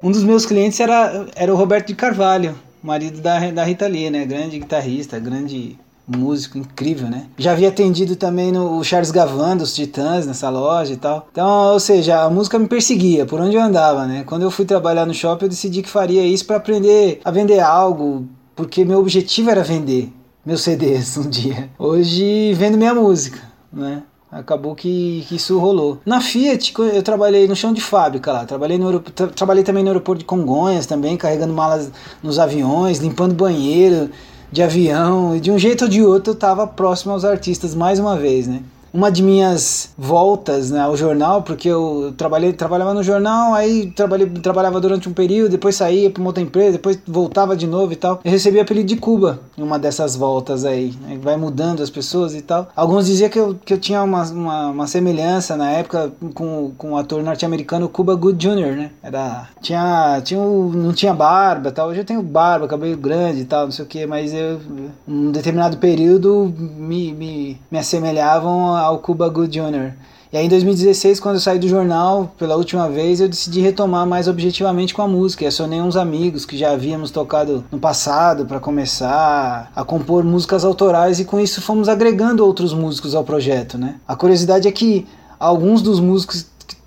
Um 0.02 0.10
dos 0.10 0.24
meus 0.24 0.46
clientes 0.46 0.80
era, 0.80 1.28
era 1.36 1.54
o 1.54 1.58
Roberto 1.58 1.88
de 1.88 1.96
Carvalho, 1.96 2.58
marido 2.82 3.20
da, 3.20 3.52
da 3.52 3.66
Rita 3.66 3.88
Lee, 3.88 4.10
né? 4.10 4.26
Grande 4.26 4.58
guitarrista, 4.58 5.20
grande 5.20 5.78
músico 6.08 6.58
incrível, 6.58 7.10
né? 7.10 7.28
Já 7.38 7.52
havia 7.52 7.68
atendido 7.68 8.16
também 8.16 8.54
no 8.54 8.82
Charles 8.86 9.12
Gavan 9.12 9.58
dos 9.58 9.76
Titãs 9.76 10.26
nessa 10.26 10.50
loja 10.50 10.94
e 10.94 10.98
tal. 10.98 11.28
Então, 11.30 11.74
ou 11.74 11.80
seja, 11.80 12.22
a 12.22 12.30
música 12.30 12.58
me 12.58 12.70
perseguia 12.70 13.26
por 13.26 13.42
onde 13.42 13.58
eu 13.58 13.62
andava, 13.62 14.06
né? 14.06 14.24
Quando 14.26 14.44
eu 14.44 14.52
fui 14.52 14.64
trabalhar 14.64 15.06
no 15.06 15.14
shopping, 15.14 15.44
eu 15.44 15.50
decidi 15.50 15.82
que 15.82 15.90
faria 15.90 16.26
isso 16.26 16.46
para 16.46 16.56
aprender 16.56 17.20
a 17.26 17.32
vender 17.32 17.60
algo, 17.60 18.30
porque 18.56 18.86
meu 18.86 18.99
objetivo 18.99 19.49
era 19.49 19.64
vender 19.64 20.12
meus 20.45 20.62
CDs 20.64 21.18
um 21.18 21.30
dia. 21.30 21.70
Hoje 21.78 22.54
vendo 22.54 22.78
minha 22.78 22.93
música, 22.93 23.39
né? 23.72 24.04
Acabou 24.32 24.74
que, 24.74 25.26
que, 25.28 25.36
isso 25.36 25.60
rolou. 25.60 25.99
Na 26.06 26.22
Fiat, 26.22 26.74
eu 26.93 27.04
trabalhei 27.04 27.49
no 27.49 27.56
chão 27.56 27.74
de 27.74 27.82
fábrica 27.82 28.32
lá. 28.32 28.45
Trabalhei, 28.45 28.78
no, 28.78 29.02
tra 29.02 29.28
trabalhei 29.28 29.62
também 29.62 29.84
no 29.84 29.89
aeroporto 29.89 30.20
de 30.20 30.26
Congonhas, 30.26 30.86
também, 30.86 31.18
carregando 31.18 31.54
malas 31.54 31.91
nos 32.24 32.39
aviões, 32.39 32.99
limpando 32.99 33.36
banheiro 33.36 34.10
de 34.49 34.64
avião. 34.64 35.36
E 35.36 35.41
de 35.41 35.52
um 35.52 35.60
jeito 35.60 35.84
ou 35.84 35.89
de 35.89 36.02
outro 36.02 36.32
eu 36.32 36.36
estava 36.36 36.66
próximo 36.66 37.12
aos 37.12 37.26
artistas 37.26 37.76
mais 37.76 37.99
uma 37.99 38.16
vez, 38.16 38.47
né? 38.47 38.64
Uma 38.94 39.12
de 39.12 39.24
minhas 39.24 39.89
voltas 39.98 40.72
né, 40.72 40.82
ao 40.82 40.96
jornal, 40.98 41.44
porque 41.44 41.68
eu 41.68 42.14
trabalhei, 42.18 42.54
trabalhava 42.54 42.94
no 42.94 43.04
jornal, 43.04 43.54
aí 43.54 43.92
trabalhei, 43.92 44.28
trabalhava 44.30 44.80
durante 44.80 45.08
um 45.08 45.14
período, 45.14 45.52
depois 45.52 45.76
saía 45.76 46.10
para 46.10 46.20
uma 46.20 46.30
outra 46.30 46.44
empresa, 46.44 46.74
depois 46.74 47.00
voltava 47.08 47.56
de 47.56 47.68
novo 47.68 47.94
e 47.94 47.96
tal. 47.96 48.20
Eu 48.24 48.32
recebi 48.32 48.58
o 48.58 48.62
apelido 48.62 48.88
de 48.88 48.98
Cuba 48.98 49.39
em 49.58 49.64
uma 49.64 49.80
dessas 49.80 50.16
voltas 50.16 50.66
aí, 50.66 50.94
né, 51.02 51.18
vai 51.22 51.38
mudando 51.38 51.82
as 51.82 51.89
pessoas 51.89 52.36
e 52.36 52.42
tal. 52.42 52.68
Alguns 52.76 53.06
diziam 53.06 53.30
que 53.30 53.39
eu, 53.39 53.56
que 53.64 53.74
eu 53.74 53.78
tinha 53.78 54.04
uma, 54.04 54.24
uma, 54.24 54.68
uma 54.68 54.88
semelhança 54.88 55.56
na 55.56 55.72
época 55.72 56.12
com, 56.34 56.72
com 56.78 56.94
o 56.94 56.98
ator 56.98 57.24
norte-americano 57.24 57.88
Cuba 57.88 58.16
Good 58.16 58.38
Jr., 58.38 58.76
né? 58.76 58.92
Era, 59.02 59.48
tinha, 59.62 60.22
tinha, 60.24 60.39
não 60.39 60.94
tinha 60.94 61.14
barba 61.14 61.72
tal, 61.72 61.89
hoje 61.89 62.00
eu 62.00 62.06
tenho 62.06 62.22
barba, 62.22 62.68
cabelo 62.68 62.98
grande 62.98 63.42
e 63.42 63.46
tal, 63.46 63.66
não 63.66 63.72
sei 63.72 63.86
o 63.86 63.88
que, 63.88 64.06
mas 64.06 64.34
eu, 64.34 64.60
um 65.08 65.32
determinado 65.32 65.78
período 65.78 66.54
me, 66.58 67.14
me, 67.14 67.62
me 67.70 67.80
assemelhavam 67.80 68.81
ao 68.82 69.00
Cuba 69.00 69.30
Good 69.30 69.60
Jr. 69.60 69.94
E 70.34 70.38
aí 70.38 70.46
em 70.46 70.50
2016, 70.50 71.20
quando 71.20 71.36
eu 71.36 71.42
saí 71.42 71.60
do 71.60 71.68
jornal 71.68 72.34
pela 72.38 72.56
última 72.56 72.88
vez, 72.88 73.20
eu 73.20 73.28
decidi 73.28 73.60
retomar 73.60 74.08
mais 74.08 74.30
objetivamente 74.30 74.94
com 74.94 75.02
a 75.02 75.08
música. 75.08 75.44
Eu 75.44 75.50
acionei 75.50 75.82
uns 75.82 75.98
amigos 75.98 76.46
que 76.46 76.58
já 76.58 76.72
havíamos 76.72 77.12
tocado 77.12 77.66
no 77.70 77.78
passado 77.78 78.46
para 78.46 78.58
começar 78.58 79.70
a 79.76 79.84
compor 79.84 80.24
músicas 80.24 80.64
autorais 80.64 81.20
e 81.20 81.26
com 81.26 81.38
isso 81.38 81.62
fomos 81.62 81.90
agregando 81.90 82.46
outros 82.46 82.74
músicos 82.74 83.14
ao 83.14 83.26
projeto, 83.26 83.78
né? 83.78 83.96
A 84.08 84.16
curiosidade 84.16 84.70
é 84.70 84.72
que 84.72 85.06
alguns 85.38 85.82
dos 85.82 86.00
músicos 86.00 86.46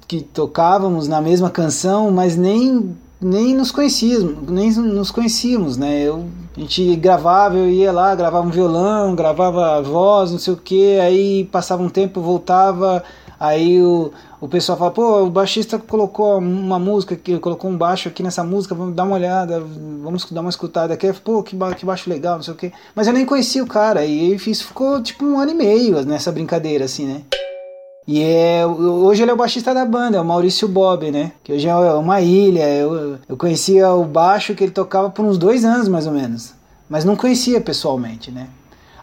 que 0.08 0.22
tocávamos 0.22 1.06
na 1.06 1.20
mesma 1.20 1.50
canção, 1.50 2.10
mas 2.10 2.36
nem 2.36 2.96
nem 3.24 3.54
nos 3.54 3.70
conhecíamos, 3.70 4.50
nem 4.50 4.70
nos 4.70 5.10
conhecíamos, 5.10 5.78
né? 5.78 6.02
Eu, 6.02 6.26
a 6.54 6.60
gente 6.60 6.94
gravava, 6.96 7.56
eu 7.56 7.70
ia 7.70 7.90
lá, 7.90 8.14
gravava 8.14 8.46
um 8.46 8.50
violão, 8.50 9.14
gravava 9.14 9.80
voz, 9.80 10.30
não 10.30 10.38
sei 10.38 10.52
o 10.52 10.58
que, 10.58 11.00
aí 11.00 11.44
passava 11.44 11.82
um 11.82 11.88
tempo, 11.88 12.20
voltava, 12.20 13.02
aí 13.40 13.80
o, 13.80 14.12
o 14.42 14.46
pessoal 14.46 14.76
fala, 14.76 14.90
pô, 14.90 15.22
o 15.22 15.30
baixista 15.30 15.78
colocou 15.78 16.38
uma 16.38 16.78
música 16.78 17.14
aqui, 17.14 17.38
colocou 17.38 17.70
um 17.70 17.76
baixo 17.78 18.08
aqui 18.08 18.22
nessa 18.22 18.44
música, 18.44 18.74
vamos 18.74 18.94
dar 18.94 19.04
uma 19.04 19.16
olhada, 19.16 19.58
vamos 20.02 20.30
dar 20.30 20.42
uma 20.42 20.50
escutada 20.50 20.92
aqui, 20.92 21.10
pô, 21.14 21.42
que, 21.42 21.56
ba 21.56 21.74
que 21.74 21.86
baixo 21.86 22.10
legal, 22.10 22.36
não 22.36 22.42
sei 22.42 22.52
o 22.52 22.56
que. 22.56 22.72
Mas 22.94 23.06
eu 23.06 23.14
nem 23.14 23.24
conhecia 23.24 23.64
o 23.64 23.66
cara, 23.66 24.04
e 24.04 24.34
isso 24.34 24.66
ficou 24.66 25.02
tipo 25.02 25.24
um 25.24 25.40
ano 25.40 25.52
e 25.52 25.54
meio 25.54 26.04
nessa 26.04 26.30
brincadeira, 26.30 26.84
assim, 26.84 27.06
né? 27.06 27.22
E 28.06 28.22
é, 28.22 28.66
hoje 28.66 29.22
ele 29.22 29.30
é 29.30 29.34
o 29.34 29.36
baixista 29.36 29.72
da 29.72 29.84
banda, 29.84 30.18
é 30.18 30.20
o 30.20 30.24
Maurício 30.24 30.68
Bob, 30.68 31.10
né? 31.10 31.32
Que 31.42 31.54
hoje 31.54 31.66
é 31.66 31.74
uma 31.74 32.20
ilha. 32.20 32.68
Eu, 32.68 33.18
eu 33.26 33.36
conhecia 33.36 33.90
o 33.92 34.04
baixo 34.04 34.54
que 34.54 34.62
ele 34.62 34.72
tocava 34.72 35.08
por 35.08 35.24
uns 35.24 35.38
dois 35.38 35.64
anos 35.64 35.88
mais 35.88 36.06
ou 36.06 36.12
menos. 36.12 36.52
Mas 36.88 37.04
não 37.04 37.16
conhecia 37.16 37.60
pessoalmente, 37.60 38.30
né? 38.30 38.48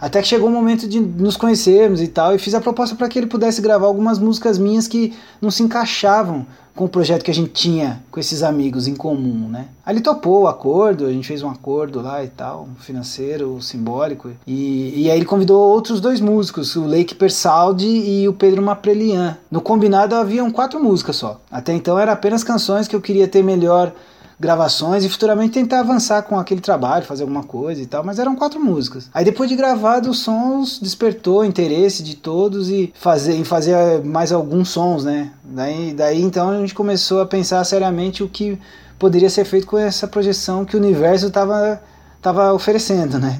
Até 0.01 0.19
que 0.19 0.27
chegou 0.27 0.49
o 0.49 0.51
momento 0.51 0.87
de 0.87 0.99
nos 0.99 1.37
conhecermos 1.37 2.01
e 2.01 2.07
tal, 2.07 2.33
e 2.33 2.39
fiz 2.39 2.55
a 2.55 2.59
proposta 2.59 2.95
para 2.95 3.07
que 3.07 3.19
ele 3.19 3.27
pudesse 3.27 3.61
gravar 3.61 3.85
algumas 3.85 4.17
músicas 4.17 4.57
minhas 4.57 4.87
que 4.87 5.13
não 5.39 5.51
se 5.51 5.61
encaixavam 5.61 6.45
com 6.75 6.85
o 6.85 6.89
projeto 6.89 7.23
que 7.23 7.29
a 7.29 7.33
gente 7.33 7.51
tinha 7.51 8.01
com 8.09 8.19
esses 8.19 8.41
amigos 8.43 8.87
em 8.87 8.95
comum, 8.95 9.47
né? 9.49 9.67
Aí 9.85 9.93
ele 9.93 10.01
topou 10.01 10.43
o 10.43 10.47
acordo, 10.47 11.05
a 11.05 11.11
gente 11.11 11.27
fez 11.27 11.43
um 11.43 11.49
acordo 11.49 12.01
lá 12.01 12.23
e 12.23 12.29
tal, 12.29 12.67
financeiro, 12.79 13.61
simbólico, 13.61 14.31
e, 14.47 15.03
e 15.03 15.11
aí 15.11 15.17
ele 15.17 15.25
convidou 15.25 15.61
outros 15.61 15.99
dois 15.99 16.19
músicos, 16.21 16.75
o 16.75 16.85
Lake 16.85 17.13
Persaldi 17.13 17.85
e 17.85 18.27
o 18.27 18.33
Pedro 18.33 18.61
Maprelian. 18.61 19.37
No 19.51 19.61
combinado 19.61 20.15
haviam 20.15 20.49
quatro 20.49 20.81
músicas 20.81 21.17
só. 21.17 21.39
Até 21.51 21.73
então 21.73 21.99
era 21.99 22.13
apenas 22.13 22.43
canções 22.43 22.87
que 22.87 22.95
eu 22.95 23.01
queria 23.01 23.27
ter 23.27 23.43
melhor 23.43 23.93
gravações 24.41 25.05
e 25.05 25.09
futuramente 25.09 25.53
tentar 25.53 25.81
avançar 25.81 26.23
com 26.23 26.39
aquele 26.39 26.59
trabalho, 26.59 27.05
fazer 27.05 27.21
alguma 27.21 27.43
coisa 27.43 27.79
e 27.79 27.85
tal, 27.85 28.03
mas 28.03 28.17
eram 28.17 28.35
quatro 28.35 28.59
músicas. 28.59 29.07
Aí 29.13 29.23
depois 29.23 29.47
de 29.47 29.55
gravados 29.55 30.09
os 30.09 30.19
sons 30.23 30.79
despertou 30.81 31.45
interesse 31.45 32.01
de 32.01 32.15
todos 32.15 32.67
e 32.67 32.91
fazer 32.95 33.35
em 33.35 33.43
fazer 33.43 34.03
mais 34.03 34.31
alguns 34.31 34.69
sons, 34.69 35.05
né? 35.05 35.31
Daí, 35.43 35.93
daí 35.93 36.23
então 36.23 36.49
a 36.49 36.59
gente 36.59 36.73
começou 36.73 37.21
a 37.21 37.25
pensar 37.25 37.63
seriamente 37.63 38.23
o 38.23 38.27
que 38.27 38.57
poderia 38.97 39.29
ser 39.29 39.45
feito 39.45 39.67
com 39.67 39.77
essa 39.77 40.07
projeção 40.07 40.65
que 40.65 40.75
o 40.75 40.79
universo 40.79 41.27
estava 41.27 41.79
tava 42.19 42.51
oferecendo, 42.51 43.19
né? 43.19 43.39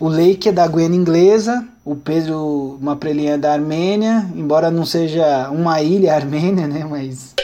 O 0.00 0.08
Lake 0.08 0.48
é 0.48 0.52
da 0.52 0.66
Guiana 0.66 0.94
Inglesa, 0.94 1.66
o 1.84 1.96
Pedro 1.96 2.78
Maprelinha 2.80 3.34
é 3.34 3.38
da 3.38 3.52
Armênia, 3.52 4.30
embora 4.34 4.70
não 4.70 4.84
seja 4.84 5.50
uma 5.50 5.80
ilha 5.82 6.14
armênia, 6.14 6.66
né? 6.66 6.84
Mas 6.88 7.34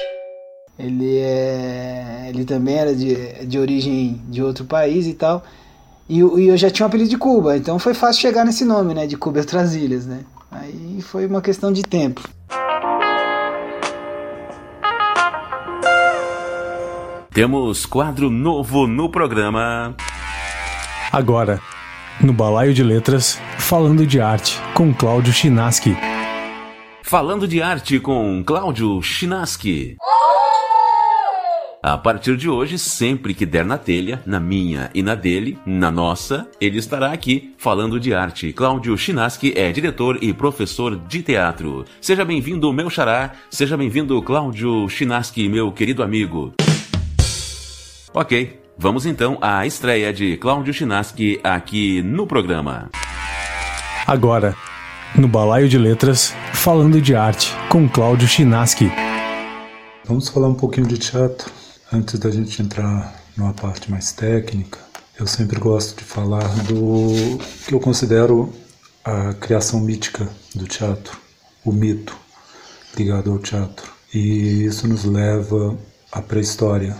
ele, 0.82 1.18
é, 1.18 1.79
ele 2.30 2.44
também 2.44 2.76
era 2.76 2.94
de, 2.94 3.44
de 3.44 3.58
origem 3.58 4.20
de 4.28 4.42
outro 4.42 4.64
país 4.64 5.06
e 5.06 5.14
tal. 5.14 5.44
E, 6.08 6.18
e 6.18 6.48
eu 6.48 6.56
já 6.56 6.70
tinha 6.70 6.86
um 6.86 6.88
apelido 6.88 7.10
de 7.10 7.18
Cuba, 7.18 7.56
então 7.56 7.78
foi 7.78 7.92
fácil 7.92 8.22
chegar 8.22 8.44
nesse 8.44 8.64
nome, 8.64 8.94
né? 8.94 9.06
De 9.06 9.16
Cuba 9.16 9.38
e 9.38 9.40
outras 9.40 9.74
ilhas, 9.74 10.06
né? 10.06 10.20
Aí 10.50 11.00
foi 11.02 11.26
uma 11.26 11.40
questão 11.40 11.72
de 11.72 11.82
tempo. 11.82 12.22
Temos 17.32 17.86
quadro 17.86 18.28
novo 18.28 18.86
no 18.86 19.08
programa. 19.08 19.94
Agora, 21.12 21.60
no 22.20 22.32
Balaio 22.32 22.74
de 22.74 22.82
Letras, 22.82 23.40
falando 23.58 24.06
de 24.06 24.20
arte, 24.20 24.60
com 24.74 24.92
Cláudio 24.92 25.32
Chinaski. 25.32 25.96
Falando 27.02 27.48
de 27.48 27.62
arte 27.62 27.98
com 27.98 28.42
Cláudio 28.44 29.00
Chinaski. 29.02 29.96
A 31.82 31.96
partir 31.96 32.36
de 32.36 32.46
hoje, 32.46 32.78
sempre 32.78 33.32
que 33.32 33.46
der 33.46 33.64
na 33.64 33.78
telha, 33.78 34.22
na 34.26 34.38
minha 34.38 34.90
e 34.94 35.02
na 35.02 35.14
dele, 35.14 35.58
na 35.64 35.90
nossa, 35.90 36.46
ele 36.60 36.76
estará 36.76 37.10
aqui 37.10 37.54
falando 37.56 37.98
de 37.98 38.12
arte. 38.12 38.52
Cláudio 38.52 38.98
Chinaski 38.98 39.54
é 39.56 39.72
diretor 39.72 40.18
e 40.20 40.30
professor 40.34 40.94
de 40.94 41.22
teatro. 41.22 41.86
Seja 41.98 42.22
bem-vindo, 42.22 42.70
meu 42.70 42.90
xará. 42.90 43.32
Seja 43.48 43.78
bem-vindo, 43.78 44.20
Cláudio 44.20 44.90
Chinaski, 44.90 45.48
meu 45.48 45.72
querido 45.72 46.02
amigo. 46.02 46.52
Ok, 48.12 48.60
vamos 48.76 49.06
então 49.06 49.38
à 49.40 49.66
estreia 49.66 50.12
de 50.12 50.36
Cláudio 50.36 50.74
Chinaski 50.74 51.40
aqui 51.42 52.02
no 52.02 52.26
programa. 52.26 52.90
Agora, 54.06 54.54
no 55.16 55.26
Balaio 55.26 55.66
de 55.66 55.78
Letras, 55.78 56.34
falando 56.52 57.00
de 57.00 57.14
arte 57.14 57.54
com 57.70 57.88
Cláudio 57.88 58.28
Chinaski. 58.28 58.92
Vamos 60.04 60.28
falar 60.28 60.48
um 60.48 60.54
pouquinho 60.54 60.86
de 60.86 60.98
teatro. 60.98 61.59
Antes 61.92 62.20
da 62.20 62.30
gente 62.30 62.62
entrar 62.62 63.20
numa 63.36 63.52
parte 63.52 63.90
mais 63.90 64.12
técnica, 64.12 64.78
eu 65.18 65.26
sempre 65.26 65.58
gosto 65.58 65.98
de 65.98 66.04
falar 66.04 66.46
do 66.64 67.38
que 67.66 67.74
eu 67.74 67.80
considero 67.80 68.52
a 69.04 69.34
criação 69.34 69.80
mítica 69.80 70.28
do 70.54 70.68
teatro, 70.68 71.18
o 71.64 71.72
mito 71.72 72.16
ligado 72.96 73.32
ao 73.32 73.40
teatro. 73.40 73.90
E 74.14 74.64
isso 74.64 74.86
nos 74.86 75.04
leva 75.04 75.76
à 76.12 76.22
pré-história, 76.22 76.96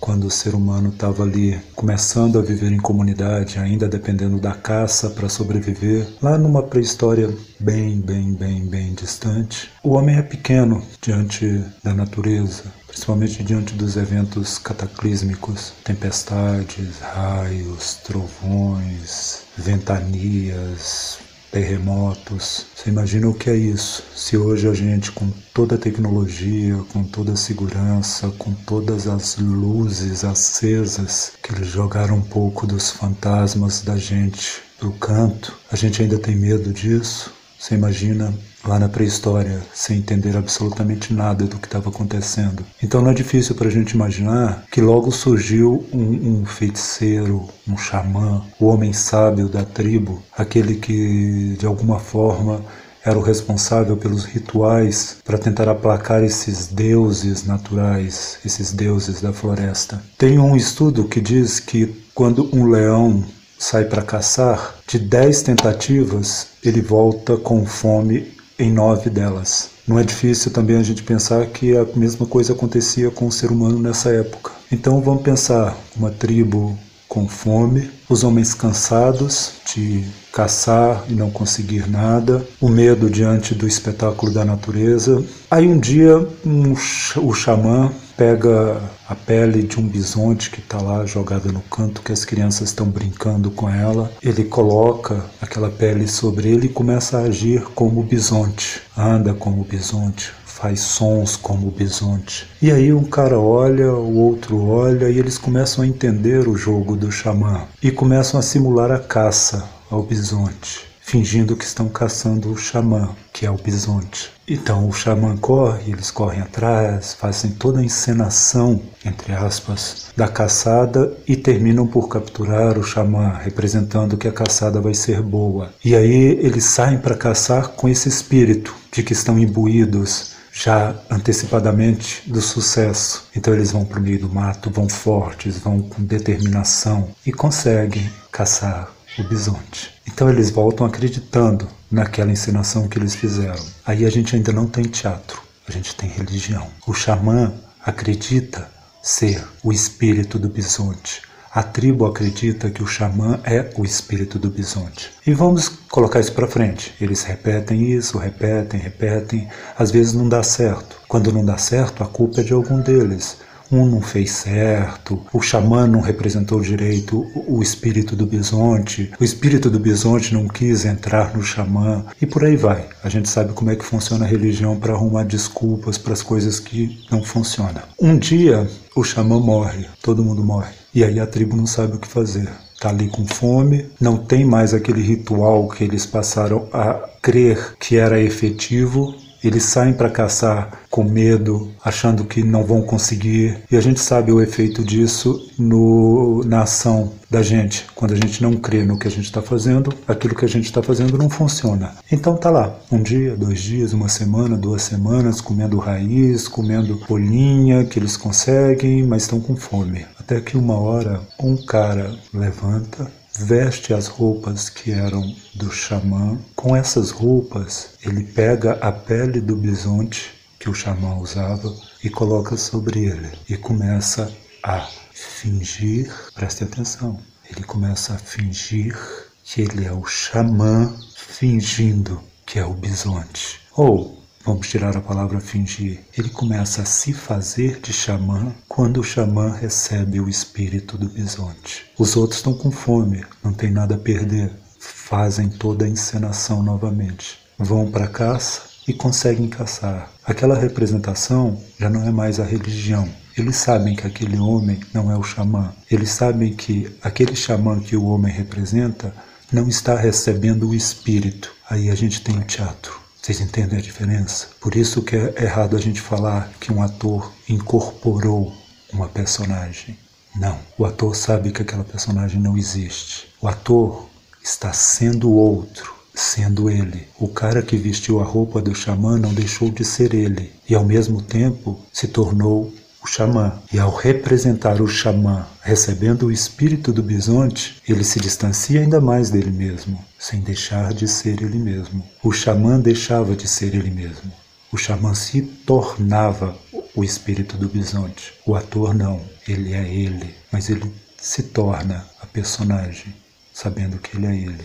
quando 0.00 0.24
o 0.24 0.30
ser 0.30 0.54
humano 0.54 0.90
estava 0.90 1.22
ali 1.22 1.58
começando 1.74 2.38
a 2.38 2.42
viver 2.42 2.70
em 2.70 2.78
comunidade, 2.78 3.58
ainda 3.58 3.88
dependendo 3.88 4.38
da 4.38 4.52
caça 4.52 5.08
para 5.10 5.28
sobreviver, 5.28 6.06
lá 6.20 6.36
numa 6.36 6.62
pré-história 6.62 7.34
bem, 7.58 8.00
bem, 8.00 8.34
bem, 8.34 8.66
bem 8.66 8.94
distante. 8.94 9.70
O 9.82 9.94
homem 9.94 10.16
é 10.16 10.22
pequeno 10.22 10.82
diante 11.00 11.64
da 11.82 11.94
natureza, 11.94 12.64
principalmente 12.98 13.44
diante 13.44 13.74
dos 13.74 13.96
eventos 13.96 14.58
cataclísmicos, 14.58 15.72
tempestades, 15.84 16.98
raios, 16.98 17.94
trovões, 18.02 19.42
ventanias, 19.56 21.18
terremotos. 21.52 22.66
Você 22.74 22.90
imagina 22.90 23.28
o 23.28 23.34
que 23.34 23.50
é 23.50 23.56
isso? 23.56 24.02
Se 24.16 24.36
hoje 24.36 24.66
a 24.66 24.74
gente, 24.74 25.12
com 25.12 25.30
toda 25.54 25.76
a 25.76 25.78
tecnologia, 25.78 26.76
com 26.92 27.04
toda 27.04 27.34
a 27.34 27.36
segurança, 27.36 28.30
com 28.36 28.52
todas 28.52 29.06
as 29.06 29.36
luzes 29.38 30.24
acesas, 30.24 31.34
que 31.40 31.54
eles 31.54 31.68
jogaram 31.68 32.16
um 32.16 32.22
pouco 32.22 32.66
dos 32.66 32.90
fantasmas 32.90 33.80
da 33.80 33.96
gente 33.96 34.60
pro 34.76 34.90
canto, 34.94 35.56
a 35.70 35.76
gente 35.76 36.02
ainda 36.02 36.18
tem 36.18 36.34
medo 36.34 36.72
disso? 36.72 37.37
Você 37.58 37.74
imagina 37.74 38.32
lá 38.64 38.78
na 38.78 38.88
pré-história, 38.88 39.60
sem 39.74 39.98
entender 39.98 40.36
absolutamente 40.36 41.12
nada 41.12 41.44
do 41.44 41.58
que 41.58 41.66
estava 41.66 41.88
acontecendo. 41.88 42.64
Então 42.82 43.02
não 43.02 43.10
é 43.10 43.14
difícil 43.14 43.54
para 43.54 43.68
a 43.68 43.70
gente 43.70 43.92
imaginar 43.92 44.64
que 44.70 44.80
logo 44.80 45.10
surgiu 45.10 45.84
um, 45.92 46.40
um, 46.40 46.46
feiticeiro, 46.46 47.48
um 47.66 47.76
xamã, 47.76 48.44
o 48.60 48.66
homem 48.66 48.92
sábio 48.92 49.48
da 49.48 49.64
tribo, 49.64 50.22
aquele 50.36 50.76
que 50.76 51.56
de 51.58 51.66
alguma 51.66 51.98
forma 51.98 52.62
era 53.04 53.18
o 53.18 53.22
responsável 53.22 53.96
pelos 53.96 54.24
rituais 54.24 55.16
para 55.24 55.38
tentar 55.38 55.68
aplacar 55.68 56.22
esses 56.22 56.66
deuses 56.66 57.44
naturais, 57.44 58.38
esses 58.44 58.72
deuses 58.72 59.20
da 59.20 59.32
floresta. 59.32 60.02
Tem 60.16 60.38
um 60.38 60.54
estudo 60.54 61.04
que 61.04 61.20
diz 61.20 61.58
que 61.58 62.04
quando 62.14 62.48
um 62.54 62.66
leão 62.66 63.24
sai 63.58 63.84
para 63.84 64.02
caçar, 64.02 64.76
de 64.86 64.98
dez 64.98 65.42
tentativas 65.42 66.48
ele 66.64 66.80
volta 66.80 67.36
com 67.36 67.66
fome 67.66 68.32
em 68.58 68.72
nove 68.72 69.10
delas. 69.10 69.70
Não 69.86 69.98
é 69.98 70.04
difícil 70.04 70.50
também 70.50 70.76
a 70.76 70.82
gente 70.82 71.02
pensar 71.02 71.46
que 71.46 71.76
a 71.76 71.84
mesma 71.96 72.26
coisa 72.26 72.52
acontecia 72.52 73.10
com 73.10 73.26
o 73.26 73.32
ser 73.32 73.50
humano 73.50 73.78
nessa 73.78 74.10
época. 74.10 74.52
Então 74.70 75.00
vamos 75.00 75.22
pensar 75.22 75.76
uma 75.96 76.10
tribo 76.10 76.78
com 77.08 77.26
fome, 77.26 77.90
os 78.08 78.22
homens 78.22 78.52
cansados 78.52 79.52
de 79.74 80.04
caçar 80.30 81.04
e 81.08 81.14
não 81.14 81.30
conseguir 81.30 81.88
nada, 81.88 82.46
o 82.60 82.68
medo 82.68 83.08
diante 83.08 83.54
do 83.54 83.66
espetáculo 83.66 84.30
da 84.30 84.44
natureza. 84.44 85.24
Aí 85.50 85.66
um 85.66 85.78
dia 85.78 86.18
um, 86.44 86.74
o 87.22 87.34
xamã 87.34 87.90
pega 88.18 88.82
a 89.08 89.14
pele 89.14 89.62
de 89.62 89.78
um 89.78 89.86
bisonte 89.86 90.50
que 90.50 90.58
está 90.58 90.82
lá 90.82 91.06
jogada 91.06 91.52
no 91.52 91.60
canto, 91.60 92.02
que 92.02 92.10
as 92.10 92.24
crianças 92.24 92.70
estão 92.70 92.88
brincando 92.88 93.48
com 93.48 93.70
ela. 93.70 94.10
Ele 94.20 94.42
coloca 94.42 95.24
aquela 95.40 95.70
pele 95.70 96.08
sobre 96.08 96.50
ele 96.50 96.66
e 96.66 96.68
começa 96.68 97.16
a 97.18 97.22
agir 97.22 97.62
como 97.76 98.02
bisonte, 98.02 98.82
anda 98.96 99.32
como 99.32 99.62
bisonte, 99.62 100.32
faz 100.44 100.80
sons 100.80 101.36
como 101.36 101.68
o 101.68 101.70
bisonte. 101.70 102.48
E 102.60 102.72
aí 102.72 102.92
um 102.92 103.04
cara 103.04 103.38
olha, 103.38 103.92
o 103.92 104.16
outro 104.16 104.66
olha 104.66 105.08
e 105.08 105.16
eles 105.16 105.38
começam 105.38 105.84
a 105.84 105.86
entender 105.86 106.48
o 106.48 106.56
jogo 106.56 106.96
do 106.96 107.12
xamã 107.12 107.66
e 107.80 107.92
começam 107.92 108.40
a 108.40 108.42
simular 108.42 108.90
a 108.90 108.98
caça 108.98 109.64
ao 109.88 110.02
bisonte 110.02 110.87
fingindo 111.08 111.56
que 111.56 111.64
estão 111.64 111.88
caçando 111.88 112.52
o 112.52 112.56
xamã, 112.58 113.16
que 113.32 113.46
é 113.46 113.50
o 113.50 113.56
bisonte. 113.56 114.30
Então 114.46 114.86
o 114.86 114.92
xamã 114.92 115.38
corre, 115.38 115.92
eles 115.92 116.10
correm 116.10 116.42
atrás, 116.42 117.14
fazem 117.14 117.52
toda 117.52 117.80
a 117.80 117.82
encenação, 117.82 118.82
entre 119.02 119.32
aspas, 119.32 120.08
da 120.14 120.28
caçada 120.28 121.16
e 121.26 121.34
terminam 121.34 121.86
por 121.86 122.08
capturar 122.08 122.78
o 122.78 122.84
xamã, 122.84 123.38
representando 123.42 124.18
que 124.18 124.28
a 124.28 124.32
caçada 124.32 124.82
vai 124.82 124.92
ser 124.92 125.22
boa. 125.22 125.72
E 125.82 125.96
aí 125.96 126.38
eles 126.42 126.64
saem 126.64 126.98
para 126.98 127.16
caçar 127.16 127.68
com 127.68 127.88
esse 127.88 128.06
espírito 128.06 128.76
de 128.92 129.02
que 129.02 129.14
estão 129.14 129.38
imbuídos 129.38 130.32
já 130.52 130.94
antecipadamente 131.10 132.22
do 132.30 132.42
sucesso. 132.42 133.28
Então 133.34 133.54
eles 133.54 133.72
vão 133.72 133.86
para 133.86 133.98
o 133.98 134.02
meio 134.02 134.20
do 134.20 134.28
mato, 134.28 134.70
vão 134.70 134.90
fortes, 134.90 135.58
vão 135.58 135.80
com 135.80 136.02
determinação 136.02 137.08
e 137.24 137.32
conseguem 137.32 138.10
caçar 138.30 138.97
o 139.20 139.24
bisonte. 139.28 139.94
Então 140.06 140.28
eles 140.28 140.50
voltam 140.50 140.86
acreditando 140.86 141.68
naquela 141.90 142.32
encenação 142.32 142.88
que 142.88 142.98
eles 142.98 143.14
fizeram. 143.14 143.64
Aí 143.84 144.04
a 144.04 144.10
gente 144.10 144.36
ainda 144.36 144.52
não 144.52 144.66
tem 144.66 144.84
teatro, 144.84 145.40
a 145.68 145.72
gente 145.72 145.94
tem 145.94 146.08
religião. 146.08 146.66
O 146.86 146.92
xamã 146.92 147.52
acredita 147.84 148.68
ser 149.02 149.44
o 149.62 149.72
espírito 149.72 150.38
do 150.38 150.48
bisonte. 150.48 151.22
A 151.50 151.62
tribo 151.62 152.04
acredita 152.04 152.70
que 152.70 152.82
o 152.82 152.86
xamã 152.86 153.40
é 153.42 153.72
o 153.76 153.84
espírito 153.84 154.38
do 154.38 154.50
bisonte. 154.50 155.10
E 155.26 155.32
vamos 155.32 155.68
colocar 155.88 156.20
isso 156.20 156.32
para 156.32 156.46
frente. 156.46 156.94
Eles 157.00 157.22
repetem 157.22 157.90
isso, 157.90 158.18
repetem, 158.18 158.78
repetem. 158.78 159.48
Às 159.76 159.90
vezes 159.90 160.12
não 160.12 160.28
dá 160.28 160.42
certo. 160.42 161.00
Quando 161.08 161.32
não 161.32 161.44
dá 161.44 161.56
certo, 161.56 162.04
a 162.04 162.06
culpa 162.06 162.42
é 162.42 162.44
de 162.44 162.52
algum 162.52 162.80
deles 162.80 163.38
um 163.70 163.86
não 163.86 164.00
fez 164.00 164.30
certo, 164.32 165.20
o 165.32 165.40
xamã 165.40 165.86
não 165.86 166.00
representou 166.00 166.60
direito 166.60 167.26
o 167.46 167.62
espírito 167.62 168.16
do 168.16 168.26
bisonte, 168.26 169.10
o 169.20 169.24
espírito 169.24 169.70
do 169.70 169.78
bisonte 169.78 170.32
não 170.34 170.48
quis 170.48 170.84
entrar 170.84 171.36
no 171.36 171.42
xamã 171.42 172.04
e 172.20 172.26
por 172.26 172.44
aí 172.44 172.56
vai. 172.56 172.86
A 173.02 173.08
gente 173.08 173.28
sabe 173.28 173.52
como 173.52 173.70
é 173.70 173.76
que 173.76 173.84
funciona 173.84 174.24
a 174.24 174.28
religião 174.28 174.78
para 174.78 174.94
arrumar 174.94 175.24
desculpas 175.24 175.98
para 175.98 176.12
as 176.12 176.22
coisas 176.22 176.58
que 176.58 177.04
não 177.10 177.22
funcionam. 177.22 177.82
Um 178.00 178.18
dia 178.18 178.68
o 178.94 179.04
xamã 179.04 179.38
morre, 179.38 179.86
todo 180.02 180.24
mundo 180.24 180.42
morre, 180.42 180.72
e 180.94 181.04
aí 181.04 181.20
a 181.20 181.26
tribo 181.26 181.56
não 181.56 181.66
sabe 181.66 181.96
o 181.96 182.00
que 182.00 182.08
fazer 182.08 182.48
está 182.78 182.90
ali 182.90 183.08
com 183.08 183.26
fome, 183.26 183.90
não 184.00 184.16
tem 184.16 184.44
mais 184.44 184.72
aquele 184.72 185.02
ritual 185.02 185.68
que 185.68 185.82
eles 185.82 186.06
passaram 186.06 186.68
a 186.72 186.94
crer 187.20 187.74
que 187.78 187.96
era 187.96 188.20
efetivo, 188.20 189.14
eles 189.42 189.64
saem 189.64 189.92
para 189.92 190.10
caçar 190.10 190.70
com 190.90 191.04
medo, 191.04 191.70
achando 191.84 192.24
que 192.24 192.42
não 192.42 192.64
vão 192.64 192.82
conseguir. 192.82 193.58
E 193.70 193.76
a 193.76 193.80
gente 193.80 194.00
sabe 194.00 194.32
o 194.32 194.40
efeito 194.40 194.84
disso 194.84 195.50
no, 195.58 196.42
na 196.44 196.62
ação 196.62 197.12
da 197.30 197.42
gente. 197.42 197.86
Quando 197.94 198.12
a 198.12 198.16
gente 198.16 198.42
não 198.42 198.56
crê 198.56 198.84
no 198.84 198.98
que 198.98 199.06
a 199.06 199.10
gente 199.10 199.24
está 199.24 199.42
fazendo, 199.42 199.92
aquilo 200.06 200.34
que 200.34 200.44
a 200.44 200.48
gente 200.48 200.64
está 200.64 200.82
fazendo 200.82 201.18
não 201.18 201.28
funciona. 201.28 201.94
Então 202.10 202.36
tá 202.36 202.50
lá, 202.50 202.78
um 202.90 203.02
dia, 203.02 203.36
dois 203.36 203.60
dias, 203.60 203.92
uma 203.92 204.08
semana, 204.08 204.56
duas 204.56 204.82
semanas, 204.82 205.40
comendo 205.40 205.78
raiz, 205.78 206.48
comendo 206.48 206.98
folhinha 207.06 207.84
que 207.84 207.98
eles 207.98 208.16
conseguem, 208.16 209.06
mas 209.06 209.22
estão 209.22 209.40
com 209.40 209.56
fome. 209.56 210.06
Até 210.18 210.40
que 210.40 210.56
uma 210.56 210.78
hora 210.78 211.20
um 211.38 211.56
cara 211.56 212.14
levanta 212.32 213.10
veste 213.38 213.94
as 213.94 214.08
roupas 214.08 214.68
que 214.68 214.90
eram 214.90 215.34
do 215.54 215.70
xamã. 215.70 216.38
Com 216.56 216.74
essas 216.74 217.10
roupas, 217.10 217.90
ele 218.04 218.24
pega 218.24 218.72
a 218.74 218.90
pele 218.90 219.40
do 219.40 219.56
bisonte 219.56 220.34
que 220.58 220.68
o 220.68 220.74
xamã 220.74 221.16
usava 221.16 221.72
e 222.02 222.10
coloca 222.10 222.56
sobre 222.56 223.04
ele 223.04 223.30
e 223.48 223.56
começa 223.56 224.32
a 224.62 224.88
fingir, 225.12 226.12
preste 226.34 226.64
atenção, 226.64 227.18
ele 227.48 227.62
começa 227.62 228.14
a 228.14 228.18
fingir 228.18 228.96
que 229.44 229.62
ele 229.62 229.86
é 229.86 229.92
o 229.92 230.04
xamã 230.04 230.94
fingindo 231.16 232.20
que 232.44 232.58
é 232.58 232.64
o 232.64 232.74
bisonte. 232.74 233.60
Ou 233.76 234.17
Vamos 234.48 234.68
tirar 234.68 234.96
a 234.96 235.00
palavra 235.02 235.40
fingir. 235.40 236.00
Ele 236.16 236.30
começa 236.30 236.80
a 236.80 236.86
se 236.86 237.12
fazer 237.12 237.80
de 237.80 237.92
xamã 237.92 238.54
quando 238.66 238.98
o 238.98 239.04
xamã 239.04 239.52
recebe 239.52 240.20
o 240.20 240.26
espírito 240.26 240.96
do 240.96 241.06
bisonte. 241.06 241.84
Os 241.98 242.16
outros 242.16 242.38
estão 242.38 242.54
com 242.54 242.70
fome, 242.70 243.22
não 243.44 243.52
tem 243.52 243.70
nada 243.70 243.96
a 243.96 243.98
perder. 243.98 244.50
Fazem 244.80 245.50
toda 245.50 245.84
a 245.84 245.88
encenação 245.88 246.62
novamente. 246.62 247.38
Vão 247.58 247.90
para 247.90 248.06
a 248.06 248.08
caça 248.08 248.62
e 248.88 248.94
conseguem 248.94 249.50
caçar. 249.50 250.10
Aquela 250.24 250.58
representação 250.58 251.62
já 251.78 251.90
não 251.90 252.08
é 252.08 252.10
mais 252.10 252.40
a 252.40 252.44
religião. 252.44 253.06
Eles 253.36 253.56
sabem 253.56 253.94
que 253.94 254.06
aquele 254.06 254.38
homem 254.38 254.80
não 254.94 255.12
é 255.12 255.16
o 255.18 255.22
xamã. 255.22 255.74
Eles 255.90 256.08
sabem 256.08 256.54
que 256.54 256.90
aquele 257.02 257.36
xamã 257.36 257.80
que 257.80 257.96
o 257.96 258.06
homem 258.06 258.32
representa 258.32 259.12
não 259.52 259.68
está 259.68 259.94
recebendo 259.94 260.70
o 260.70 260.74
espírito. 260.74 261.52
Aí 261.68 261.90
a 261.90 261.94
gente 261.94 262.22
tem 262.22 262.38
o 262.38 262.44
teatro. 262.44 262.97
Vocês 263.28 263.42
entendem 263.42 263.78
a 263.78 263.82
diferença? 263.82 264.46
Por 264.58 264.74
isso 264.74 265.02
que 265.02 265.14
é 265.14 265.34
errado 265.42 265.76
a 265.76 265.78
gente 265.78 266.00
falar 266.00 266.50
que 266.58 266.72
um 266.72 266.82
ator 266.82 267.30
incorporou 267.46 268.50
uma 268.90 269.06
personagem. 269.06 269.98
Não, 270.34 270.58
o 270.78 270.86
ator 270.86 271.14
sabe 271.14 271.50
que 271.50 271.60
aquela 271.60 271.84
personagem 271.84 272.40
não 272.40 272.56
existe. 272.56 273.28
O 273.38 273.46
ator 273.46 274.08
está 274.42 274.72
sendo 274.72 275.30
outro, 275.30 275.92
sendo 276.14 276.70
ele. 276.70 277.06
O 277.18 277.28
cara 277.28 277.60
que 277.60 277.76
vestiu 277.76 278.18
a 278.18 278.24
roupa 278.24 278.62
do 278.62 278.74
xamã 278.74 279.18
não 279.18 279.34
deixou 279.34 279.68
de 279.68 279.84
ser 279.84 280.14
ele 280.14 280.50
e 280.66 280.74
ao 280.74 280.86
mesmo 280.86 281.20
tempo 281.20 281.78
se 281.92 282.08
tornou 282.08 282.72
o 283.02 283.06
xamã. 283.06 283.60
E 283.72 283.78
ao 283.78 283.94
representar 283.94 284.80
o 284.80 284.86
xamã 284.86 285.46
recebendo 285.62 286.26
o 286.26 286.32
espírito 286.32 286.92
do 286.92 287.02
bisonte, 287.02 287.80
ele 287.88 288.04
se 288.04 288.20
distancia 288.20 288.80
ainda 288.80 289.00
mais 289.00 289.30
dele 289.30 289.50
mesmo, 289.50 290.02
sem 290.18 290.40
deixar 290.40 290.92
de 290.92 291.06
ser 291.06 291.42
ele 291.42 291.58
mesmo. 291.58 292.04
O 292.22 292.32
xamã 292.32 292.80
deixava 292.80 293.36
de 293.36 293.46
ser 293.46 293.74
ele 293.74 293.90
mesmo. 293.90 294.32
O 294.72 294.76
xamã 294.76 295.14
se 295.14 295.42
tornava 295.42 296.56
o 296.94 297.02
espírito 297.02 297.56
do 297.56 297.68
bisonte. 297.68 298.34
O 298.44 298.54
ator 298.54 298.94
não, 298.94 299.20
ele 299.46 299.72
é 299.72 299.88
ele, 299.88 300.34
mas 300.52 300.68
ele 300.68 300.92
se 301.20 301.42
torna 301.42 302.06
a 302.20 302.26
personagem, 302.26 303.14
sabendo 303.52 303.98
que 303.98 304.16
ele 304.16 304.26
é 304.26 304.36
ele. 304.36 304.64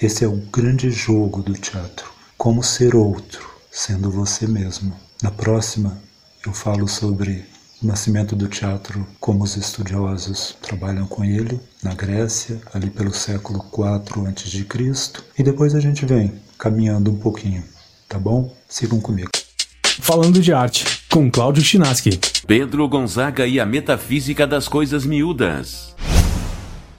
Esse 0.00 0.24
é 0.24 0.28
o 0.28 0.36
grande 0.36 0.90
jogo 0.90 1.42
do 1.42 1.52
teatro. 1.52 2.10
Como 2.36 2.62
ser 2.62 2.94
outro, 2.94 3.50
sendo 3.70 4.10
você 4.10 4.46
mesmo. 4.46 4.94
Na 5.22 5.30
próxima, 5.30 6.00
eu 6.44 6.52
falo 6.52 6.88
sobre 6.88 7.44
o 7.82 7.86
nascimento 7.86 8.36
do 8.36 8.48
teatro, 8.48 9.06
como 9.18 9.44
os 9.44 9.56
estudiosos 9.56 10.56
trabalham 10.60 11.06
com 11.06 11.24
ele 11.24 11.60
na 11.82 11.94
Grécia, 11.94 12.60
ali 12.74 12.90
pelo 12.90 13.12
século 13.12 13.64
IV 13.72 14.26
a.C. 14.26 15.22
E 15.38 15.42
depois 15.42 15.74
a 15.74 15.80
gente 15.80 16.04
vem 16.04 16.32
caminhando 16.58 17.10
um 17.10 17.18
pouquinho, 17.18 17.64
tá 18.08 18.18
bom? 18.18 18.54
Sigam 18.68 19.00
comigo. 19.00 19.30
Falando 20.00 20.40
de 20.40 20.52
arte, 20.52 20.84
com 21.10 21.30
Cláudio 21.30 21.62
Chinaski. 21.62 22.18
Pedro 22.46 22.88
Gonzaga 22.88 23.46
e 23.46 23.60
a 23.60 23.66
metafísica 23.66 24.46
das 24.46 24.66
coisas 24.66 25.06
miúdas. 25.06 25.94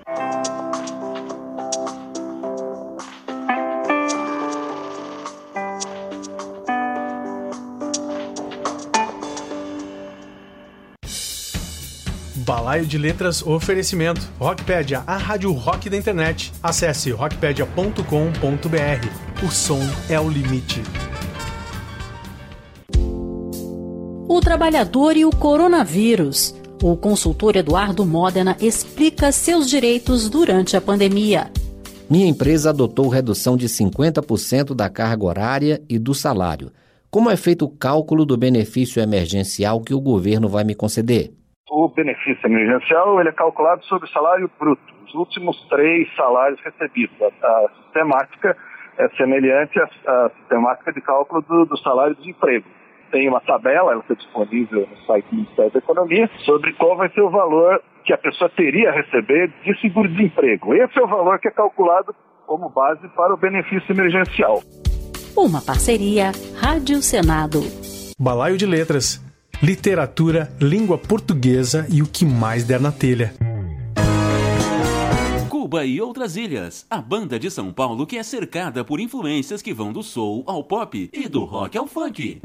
Balaio 12.72 12.86
de 12.86 12.96
Letras 12.96 13.46
Oferecimento. 13.46 14.26
Rockpedia, 14.40 15.02
a 15.06 15.18
rádio 15.18 15.52
rock 15.52 15.90
da 15.90 15.96
internet. 15.98 16.50
Acesse 16.62 17.10
rockpedia.com.br. 17.10 19.46
O 19.46 19.50
som 19.50 19.78
é 20.08 20.18
o 20.18 20.26
limite. 20.26 20.82
O 24.26 24.40
trabalhador 24.40 25.18
e 25.18 25.26
o 25.26 25.30
coronavírus. 25.30 26.54
O 26.82 26.96
consultor 26.96 27.56
Eduardo 27.56 28.06
Modena 28.06 28.56
explica 28.58 29.30
seus 29.32 29.68
direitos 29.68 30.30
durante 30.30 30.74
a 30.74 30.80
pandemia. 30.80 31.52
Minha 32.08 32.26
empresa 32.26 32.70
adotou 32.70 33.10
redução 33.10 33.54
de 33.54 33.68
50% 33.68 34.74
da 34.74 34.88
carga 34.88 35.26
horária 35.26 35.82
e 35.90 35.98
do 35.98 36.14
salário. 36.14 36.72
Como 37.10 37.28
é 37.28 37.36
feito 37.36 37.66
o 37.66 37.70
cálculo 37.70 38.24
do 38.24 38.38
benefício 38.38 39.02
emergencial 39.02 39.82
que 39.82 39.92
o 39.92 40.00
governo 40.00 40.48
vai 40.48 40.64
me 40.64 40.74
conceder? 40.74 41.34
O 41.72 41.88
benefício 41.88 42.46
emergencial 42.46 43.18
ele 43.18 43.30
é 43.30 43.32
calculado 43.32 43.82
sobre 43.86 44.06
o 44.06 44.12
salário 44.12 44.50
bruto, 44.60 44.82
os 45.06 45.14
últimos 45.14 45.56
três 45.70 46.06
salários 46.14 46.60
recebidos. 46.60 47.16
A, 47.22 47.46
a 47.46 47.68
sistemática 47.82 48.54
é 48.98 49.08
semelhante 49.16 49.80
à, 49.80 49.84
à 49.84 50.30
sistemática 50.38 50.92
de 50.92 51.00
cálculo 51.00 51.40
do, 51.40 51.64
do 51.64 51.78
salário 51.78 52.14
de 52.16 52.28
emprego. 52.28 52.66
Tem 53.10 53.26
uma 53.26 53.40
tabela, 53.40 53.92
ela 53.92 54.02
está 54.02 54.14
disponível 54.14 54.86
no 54.86 54.96
site 55.06 55.24
do 55.30 55.36
Ministério 55.36 55.72
da 55.72 55.78
Economia, 55.78 56.30
sobre 56.44 56.74
qual 56.74 56.96
vai 56.96 57.08
ser 57.10 57.22
o 57.22 57.30
valor 57.30 57.82
que 58.04 58.12
a 58.12 58.18
pessoa 58.18 58.50
teria 58.50 58.90
a 58.90 58.92
receber 58.92 59.50
de 59.64 59.80
seguro-desemprego. 59.80 60.74
Esse 60.74 60.98
é 60.98 61.02
o 61.02 61.06
valor 61.06 61.38
que 61.38 61.48
é 61.48 61.50
calculado 61.50 62.14
como 62.46 62.68
base 62.68 63.08
para 63.16 63.32
o 63.32 63.36
benefício 63.36 63.92
emergencial. 63.92 64.60
Uma 65.34 65.62
parceria 65.62 66.32
Rádio 66.60 67.00
Senado. 67.00 67.60
Balaio 68.18 68.58
de 68.58 68.66
Letras 68.66 69.21
literatura, 69.62 70.52
língua 70.60 70.98
portuguesa 70.98 71.86
e 71.88 72.02
o 72.02 72.06
que 72.06 72.24
mais 72.24 72.64
der 72.64 72.80
na 72.80 72.90
telha. 72.90 73.32
Cuba 75.48 75.86
e 75.86 76.00
outras 76.00 76.34
ilhas. 76.34 76.84
A 76.90 77.00
banda 77.00 77.38
de 77.38 77.48
São 77.48 77.72
Paulo 77.72 78.04
que 78.04 78.18
é 78.18 78.24
cercada 78.24 78.84
por 78.84 78.98
influências 78.98 79.62
que 79.62 79.72
vão 79.72 79.92
do 79.92 80.02
soul 80.02 80.42
ao 80.48 80.64
pop 80.64 81.08
e 81.12 81.28
do 81.28 81.44
rock 81.44 81.78
ao 81.78 81.86
funk. 81.86 82.40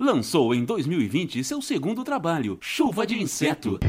Lançou 0.00 0.54
em 0.54 0.64
2020 0.64 1.42
seu 1.42 1.60
segundo 1.60 2.04
trabalho, 2.04 2.56
Chuva 2.60 3.04
de 3.04 3.20
Inseto. 3.20 3.80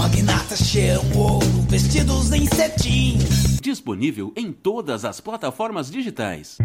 Magnatas 0.00 0.60
cheiram 0.60 1.02
ouro, 1.14 1.46
vestidos 1.68 2.32
em 2.32 2.46
cetim. 2.46 3.18
Disponível 3.60 4.32
em 4.34 4.50
todas 4.50 5.04
as 5.04 5.20
plataformas 5.20 5.90
digitais. 5.90 6.56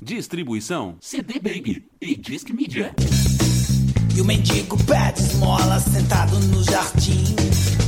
Distribuição 0.00 0.96
CD 1.00 1.40
Baby 1.40 1.88
e 2.00 2.14
Disc 2.14 2.48
Media. 2.50 2.94
E 4.16 4.20
o 4.20 4.24
mendigo 4.24 4.76
pede 4.84 5.22
esmola 5.22 5.80
sentado 5.80 6.38
no 6.38 6.62
jardim. 6.62 7.34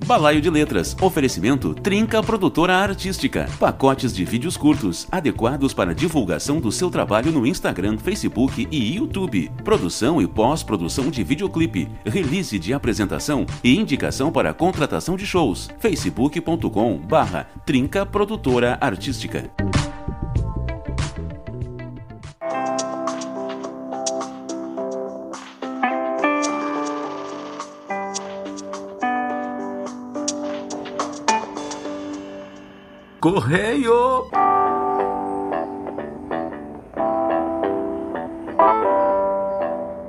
Balaio 0.07 0.39
de 0.39 0.49
Letras. 0.49 0.95
Oferecimento 1.01 1.73
Trinca 1.73 2.23
Produtora 2.23 2.77
Artística. 2.77 3.45
Pacotes 3.59 4.15
de 4.15 4.23
vídeos 4.23 4.55
curtos, 4.55 5.05
adequados 5.11 5.73
para 5.73 5.93
divulgação 5.93 6.61
do 6.61 6.71
seu 6.71 6.89
trabalho 6.89 7.29
no 7.29 7.45
Instagram, 7.45 7.97
Facebook 7.97 8.69
e 8.71 8.95
YouTube. 8.95 9.51
Produção 9.65 10.21
e 10.21 10.25
pós-produção 10.25 11.11
de 11.11 11.25
videoclipe, 11.25 11.89
release 12.05 12.57
de 12.57 12.73
apresentação 12.73 13.45
e 13.61 13.75
indicação 13.75 14.31
para 14.31 14.53
contratação 14.53 15.17
de 15.17 15.25
shows. 15.25 15.69
facebook.com 15.77 16.97
barra 16.99 17.45
Trinca 17.65 18.05
Produtora 18.05 18.77
Artística. 18.79 19.51
Correio! 33.29 34.29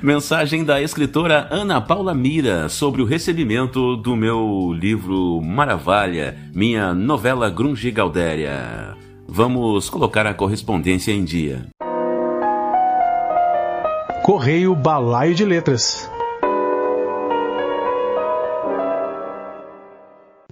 Mensagem 0.00 0.62
da 0.62 0.80
escritora 0.80 1.48
Ana 1.50 1.80
Paula 1.80 2.14
Mira 2.14 2.68
sobre 2.68 3.02
o 3.02 3.04
recebimento 3.04 3.96
do 3.96 4.14
meu 4.14 4.72
livro 4.72 5.40
Maravalha, 5.42 6.36
minha 6.54 6.94
novela 6.94 7.50
Grunge 7.50 7.90
Galdéria. 7.90 8.96
Vamos 9.26 9.90
colocar 9.90 10.24
a 10.24 10.32
correspondência 10.32 11.10
em 11.10 11.24
dia. 11.24 11.66
Correio 14.22 14.76
Balaio 14.76 15.34
de 15.34 15.44
Letras. 15.44 16.08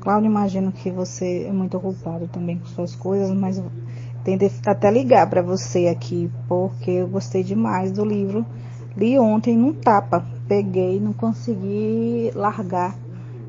Cláudio, 0.06 0.30
imagino 0.30 0.70
que 0.70 0.88
você 0.88 1.46
é 1.48 1.52
muito 1.52 1.76
ocupado 1.76 2.28
também 2.28 2.60
com 2.60 2.66
suas 2.66 2.94
coisas, 2.94 3.28
mas 3.36 3.60
tentei 4.22 4.48
até 4.64 4.88
ligar 4.88 5.28
para 5.28 5.42
você 5.42 5.88
aqui, 5.88 6.30
porque 6.46 6.92
eu 6.92 7.08
gostei 7.08 7.42
demais 7.42 7.90
do 7.90 8.04
livro 8.04 8.46
Li 8.96 9.18
ontem 9.18 9.56
num 9.56 9.74
tapa, 9.74 10.24
peguei, 10.46 11.00
não 11.00 11.12
consegui 11.12 12.30
largar. 12.36 12.96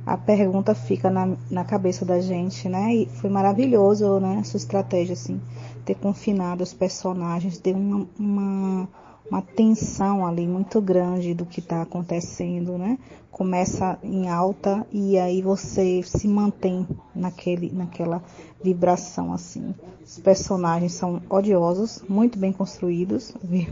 A 0.04 0.18
pergunta 0.18 0.74
fica 0.74 1.12
na, 1.12 1.38
na 1.52 1.64
cabeça 1.64 2.04
da 2.04 2.20
gente, 2.20 2.68
né? 2.68 2.96
E 2.96 3.06
foi 3.06 3.30
maravilhoso, 3.30 4.20
né? 4.20 4.42
Sua 4.44 4.58
estratégia, 4.58 5.14
assim, 5.14 5.40
ter 5.86 5.94
confinado 5.94 6.64
os 6.64 6.74
personagens, 6.74 7.60
ter 7.60 7.76
uma, 7.76 8.08
uma, 8.20 8.90
uma 9.30 9.42
tensão 9.42 10.26
ali 10.26 10.48
muito 10.48 10.82
grande 10.82 11.34
do 11.34 11.46
que 11.46 11.60
está 11.60 11.82
acontecendo, 11.82 12.78
né? 12.78 12.98
Começa 13.30 14.00
em 14.02 14.30
alta 14.30 14.86
e 14.92 15.18
aí 15.18 15.42
você 15.42 16.02
se 16.04 16.28
mantém 16.28 16.88
naquele, 17.14 17.72
naquela 17.72 18.24
vibração, 18.64 19.34
assim. 19.34 19.76
Os 20.04 20.18
personagens 20.20 20.94
são 20.94 21.22
odiosos, 21.30 22.04
muito 22.08 22.40
bem 22.40 22.54
construídos, 22.54 23.34
viu? 23.44 23.68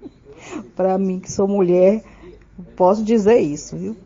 para 0.74 0.98
mim 0.98 1.20
que 1.20 1.30
sou 1.30 1.48
mulher, 1.48 2.02
posso 2.76 3.02
dizer 3.02 3.38
isso, 3.38 3.76
viu? 3.76 3.96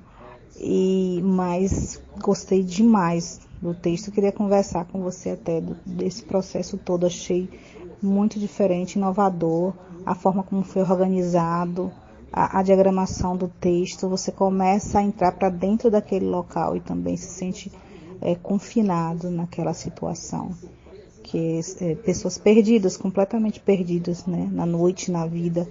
E 0.57 1.21
mas 1.25 2.01
gostei 2.21 2.63
demais 2.63 3.41
do 3.61 3.75
texto, 3.75 4.11
queria 4.11 4.33
conversar 4.33 4.85
com 4.87 5.01
você 5.01 5.31
até 5.31 5.63
desse 5.85 6.23
processo 6.23 6.77
todo, 6.77 7.07
achei 7.07 7.49
muito 8.03 8.39
diferente, 8.39 8.97
inovador, 8.97 9.75
a 10.05 10.15
forma 10.15 10.43
como 10.43 10.63
foi 10.63 10.83
organizado, 10.83 11.93
a, 12.33 12.59
a 12.59 12.63
diagramação 12.63 13.37
do 13.37 13.49
texto, 13.49 14.09
você 14.09 14.31
começa 14.31 14.99
a 14.99 15.03
entrar 15.03 15.33
para 15.33 15.49
dentro 15.49 15.91
daquele 15.91 16.27
local 16.27 16.77
e 16.77 16.81
também 16.81 17.17
se 17.17 17.31
sente 17.31 17.73
é, 18.21 18.35
confinado 18.35 19.31
naquela 19.31 19.75
situação 19.75 20.55
que 21.23 21.61
é, 21.81 21.95
pessoas 21.95 22.39
perdidas, 22.39 22.97
completamente 22.97 23.61
perdidas, 23.61 24.27
né, 24.27 24.49
na 24.51 24.67
noite, 24.67 25.13
na 25.13 25.27
vida, 25.27 25.69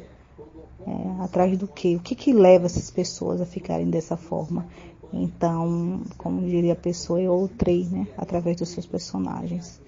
é, 0.88 1.24
atrás 1.24 1.58
do 1.58 1.68
quê? 1.68 1.96
O 1.96 2.00
que, 2.00 2.16
que 2.16 2.32
leva 2.32 2.66
essas 2.66 2.90
pessoas 2.90 3.42
a 3.42 3.46
ficarem 3.46 3.90
dessa 3.90 4.16
forma? 4.16 4.68
Então, 5.12 6.02
como 6.18 6.42
diria 6.42 6.74
a 6.74 6.78
pessoa, 6.78 7.20
eu 7.20 7.34
outrei, 7.34 7.86
né? 7.86 8.08
Através 8.18 8.58
dos 8.58 8.70
seus 8.70 8.86
personagens. 8.86 9.82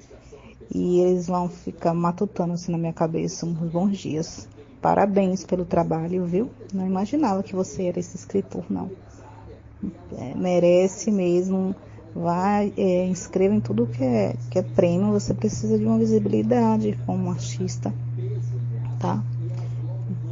E 0.74 1.00
eles 1.00 1.28
vão 1.28 1.50
ficar 1.50 1.94
matutando 1.94 2.54
assim 2.54 2.72
na 2.72 2.78
minha 2.78 2.94
cabeça 2.94 3.46
uns 3.46 3.58
bons 3.70 3.98
dias. 3.98 4.48
Parabéns 4.82 5.44
pelo 5.44 5.66
trabalho, 5.66 6.26
viu? 6.26 6.50
Não 6.74 6.88
imaginava 6.88 7.44
que 7.44 7.56
você 7.56 7.84
era 7.84 8.00
esse 8.00 8.16
escritor, 8.16 8.64
não. 8.70 8.90
É, 10.18 10.34
merece 10.36 11.12
mesmo. 11.12 11.76
Vai, 12.16 12.74
é, 12.76 13.06
inscreva 13.08 13.56
em 13.56 13.62
tudo 13.62 13.88
que 13.88 14.04
é, 14.04 14.36
que 14.50 14.60
é 14.60 14.62
prêmio. 14.62 15.12
Você 15.12 15.34
precisa 15.34 15.78
de 15.78 15.86
uma 15.86 15.98
visibilidade 15.98 16.98
como 17.06 17.30
artista, 17.30 17.94
tá? 19.00 19.24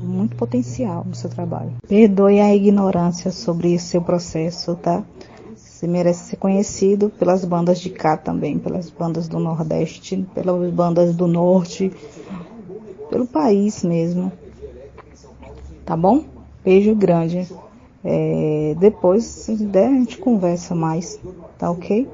muito 0.02 0.36
potencial 0.36 1.06
no 1.06 1.16
seu 1.16 1.30
trabalho. 1.30 1.74
Perdoe 1.88 2.40
a 2.40 2.54
ignorância 2.54 3.32
sobre 3.32 3.78
seu 3.80 4.02
processo, 4.02 4.76
tá? 4.76 5.04
Você 5.80 5.88
merece 5.88 6.32
ser 6.32 6.36
conhecido 6.36 7.10
pelas 7.10 7.46
bandas 7.46 7.80
de 7.80 7.90
cá 7.90 8.18
também, 8.18 8.60
pelas 8.60 8.90
bandas 8.90 9.30
do 9.30 9.40
Nordeste, 9.40 10.28
pelas 10.36 10.70
bandas 10.74 11.16
do 11.16 11.26
Norte, 11.26 11.90
pelo 13.10 13.26
país 13.26 13.82
mesmo. 13.86 14.30
Tá 15.86 15.96
bom? 15.96 16.26
Beijo 16.66 16.94
grande. 16.94 17.48
É, 18.04 18.76
depois, 18.78 19.24
se 19.24 19.56
der, 19.56 19.88
a 19.88 19.94
gente 19.94 20.18
conversa 20.18 20.76
mais, 20.76 21.18
tá 21.58 21.72
ok? 21.72 22.10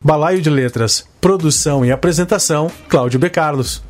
Balaio 0.00 0.40
de 0.40 0.50
Letras, 0.50 1.04
produção 1.20 1.84
e 1.84 1.90
apresentação, 1.90 2.70
Cláudio 2.88 3.18
B. 3.18 3.28
Carlos. 3.28 3.82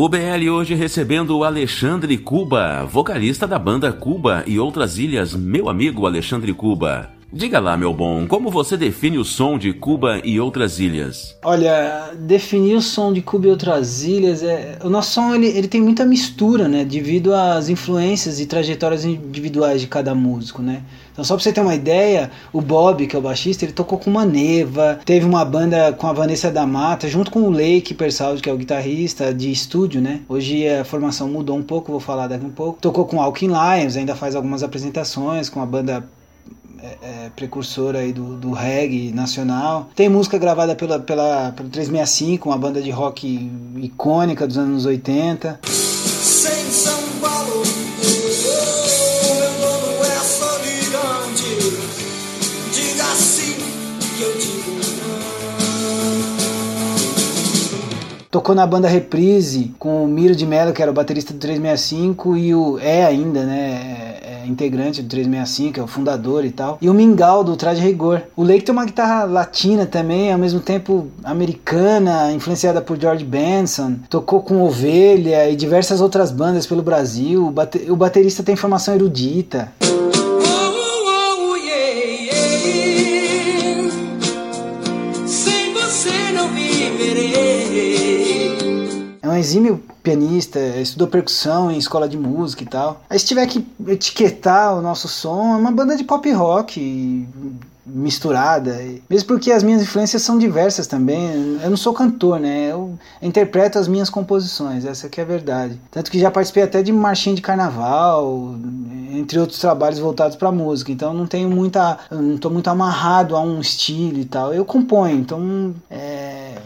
O 0.00 0.08
BL 0.08 0.48
hoje 0.48 0.76
recebendo 0.76 1.36
o 1.36 1.42
Alexandre 1.42 2.16
Cuba, 2.16 2.84
vocalista 2.84 3.48
da 3.48 3.58
banda 3.58 3.92
Cuba 3.92 4.44
e 4.46 4.56
outras 4.56 4.96
ilhas, 4.96 5.34
meu 5.34 5.68
amigo 5.68 6.06
Alexandre 6.06 6.54
Cuba. 6.54 7.10
Diga 7.32 7.58
lá, 7.58 7.76
meu 7.76 7.92
bom, 7.92 8.24
como 8.24 8.48
você 8.48 8.76
define 8.76 9.18
o 9.18 9.24
som 9.24 9.58
de 9.58 9.72
Cuba 9.72 10.20
e 10.24 10.38
outras 10.38 10.78
ilhas? 10.78 11.36
Olha, 11.44 12.12
definir 12.16 12.76
o 12.76 12.80
som 12.80 13.12
de 13.12 13.20
Cuba 13.20 13.48
e 13.48 13.50
outras 13.50 14.04
ilhas 14.04 14.44
é. 14.44 14.78
O 14.84 14.88
nosso 14.88 15.14
som 15.14 15.34
ele, 15.34 15.48
ele 15.48 15.66
tem 15.66 15.82
muita 15.82 16.06
mistura, 16.06 16.68
né? 16.68 16.84
Devido 16.84 17.34
às 17.34 17.68
influências 17.68 18.38
e 18.38 18.46
trajetórias 18.46 19.04
individuais 19.04 19.80
de 19.80 19.88
cada 19.88 20.14
músico, 20.14 20.62
né? 20.62 20.84
Então, 21.18 21.24
só 21.24 21.34
pra 21.34 21.42
você 21.42 21.52
ter 21.52 21.60
uma 21.60 21.74
ideia, 21.74 22.30
o 22.52 22.60
Bob, 22.60 23.04
que 23.04 23.16
é 23.16 23.18
o 23.18 23.22
baixista, 23.22 23.64
ele 23.64 23.72
tocou 23.72 23.98
com 23.98 24.08
uma 24.08 24.24
Neva, 24.24 25.00
teve 25.04 25.26
uma 25.26 25.44
banda 25.44 25.92
com 25.92 26.06
a 26.06 26.12
Vanessa 26.12 26.48
da 26.48 26.64
Mata, 26.64 27.08
junto 27.08 27.28
com 27.32 27.40
o 27.40 27.50
Lake 27.50 27.92
Persaldi, 27.92 28.40
que 28.40 28.48
é 28.48 28.52
o 28.52 28.56
guitarrista 28.56 29.34
de 29.34 29.50
estúdio, 29.50 30.00
né? 30.00 30.20
Hoje 30.28 30.68
a 30.68 30.84
formação 30.84 31.26
mudou 31.26 31.56
um 31.56 31.62
pouco, 31.64 31.90
vou 31.90 32.00
falar 32.00 32.28
daqui 32.28 32.46
um 32.46 32.50
pouco. 32.50 32.78
Tocou 32.80 33.04
com 33.04 33.20
Alkin 33.20 33.48
Lions, 33.48 33.96
ainda 33.96 34.14
faz 34.14 34.36
algumas 34.36 34.62
apresentações 34.62 35.48
com 35.48 35.60
a 35.60 35.66
banda 35.66 36.08
é, 36.80 36.86
é, 37.02 37.30
precursora 37.34 37.98
aí 37.98 38.12
do, 38.12 38.36
do 38.36 38.52
reggae 38.52 39.10
nacional. 39.10 39.90
Tem 39.96 40.08
música 40.08 40.38
gravada 40.38 40.76
pela, 40.76 41.00
pela, 41.00 41.50
pelo 41.50 41.68
365, 41.68 42.48
uma 42.48 42.56
banda 42.56 42.80
de 42.80 42.92
rock 42.92 43.50
icônica 43.82 44.46
dos 44.46 44.56
anos 44.56 44.86
80. 44.86 45.58
Tocou 58.30 58.54
na 58.54 58.66
banda 58.66 58.88
Reprise 58.88 59.74
com 59.78 60.04
o 60.04 60.08
Miro 60.08 60.36
de 60.36 60.46
Mello, 60.46 60.72
que 60.72 60.82
era 60.82 60.90
o 60.90 60.94
baterista 60.94 61.32
do 61.32 61.38
365, 61.38 62.36
e 62.36 62.54
o 62.54 62.78
é 62.78 63.04
ainda, 63.04 63.44
né? 63.44 64.18
integrante 64.48 65.02
do 65.02 65.08
365, 65.08 65.78
é 65.78 65.82
o 65.82 65.86
fundador 65.86 66.44
e 66.44 66.50
tal. 66.50 66.78
E 66.80 66.88
o 66.88 66.94
Mingau 66.94 67.44
do 67.44 67.56
Traje 67.56 67.80
Rigor. 67.80 68.22
O 68.36 68.42
Lake 68.42 68.64
tem 68.64 68.72
uma 68.72 68.84
guitarra 68.84 69.24
latina 69.24 69.86
também, 69.86 70.32
ao 70.32 70.38
mesmo 70.38 70.60
tempo 70.60 71.08
americana, 71.22 72.32
influenciada 72.32 72.80
por 72.80 72.98
George 72.98 73.24
Benson. 73.24 73.96
Tocou 74.08 74.42
com 74.42 74.62
Ovelha 74.62 75.48
e 75.50 75.56
diversas 75.56 76.00
outras 76.00 76.30
bandas 76.30 76.66
pelo 76.66 76.82
Brasil. 76.82 77.46
O, 77.46 77.50
bate 77.50 77.90
o 77.90 77.96
baterista 77.96 78.42
tem 78.42 78.56
formação 78.56 78.94
erudita. 78.94 79.70
Exímio 89.38 89.82
pianista, 90.02 90.58
estudou 90.58 91.08
percussão 91.08 91.70
em 91.70 91.78
escola 91.78 92.08
de 92.08 92.16
música 92.16 92.62
e 92.62 92.66
tal. 92.66 93.02
Aí 93.08 93.18
se 93.18 93.26
tiver 93.26 93.46
que 93.46 93.66
etiquetar 93.86 94.76
o 94.76 94.82
nosso 94.82 95.08
som, 95.08 95.54
é 95.54 95.56
uma 95.56 95.72
banda 95.72 95.96
de 95.96 96.04
pop 96.04 96.30
rock 96.32 97.26
misturada. 97.88 98.78
Mesmo 99.08 99.26
porque 99.26 99.50
as 99.50 99.62
minhas 99.62 99.82
influências 99.82 100.22
são 100.22 100.38
diversas 100.38 100.86
também. 100.86 101.58
Eu 101.62 101.70
não 101.70 101.76
sou 101.76 101.92
cantor, 101.92 102.38
né? 102.38 102.70
Eu 102.70 102.98
interpreto 103.20 103.78
as 103.78 103.88
minhas 103.88 104.10
composições, 104.10 104.84
essa 104.84 105.08
que 105.08 105.20
é 105.20 105.24
a 105.24 105.26
verdade. 105.26 105.80
Tanto 105.90 106.10
que 106.10 106.18
já 106.18 106.30
participei 106.30 106.62
até 106.62 106.82
de 106.82 106.92
marchinha 106.92 107.34
de 107.34 107.42
carnaval, 107.42 108.54
entre 109.10 109.38
outros 109.38 109.58
trabalhos 109.58 109.98
voltados 109.98 110.36
para 110.36 110.52
música. 110.52 110.92
Então 110.92 111.14
não 111.14 111.26
tenho 111.26 111.48
muita, 111.48 111.98
não 112.10 112.36
tô 112.36 112.50
muito 112.50 112.68
amarrado 112.68 113.34
a 113.34 113.40
um 113.40 113.60
estilo 113.60 114.18
e 114.18 114.24
tal. 114.24 114.52
Eu 114.52 114.64
componho, 114.64 115.16
então 115.16 115.74
é 115.90 116.56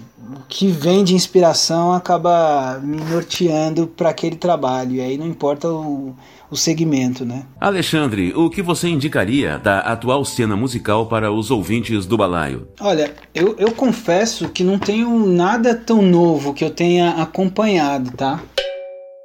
que 0.48 0.68
vem 0.68 1.04
de 1.04 1.14
inspiração 1.14 1.92
acaba 1.92 2.78
me 2.82 2.96
norteando 2.96 3.86
para 3.86 4.10
aquele 4.10 4.36
trabalho. 4.36 4.96
E 4.96 5.00
aí 5.00 5.18
não 5.18 5.26
importa 5.26 5.68
o, 5.68 6.14
o 6.50 6.56
segmento, 6.56 7.24
né? 7.24 7.44
Alexandre, 7.60 8.32
o 8.34 8.50
que 8.50 8.62
você 8.62 8.88
indicaria 8.88 9.58
da 9.58 9.80
atual 9.80 10.24
cena 10.24 10.56
musical 10.56 11.06
para 11.06 11.32
os 11.32 11.50
ouvintes 11.50 12.06
do 12.06 12.16
balaio? 12.16 12.68
Olha, 12.80 13.14
eu, 13.34 13.54
eu 13.58 13.72
confesso 13.72 14.48
que 14.48 14.62
não 14.62 14.78
tenho 14.78 15.26
nada 15.26 15.74
tão 15.74 16.02
novo 16.02 16.52
que 16.54 16.64
eu 16.64 16.70
tenha 16.70 17.10
acompanhado, 17.22 18.10
tá? 18.12 18.40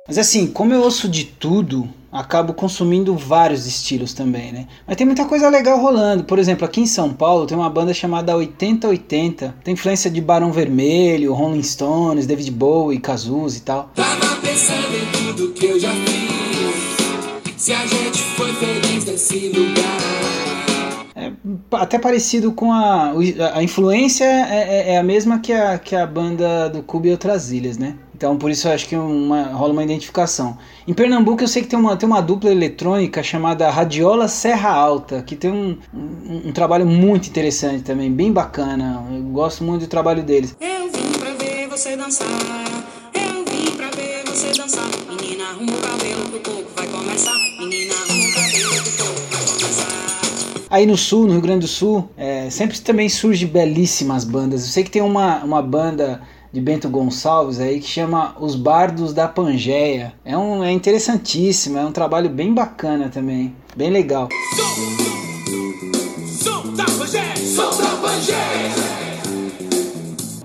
Mas 0.07 0.17
assim, 0.17 0.47
como 0.47 0.73
eu 0.73 0.81
ouço 0.81 1.09
de 1.09 1.25
tudo, 1.25 1.89
acabo 2.11 2.53
consumindo 2.53 3.15
vários 3.15 3.67
estilos 3.67 4.13
também, 4.13 4.53
né? 4.53 4.67
Mas 4.87 4.95
tem 4.95 5.05
muita 5.05 5.25
coisa 5.25 5.49
legal 5.49 5.79
rolando. 5.79 6.23
Por 6.23 6.39
exemplo, 6.39 6.65
aqui 6.65 6.79
em 6.79 6.85
São 6.85 7.13
Paulo 7.13 7.45
tem 7.45 7.57
uma 7.57 7.69
banda 7.69 7.93
chamada 7.93 8.35
8080. 8.35 9.55
Tem 9.63 9.73
influência 9.73 10.09
de 10.09 10.21
Barão 10.21 10.51
Vermelho, 10.51 11.33
Rolling 11.33 11.61
Stones, 11.61 12.25
David 12.25 12.51
Bowie, 12.51 12.99
Cazuza 12.99 13.57
e 13.57 13.61
tal. 13.61 13.91
Tava 13.95 14.35
pensando 14.41 14.87
em 14.95 15.11
tudo 15.11 15.51
que 15.51 15.65
eu 15.65 15.79
já 15.79 15.91
fiz. 15.91 17.57
Se 17.57 17.73
a 17.73 17.85
gente 17.85 18.19
foi 18.37 18.53
feliz 18.53 19.03
nesse 19.03 19.49
lugar. 19.49 19.97
É 21.15 21.31
até 21.71 21.99
parecido 21.99 22.53
com 22.53 22.71
a. 22.71 23.13
A 23.53 23.63
influência 23.63 24.23
é, 24.23 24.91
é, 24.91 24.93
é 24.93 24.97
a 24.97 25.03
mesma 25.03 25.39
que 25.39 25.51
a, 25.51 25.77
que 25.77 25.95
a 25.95 26.05
banda 26.05 26.69
do 26.69 26.81
Cuba 26.81 27.07
e 27.07 27.11
outras 27.11 27.51
ilhas, 27.51 27.77
né? 27.77 27.95
Então 28.17 28.35
por 28.35 28.49
isso 28.49 28.67
eu 28.67 28.71
acho 28.71 28.87
que 28.87 28.95
uma, 28.95 29.43
rola 29.43 29.73
uma 29.73 29.83
identificação. 29.83 30.57
Em 30.87 30.93
Pernambuco 30.93 31.43
eu 31.43 31.47
sei 31.47 31.61
que 31.61 31.67
tem 31.67 31.77
uma, 31.77 31.95
tem 31.95 32.09
uma 32.09 32.19
dupla 32.19 32.51
eletrônica 32.51 33.21
chamada 33.21 33.69
Radiola 33.69 34.27
Serra 34.27 34.71
Alta, 34.71 35.21
que 35.21 35.35
tem 35.35 35.51
um, 35.51 35.77
um, 35.93 36.47
um 36.49 36.51
trabalho 36.51 36.83
muito 36.83 37.29
interessante 37.29 37.83
também, 37.83 38.11
bem 38.11 38.33
bacana. 38.33 39.05
Eu 39.11 39.21
gosto 39.25 39.63
muito 39.63 39.81
do 39.81 39.87
trabalho 39.87 40.23
deles. 40.23 40.57
Eu 40.59 40.89
vim 40.89 41.19
pra 41.19 41.31
ver 41.33 41.67
você 41.67 41.95
dançar. 41.95 42.25
Eu 43.13 43.45
vim 43.45 43.71
pra 43.77 43.91
ver 43.91 44.23
você 44.25 44.51
dançar. 44.59 44.89
Menina, 45.07 45.43
arruma 45.51 45.73
o 45.73 45.81
cabelo 45.81 46.23
que 46.39 46.49
o 46.49 46.67
vai 46.75 46.87
começar. 46.87 47.37
Menina, 47.59 47.93
arruma 47.93 48.29
o 48.29 48.33
cabelo 48.33 48.83
que 48.83 48.89
o 48.89 48.97
pouco 48.97 49.21
vai 49.29 49.59
começar. 49.59 50.67
Aí 50.71 50.87
no 50.87 50.97
sul, 50.97 51.27
no 51.27 51.33
Rio 51.33 51.41
Grande 51.41 51.59
do 51.59 51.67
Sul, 51.67 52.09
é, 52.17 52.49
sempre 52.49 52.79
também 52.79 53.07
surge 53.09 53.45
belíssimas 53.45 54.23
bandas. 54.23 54.63
Eu 54.63 54.69
sei 54.69 54.83
que 54.83 54.89
tem 54.89 55.03
uma, 55.03 55.43
uma 55.43 55.61
banda 55.61 56.19
de 56.51 56.61
Bento 56.61 56.89
Gonçalves 56.89 57.59
aí 57.59 57.79
que 57.79 57.87
chama 57.87 58.35
Os 58.39 58.55
Bardos 58.55 59.13
da 59.13 59.27
Pangeia. 59.27 60.13
É, 60.23 60.37
um, 60.37 60.63
é 60.63 60.71
interessantíssimo, 60.71 61.77
é 61.77 61.85
um 61.85 61.91
trabalho 61.91 62.29
bem 62.29 62.53
bacana 62.53 63.09
também, 63.09 63.55
bem 63.75 63.89
legal. 63.89 64.29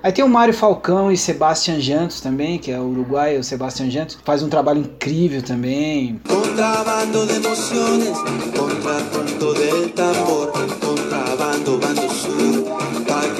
Aí 0.04 0.10
tem 0.10 0.24
o 0.24 0.28
Mário 0.28 0.52
Falcão 0.52 1.12
e 1.12 1.16
Sebastian 1.16 1.78
Jantos 1.78 2.20
também, 2.20 2.58
que 2.58 2.72
é 2.72 2.78
o 2.78 2.88
uruguaio, 2.88 3.38
o 3.38 3.44
Sebastian 3.44 3.88
Jantos, 3.88 4.18
faz 4.24 4.42
um 4.42 4.48
trabalho 4.48 4.80
incrível 4.80 5.40
também. 5.42 6.20
Contrabando 6.28 7.24
de 7.24 7.34
emociones, 7.36 8.18
del 9.54 9.88
tambor, 9.90 10.50
contrabando 10.80 11.78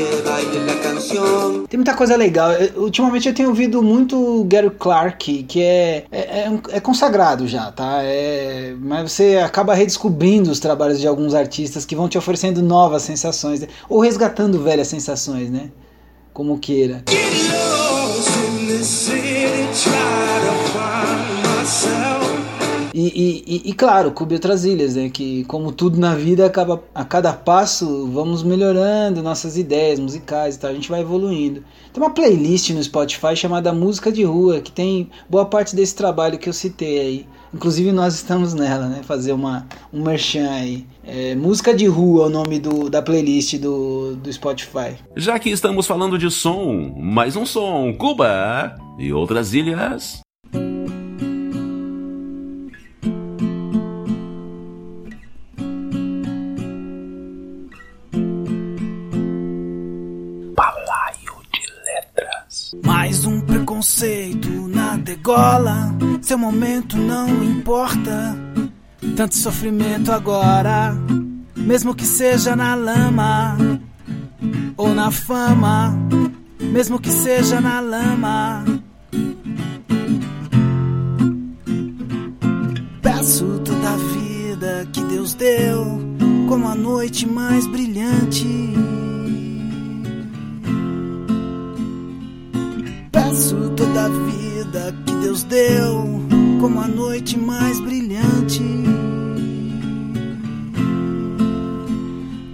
que 0.04 0.22
baile 0.22 0.66
la 0.66 0.74
canción. 0.80 1.66
Tem 1.68 1.78
muita 1.78 1.94
coisa 1.94 2.16
legal. 2.16 2.52
Eu, 2.52 2.82
ultimamente 2.82 3.28
eu 3.28 3.34
tenho 3.34 3.48
ouvido 3.48 3.82
muito 3.82 4.44
Gary 4.44 4.70
Clark, 4.70 5.44
que 5.44 5.62
é, 5.62 6.04
é, 6.10 6.20
é, 6.20 6.60
é 6.70 6.80
consagrado 6.80 7.46
já, 7.46 7.70
tá? 7.72 8.02
É, 8.02 8.74
mas 8.78 9.12
você 9.12 9.38
acaba 9.38 9.74
redescobrindo 9.74 10.50
os 10.50 10.60
trabalhos 10.60 11.00
de 11.00 11.06
alguns 11.06 11.34
artistas 11.34 11.84
que 11.84 11.96
vão 11.96 12.08
te 12.08 12.18
oferecendo 12.18 12.62
novas 12.62 13.02
sensações, 13.02 13.60
né? 13.60 13.68
ou 13.88 14.00
resgatando 14.00 14.62
velhas 14.62 14.88
sensações, 14.88 15.50
né? 15.50 15.70
Como 16.32 16.58
queira. 16.58 17.04
E, 22.94 23.42
e, 23.46 23.70
e, 23.70 23.72
claro, 23.72 24.10
Cube 24.12 24.34
outras 24.34 24.64
ilhas, 24.64 24.96
né? 24.96 25.08
Que 25.08 25.44
como 25.44 25.72
tudo 25.72 25.98
na 25.98 26.14
vida, 26.14 26.46
acaba, 26.46 26.82
a 26.94 27.04
cada 27.04 27.32
passo 27.32 28.06
vamos 28.08 28.42
melhorando 28.42 29.22
nossas 29.22 29.56
ideias 29.56 29.98
musicais 29.98 30.56
e 30.56 30.58
tal, 30.58 30.70
a 30.70 30.74
gente 30.74 30.90
vai 30.90 31.00
evoluindo. 31.00 31.64
Tem 31.92 32.02
uma 32.02 32.10
playlist 32.10 32.70
no 32.70 32.82
Spotify 32.82 33.34
chamada 33.34 33.72
Música 33.72 34.12
de 34.12 34.22
Rua, 34.24 34.60
que 34.60 34.70
tem 34.70 35.10
boa 35.28 35.46
parte 35.46 35.74
desse 35.74 35.94
trabalho 35.94 36.38
que 36.38 36.48
eu 36.48 36.52
citei 36.52 37.00
aí. 37.00 37.26
Inclusive 37.54 37.92
nós 37.92 38.14
estamos 38.14 38.54
nela, 38.54 38.86
né? 38.86 39.00
Fazer 39.02 39.32
uma, 39.32 39.66
um 39.92 40.02
merchan 40.02 40.50
aí. 40.50 40.86
É, 41.04 41.34
Música 41.34 41.74
de 41.74 41.86
Rua 41.86 42.24
é 42.24 42.26
o 42.26 42.30
nome 42.30 42.58
do, 42.58 42.88
da 42.88 43.02
playlist 43.02 43.58
do, 43.58 44.16
do 44.16 44.32
Spotify. 44.32 44.96
Já 45.16 45.38
que 45.38 45.50
estamos 45.50 45.86
falando 45.86 46.18
de 46.18 46.30
som, 46.30 46.94
mais 46.96 47.36
um 47.36 47.44
som, 47.44 47.92
Cuba 47.94 48.74
e 48.98 49.12
outras 49.12 49.52
ilhas. 49.52 50.22
Mais 62.80 63.26
um 63.26 63.38
preconceito 63.42 64.48
na 64.68 64.96
degola. 64.96 65.94
Seu 66.22 66.38
momento 66.38 66.96
não 66.96 67.44
importa. 67.44 68.34
Tanto 69.14 69.36
sofrimento 69.36 70.10
agora, 70.10 70.96
mesmo 71.54 71.94
que 71.94 72.06
seja 72.06 72.56
na 72.56 72.74
lama 72.74 73.58
ou 74.74 74.94
na 74.94 75.10
fama, 75.10 75.94
mesmo 76.60 76.98
que 76.98 77.10
seja 77.10 77.60
na 77.60 77.80
lama. 77.80 78.64
Peço 83.02 83.60
toda 83.62 83.90
a 83.90 83.96
vida 83.96 84.88
que 84.94 85.02
Deus 85.02 85.34
deu, 85.34 86.00
como 86.48 86.66
a 86.68 86.74
noite 86.74 87.28
mais 87.28 87.66
brilhante. 87.66 88.72
Peço 93.32 93.56
toda 93.70 94.04
a 94.04 94.08
vida 94.10 94.94
que 95.06 95.14
Deus 95.14 95.42
deu, 95.42 96.20
como 96.60 96.82
a 96.82 96.86
noite 96.86 97.38
mais 97.38 97.80
brilhante. 97.80 98.62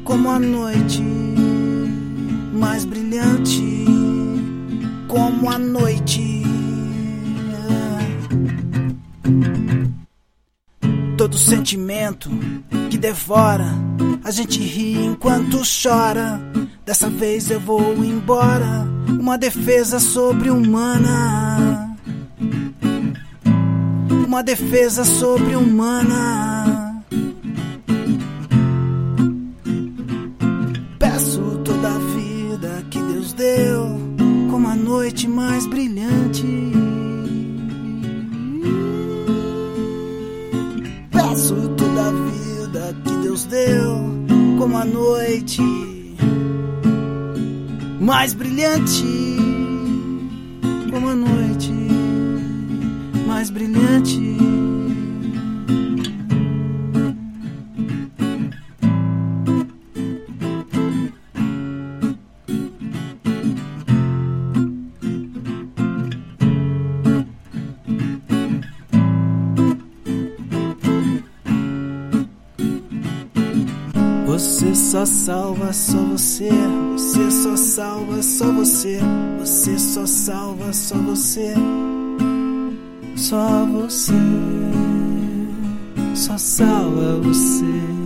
Como 0.04 0.30
a 0.30 0.38
noite 0.38 1.02
mais 2.52 2.84
brilhante. 2.84 3.86
Como 5.08 5.50
a 5.50 5.58
noite. 5.58 6.44
Todo 11.16 11.36
sentimento 11.36 12.30
que 12.88 12.96
devora, 12.96 13.74
a 14.22 14.30
gente 14.30 14.60
ri 14.60 15.06
enquanto 15.06 15.60
chora. 15.82 16.40
Dessa 16.88 17.10
vez 17.10 17.50
eu 17.50 17.60
vou 17.60 18.02
embora. 18.02 18.88
Uma 19.20 19.36
defesa 19.36 20.00
sobre-humana. 20.00 21.94
Uma 24.26 24.42
defesa 24.42 25.04
sobre-humana. 25.04 26.57
Mais 48.18 48.34
brilhante 48.34 49.04
como 50.90 51.08
a 51.08 51.14
noite 51.14 51.70
mais 53.28 53.48
brilhante. 53.48 54.18
Você 74.26 74.74
só 74.74 75.06
salva 75.06 75.72
só 75.72 75.98
você, 75.98 76.50
você 76.98 77.30
só 77.30 77.56
salva 77.56 78.20
só 78.20 78.50
você, 78.50 78.98
você 79.38 79.78
só 79.78 80.04
salva 80.04 80.72
só 80.72 80.96
você, 80.96 81.54
só 83.14 83.64
você, 83.66 84.12
só 86.16 86.36
salva 86.36 87.20
você. 87.22 87.97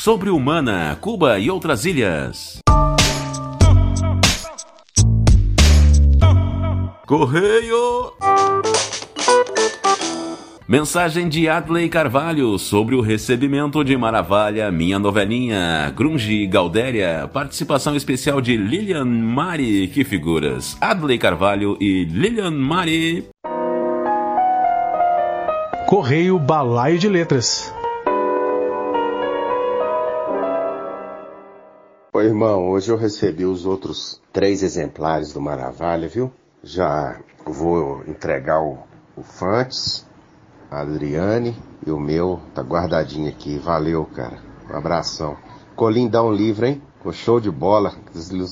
Sobre 0.00 0.30
Humana, 0.30 0.96
Cuba 1.00 1.40
e 1.40 1.50
outras 1.50 1.84
ilhas. 1.84 2.60
Correio! 7.04 8.12
Mensagem 10.68 11.28
de 11.28 11.48
Adley 11.48 11.88
Carvalho 11.88 12.56
sobre 12.60 12.94
o 12.94 13.00
recebimento 13.00 13.82
de 13.82 13.96
Maravalha, 13.96 14.70
minha 14.70 15.00
novelinha, 15.00 15.92
Grunge 15.94 16.46
Galdéria, 16.46 17.28
participação 17.32 17.96
especial 17.96 18.40
de 18.40 18.56
Lilian 18.56 19.04
Mari, 19.04 19.88
que 19.88 20.04
figuras, 20.04 20.76
Adley 20.80 21.18
Carvalho 21.18 21.76
e 21.80 22.04
Lilian 22.04 22.52
Mari. 22.52 23.26
Correio 25.88 26.38
Balaio 26.38 26.98
de 27.00 27.08
Letras. 27.08 27.76
Oi, 32.10 32.24
irmão, 32.24 32.70
hoje 32.70 32.90
eu 32.90 32.96
recebi 32.96 33.44
os 33.44 33.66
outros 33.66 34.18
três 34.32 34.62
exemplares 34.62 35.34
do 35.34 35.42
Maravalha, 35.42 36.08
viu? 36.08 36.32
Já 36.62 37.20
vou 37.44 38.02
entregar 38.08 38.62
o, 38.62 38.78
o 39.14 39.22
Fantes, 39.22 40.06
a 40.70 40.80
Adriane 40.80 41.54
e 41.86 41.90
o 41.90 42.00
meu 42.00 42.40
tá 42.54 42.62
guardadinho 42.62 43.28
aqui. 43.28 43.58
Valeu, 43.58 44.06
cara. 44.06 44.38
Um 44.70 44.74
abração. 44.74 45.36
Colim 45.76 46.08
dá 46.08 46.22
um 46.22 46.32
livro, 46.32 46.64
hein? 46.64 46.80
Com 47.02 47.12
show 47.12 47.38
de 47.38 47.50
bola, 47.50 47.92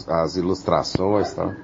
as 0.06 0.36
ilustrações 0.36 1.32
e 1.32 1.36
tal. 1.36 1.54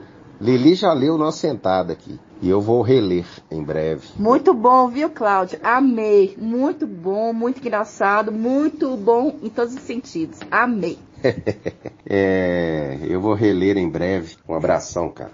Lili 0.41 0.75
já 0.75 0.95
leu 0.95 1.19
nós 1.19 1.35
sentada 1.35 1.93
aqui. 1.93 2.19
E 2.41 2.49
eu 2.49 2.61
vou 2.61 2.81
reler 2.81 3.27
em 3.51 3.63
breve. 3.63 4.09
Muito 4.17 4.55
bom, 4.55 4.89
viu, 4.89 5.11
Cláudio? 5.11 5.61
Amei. 5.63 6.37
Muito 6.39 6.87
bom, 6.87 7.35
muito 7.35 7.61
engraçado, 7.61 8.33
muito 8.33 8.97
bom 8.97 9.37
em 9.43 9.51
todos 9.51 9.75
os 9.75 9.83
sentidos. 9.83 10.41
Amei. 10.51 10.99
é, 12.09 12.99
eu 13.03 13.21
vou 13.21 13.35
reler 13.35 13.77
em 13.77 13.89
breve. 13.89 14.37
Um 14.49 14.55
abração, 14.55 15.09
cara. 15.09 15.33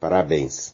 Parabéns. 0.00 0.72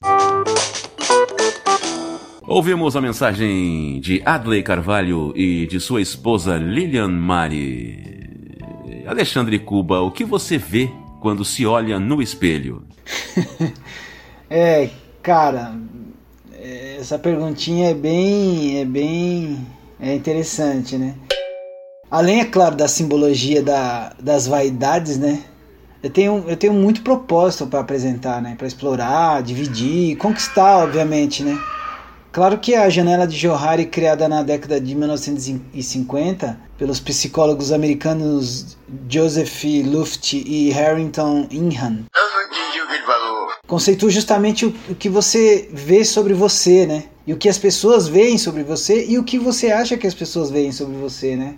Ouvimos 2.47 2.95
a 2.95 3.01
mensagem 3.01 3.99
de 4.01 4.23
Adley 4.25 4.63
Carvalho 4.63 5.33
e 5.35 5.67
de 5.67 5.81
sua 5.81 6.03
esposa 6.03 6.57
Lilian 6.57 7.09
Mari. 7.09 8.15
Alexandre 9.07 9.59
Cuba, 9.59 10.01
o 10.01 10.11
que 10.11 10.25
você 10.25 10.59
vê 10.59 10.91
quando 11.21 11.45
se 11.45 11.65
olha 11.65 11.99
no 11.99 12.21
espelho? 12.21 12.85
é, 14.49 14.91
cara, 15.23 15.75
essa 16.99 17.19
perguntinha 17.19 17.91
é 17.91 17.95
bem, 17.95 18.81
é 18.81 18.85
bem, 18.85 19.67
é 19.99 20.15
interessante, 20.15 20.99
né? 20.99 21.15
Além, 22.15 22.43
é 22.43 22.45
claro, 22.45 22.77
da 22.77 22.87
simbologia 22.87 23.61
da, 23.61 24.13
das 24.23 24.47
vaidades, 24.47 25.19
né? 25.19 25.43
Eu 26.01 26.09
tenho, 26.09 26.45
eu 26.47 26.57
tenho 26.57 26.73
muito 26.73 27.03
propósito 27.03 27.67
para 27.67 27.81
apresentar, 27.81 28.41
né? 28.41 28.55
Para 28.57 28.69
explorar, 28.69 29.43
dividir, 29.43 30.17
conquistar, 30.17 30.85
obviamente, 30.85 31.43
né? 31.43 31.59
Claro 32.31 32.59
que 32.59 32.73
a 32.77 32.89
janela 32.89 33.27
de 33.27 33.37
Johari, 33.37 33.87
criada 33.87 34.29
na 34.29 34.45
década 34.45 34.81
de 34.81 34.95
1950 34.95 36.57
pelos 36.79 37.01
psicólogos 37.01 37.73
americanos 37.73 38.77
Joseph 39.09 39.65
Luft 39.85 40.35
e 40.35 40.71
Harrington 40.71 41.49
Ingham, 41.51 42.05
conceitua 43.75 44.09
justamente 44.09 44.65
o, 44.67 44.69
o 44.89 44.95
que 44.95 45.09
você 45.09 45.69
vê 45.73 46.05
sobre 46.05 46.33
você, 46.33 46.87
né? 46.87 47.05
E 47.27 47.33
o 47.33 47.37
que 47.37 47.49
as 47.49 47.59
pessoas 47.59 48.07
veem 48.07 48.39
sobre 48.39 48.63
você 48.63 49.05
e 49.07 49.19
o 49.19 49.25
que 49.25 49.37
você 49.37 49.73
acha 49.73 49.97
que 49.97 50.07
as 50.07 50.15
pessoas 50.15 50.49
veem 50.49 50.71
sobre 50.71 50.97
você, 50.97 51.35
né? 51.35 51.57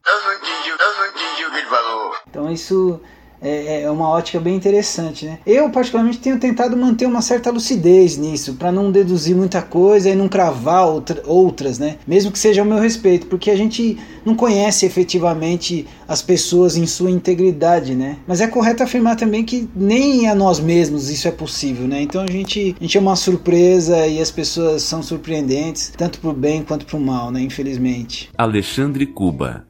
Então 2.30 2.50
isso 2.50 2.98
é, 3.40 3.82
é, 3.82 3.90
uma 3.90 4.08
ótica 4.08 4.40
bem 4.40 4.54
interessante, 4.54 5.26
né? 5.26 5.38
Eu, 5.46 5.70
particularmente, 5.70 6.18
tenho 6.18 6.38
tentado 6.38 6.76
manter 6.76 7.06
uma 7.06 7.22
certa 7.22 7.50
lucidez 7.50 8.16
nisso, 8.16 8.54
para 8.54 8.72
não 8.72 8.90
deduzir 8.90 9.36
muita 9.36 9.62
coisa 9.62 10.10
e 10.10 10.16
não 10.16 10.28
cravar 10.28 10.86
outra, 10.86 11.22
outras, 11.26 11.78
né? 11.78 11.96
Mesmo 12.06 12.32
que 12.32 12.38
seja 12.38 12.62
ao 12.62 12.66
meu 12.66 12.78
respeito, 12.78 13.26
porque 13.26 13.50
a 13.50 13.56
gente 13.56 13.98
não 14.24 14.34
conhece 14.34 14.86
efetivamente 14.86 15.86
as 16.08 16.22
pessoas 16.22 16.76
em 16.76 16.86
sua 16.86 17.10
integridade, 17.10 17.94
né? 17.94 18.18
Mas 18.26 18.40
é 18.40 18.46
correto 18.46 18.82
afirmar 18.82 19.16
também 19.16 19.44
que 19.44 19.68
nem 19.74 20.28
a 20.28 20.34
nós 20.34 20.60
mesmos 20.60 21.10
isso 21.10 21.28
é 21.28 21.30
possível, 21.30 21.86
né? 21.86 22.02
Então 22.02 22.22
a 22.22 22.30
gente, 22.30 22.74
a 22.78 22.82
gente 22.82 22.96
é 22.96 23.00
uma 23.00 23.16
surpresa 23.16 24.06
e 24.06 24.20
as 24.20 24.30
pessoas 24.30 24.82
são 24.82 25.02
surpreendentes, 25.02 25.92
tanto 25.96 26.20
pro 26.20 26.32
bem 26.32 26.62
quanto 26.62 26.86
pro 26.86 26.98
mal, 26.98 27.30
né? 27.30 27.40
Infelizmente. 27.40 28.30
Alexandre 28.36 29.06
Cuba 29.06 29.64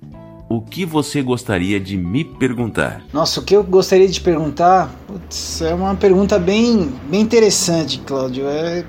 o 0.48 0.60
que 0.60 0.84
você 0.84 1.22
gostaria 1.22 1.80
de 1.80 1.96
me 1.96 2.24
perguntar? 2.24 3.02
Nossa, 3.12 3.40
o 3.40 3.44
que 3.44 3.56
eu 3.56 3.64
gostaria 3.64 4.08
de 4.08 4.20
perguntar? 4.20 4.94
Putz, 5.06 5.60
é 5.62 5.74
uma 5.74 5.94
pergunta 5.94 6.38
bem, 6.38 6.88
bem 7.10 7.20
interessante, 7.20 7.98
Cláudio. 7.98 8.46
É... 8.46 8.84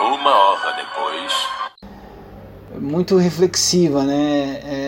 Uma 0.00 0.30
hora 0.30 0.76
depois. 0.76 1.32
Muito 2.80 3.16
reflexiva, 3.16 4.04
né? 4.04 4.60
É... 4.64 4.79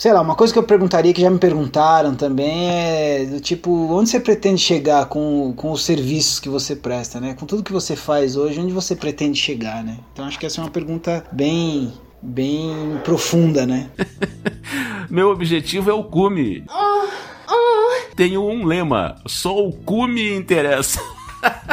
sei 0.00 0.14
lá, 0.14 0.22
uma 0.22 0.34
coisa 0.34 0.50
que 0.50 0.58
eu 0.58 0.62
perguntaria, 0.62 1.12
que 1.12 1.20
já 1.20 1.28
me 1.28 1.38
perguntaram 1.38 2.14
também, 2.14 2.70
é 2.70 3.26
do 3.26 3.38
tipo, 3.38 3.70
onde 3.70 4.08
você 4.08 4.18
pretende 4.18 4.58
chegar 4.58 5.04
com, 5.04 5.52
com 5.54 5.70
os 5.70 5.84
serviços 5.84 6.40
que 6.40 6.48
você 6.48 6.74
presta, 6.74 7.20
né? 7.20 7.34
Com 7.34 7.44
tudo 7.44 7.62
que 7.62 7.70
você 7.70 7.94
faz 7.94 8.34
hoje, 8.34 8.58
onde 8.58 8.72
você 8.72 8.96
pretende 8.96 9.38
chegar, 9.38 9.84
né? 9.84 9.98
Então 10.10 10.24
acho 10.24 10.38
que 10.38 10.46
essa 10.46 10.58
é 10.58 10.64
uma 10.64 10.70
pergunta 10.70 11.22
bem, 11.30 11.92
bem 12.22 12.98
profunda, 13.04 13.66
né? 13.66 13.90
Meu 15.10 15.28
objetivo 15.28 15.90
é 15.90 15.92
o 15.92 16.04
cume. 16.04 16.64
Oh, 16.70 17.52
oh. 17.52 18.14
Tenho 18.16 18.42
um 18.42 18.64
lema, 18.64 19.16
só 19.26 19.54
o 19.54 19.70
cume 19.70 20.34
interessa. 20.34 20.98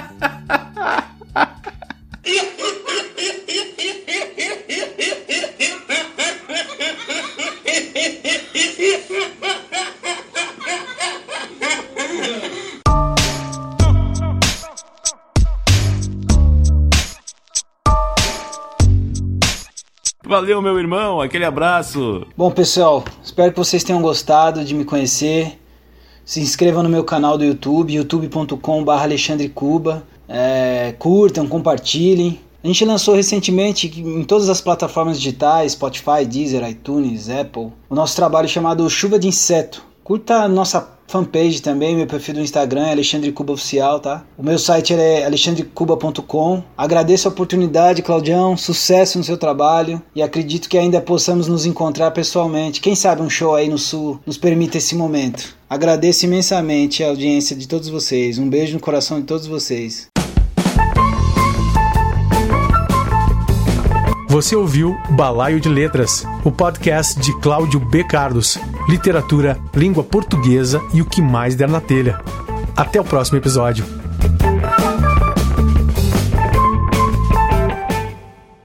Valeu, 20.28 20.62
meu 20.62 20.78
irmão, 20.78 21.22
aquele 21.22 21.46
abraço. 21.46 22.28
Bom, 22.36 22.52
pessoal, 22.52 23.04
espero 23.24 23.52
que 23.54 23.58
vocês 23.58 23.82
tenham 23.84 24.02
gostado 24.02 24.64
de 24.66 24.76
me 24.76 24.84
conhecer. 24.84 25.58
Se 26.26 26.42
inscrevam 26.42 26.84
no 26.84 26.90
meu 26.90 27.06
canal 27.06 27.38
do 27.38 27.46
YouTube, 27.46 27.94
youtube.com.br 27.94 28.92
Alexandre 28.92 29.48
Cuba. 29.48 30.04
É, 30.28 30.94
curtam, 31.00 31.48
compartilhem. 31.48 32.42
A 32.68 32.70
gente 32.70 32.84
lançou 32.84 33.16
recentemente 33.16 33.88
em 33.88 34.26
todas 34.26 34.50
as 34.50 34.60
plataformas 34.60 35.18
digitais, 35.18 35.72
Spotify, 35.72 36.26
Deezer, 36.28 36.70
iTunes, 36.70 37.30
Apple, 37.30 37.72
o 37.90 37.96
nosso 37.96 38.14
trabalho 38.14 38.50
chamado 38.50 38.90
Chuva 38.90 39.18
de 39.18 39.26
Inseto. 39.26 39.86
Curta 40.04 40.40
a 40.40 40.50
nossa 40.50 40.86
fanpage 41.08 41.62
também, 41.62 41.96
meu 41.96 42.06
perfil 42.06 42.34
do 42.34 42.42
Instagram 42.42 42.88
é 42.88 42.92
Alexandre 42.92 43.32
Cuba 43.32 43.54
Oficial, 43.54 44.02
tá? 44.02 44.26
O 44.38 44.44
meu 44.44 44.60
site 44.60 44.94
é 44.94 45.24
alexandrecuba.com. 45.26 46.62
Agradeço 46.78 47.30
a 47.30 47.32
oportunidade, 47.32 48.02
Claudião, 48.02 48.58
sucesso 48.58 49.18
no 49.18 49.24
seu 49.24 49.38
trabalho 49.38 50.02
e 50.14 50.22
acredito 50.22 50.68
que 50.68 50.78
ainda 50.78 51.00
possamos 51.00 51.48
nos 51.48 51.66
encontrar 51.66 52.12
pessoalmente. 52.12 52.82
Quem 52.82 52.96
sabe 52.96 53.22
um 53.22 53.30
show 53.30 53.56
aí 53.56 53.70
no 53.70 53.78
Sul 53.78 54.20
nos 54.26 54.38
permita 54.38 54.78
esse 54.78 54.94
momento. 54.94 55.56
Agradeço 55.70 56.26
imensamente 56.26 57.02
a 57.02 57.08
audiência 57.08 57.56
de 57.56 57.66
todos 57.66 57.88
vocês. 57.88 58.38
Um 58.38 58.50
beijo 58.50 58.74
no 58.74 58.82
coração 58.82 59.22
de 59.22 59.26
todos 59.26 59.48
vocês. 59.48 60.10
Você 64.30 64.56
ouviu 64.56 64.98
Balaio 65.12 65.60
de 65.60 65.70
Letras, 65.70 66.26
o 66.44 66.52
podcast 66.52 67.18
de 67.20 67.34
Cláudio 67.40 67.80
B. 67.80 68.04
Carlos, 68.04 68.60
literatura, 68.88 69.58
língua 69.74 70.04
portuguesa 70.04 70.82
e 70.94 71.02
o 71.02 71.06
que 71.06 71.22
mais 71.22 71.56
der 71.56 71.70
na 71.70 71.80
telha. 71.80 72.20
Até 72.76 73.00
o 73.00 73.06
próximo 73.06 73.38
episódio. 73.38 73.97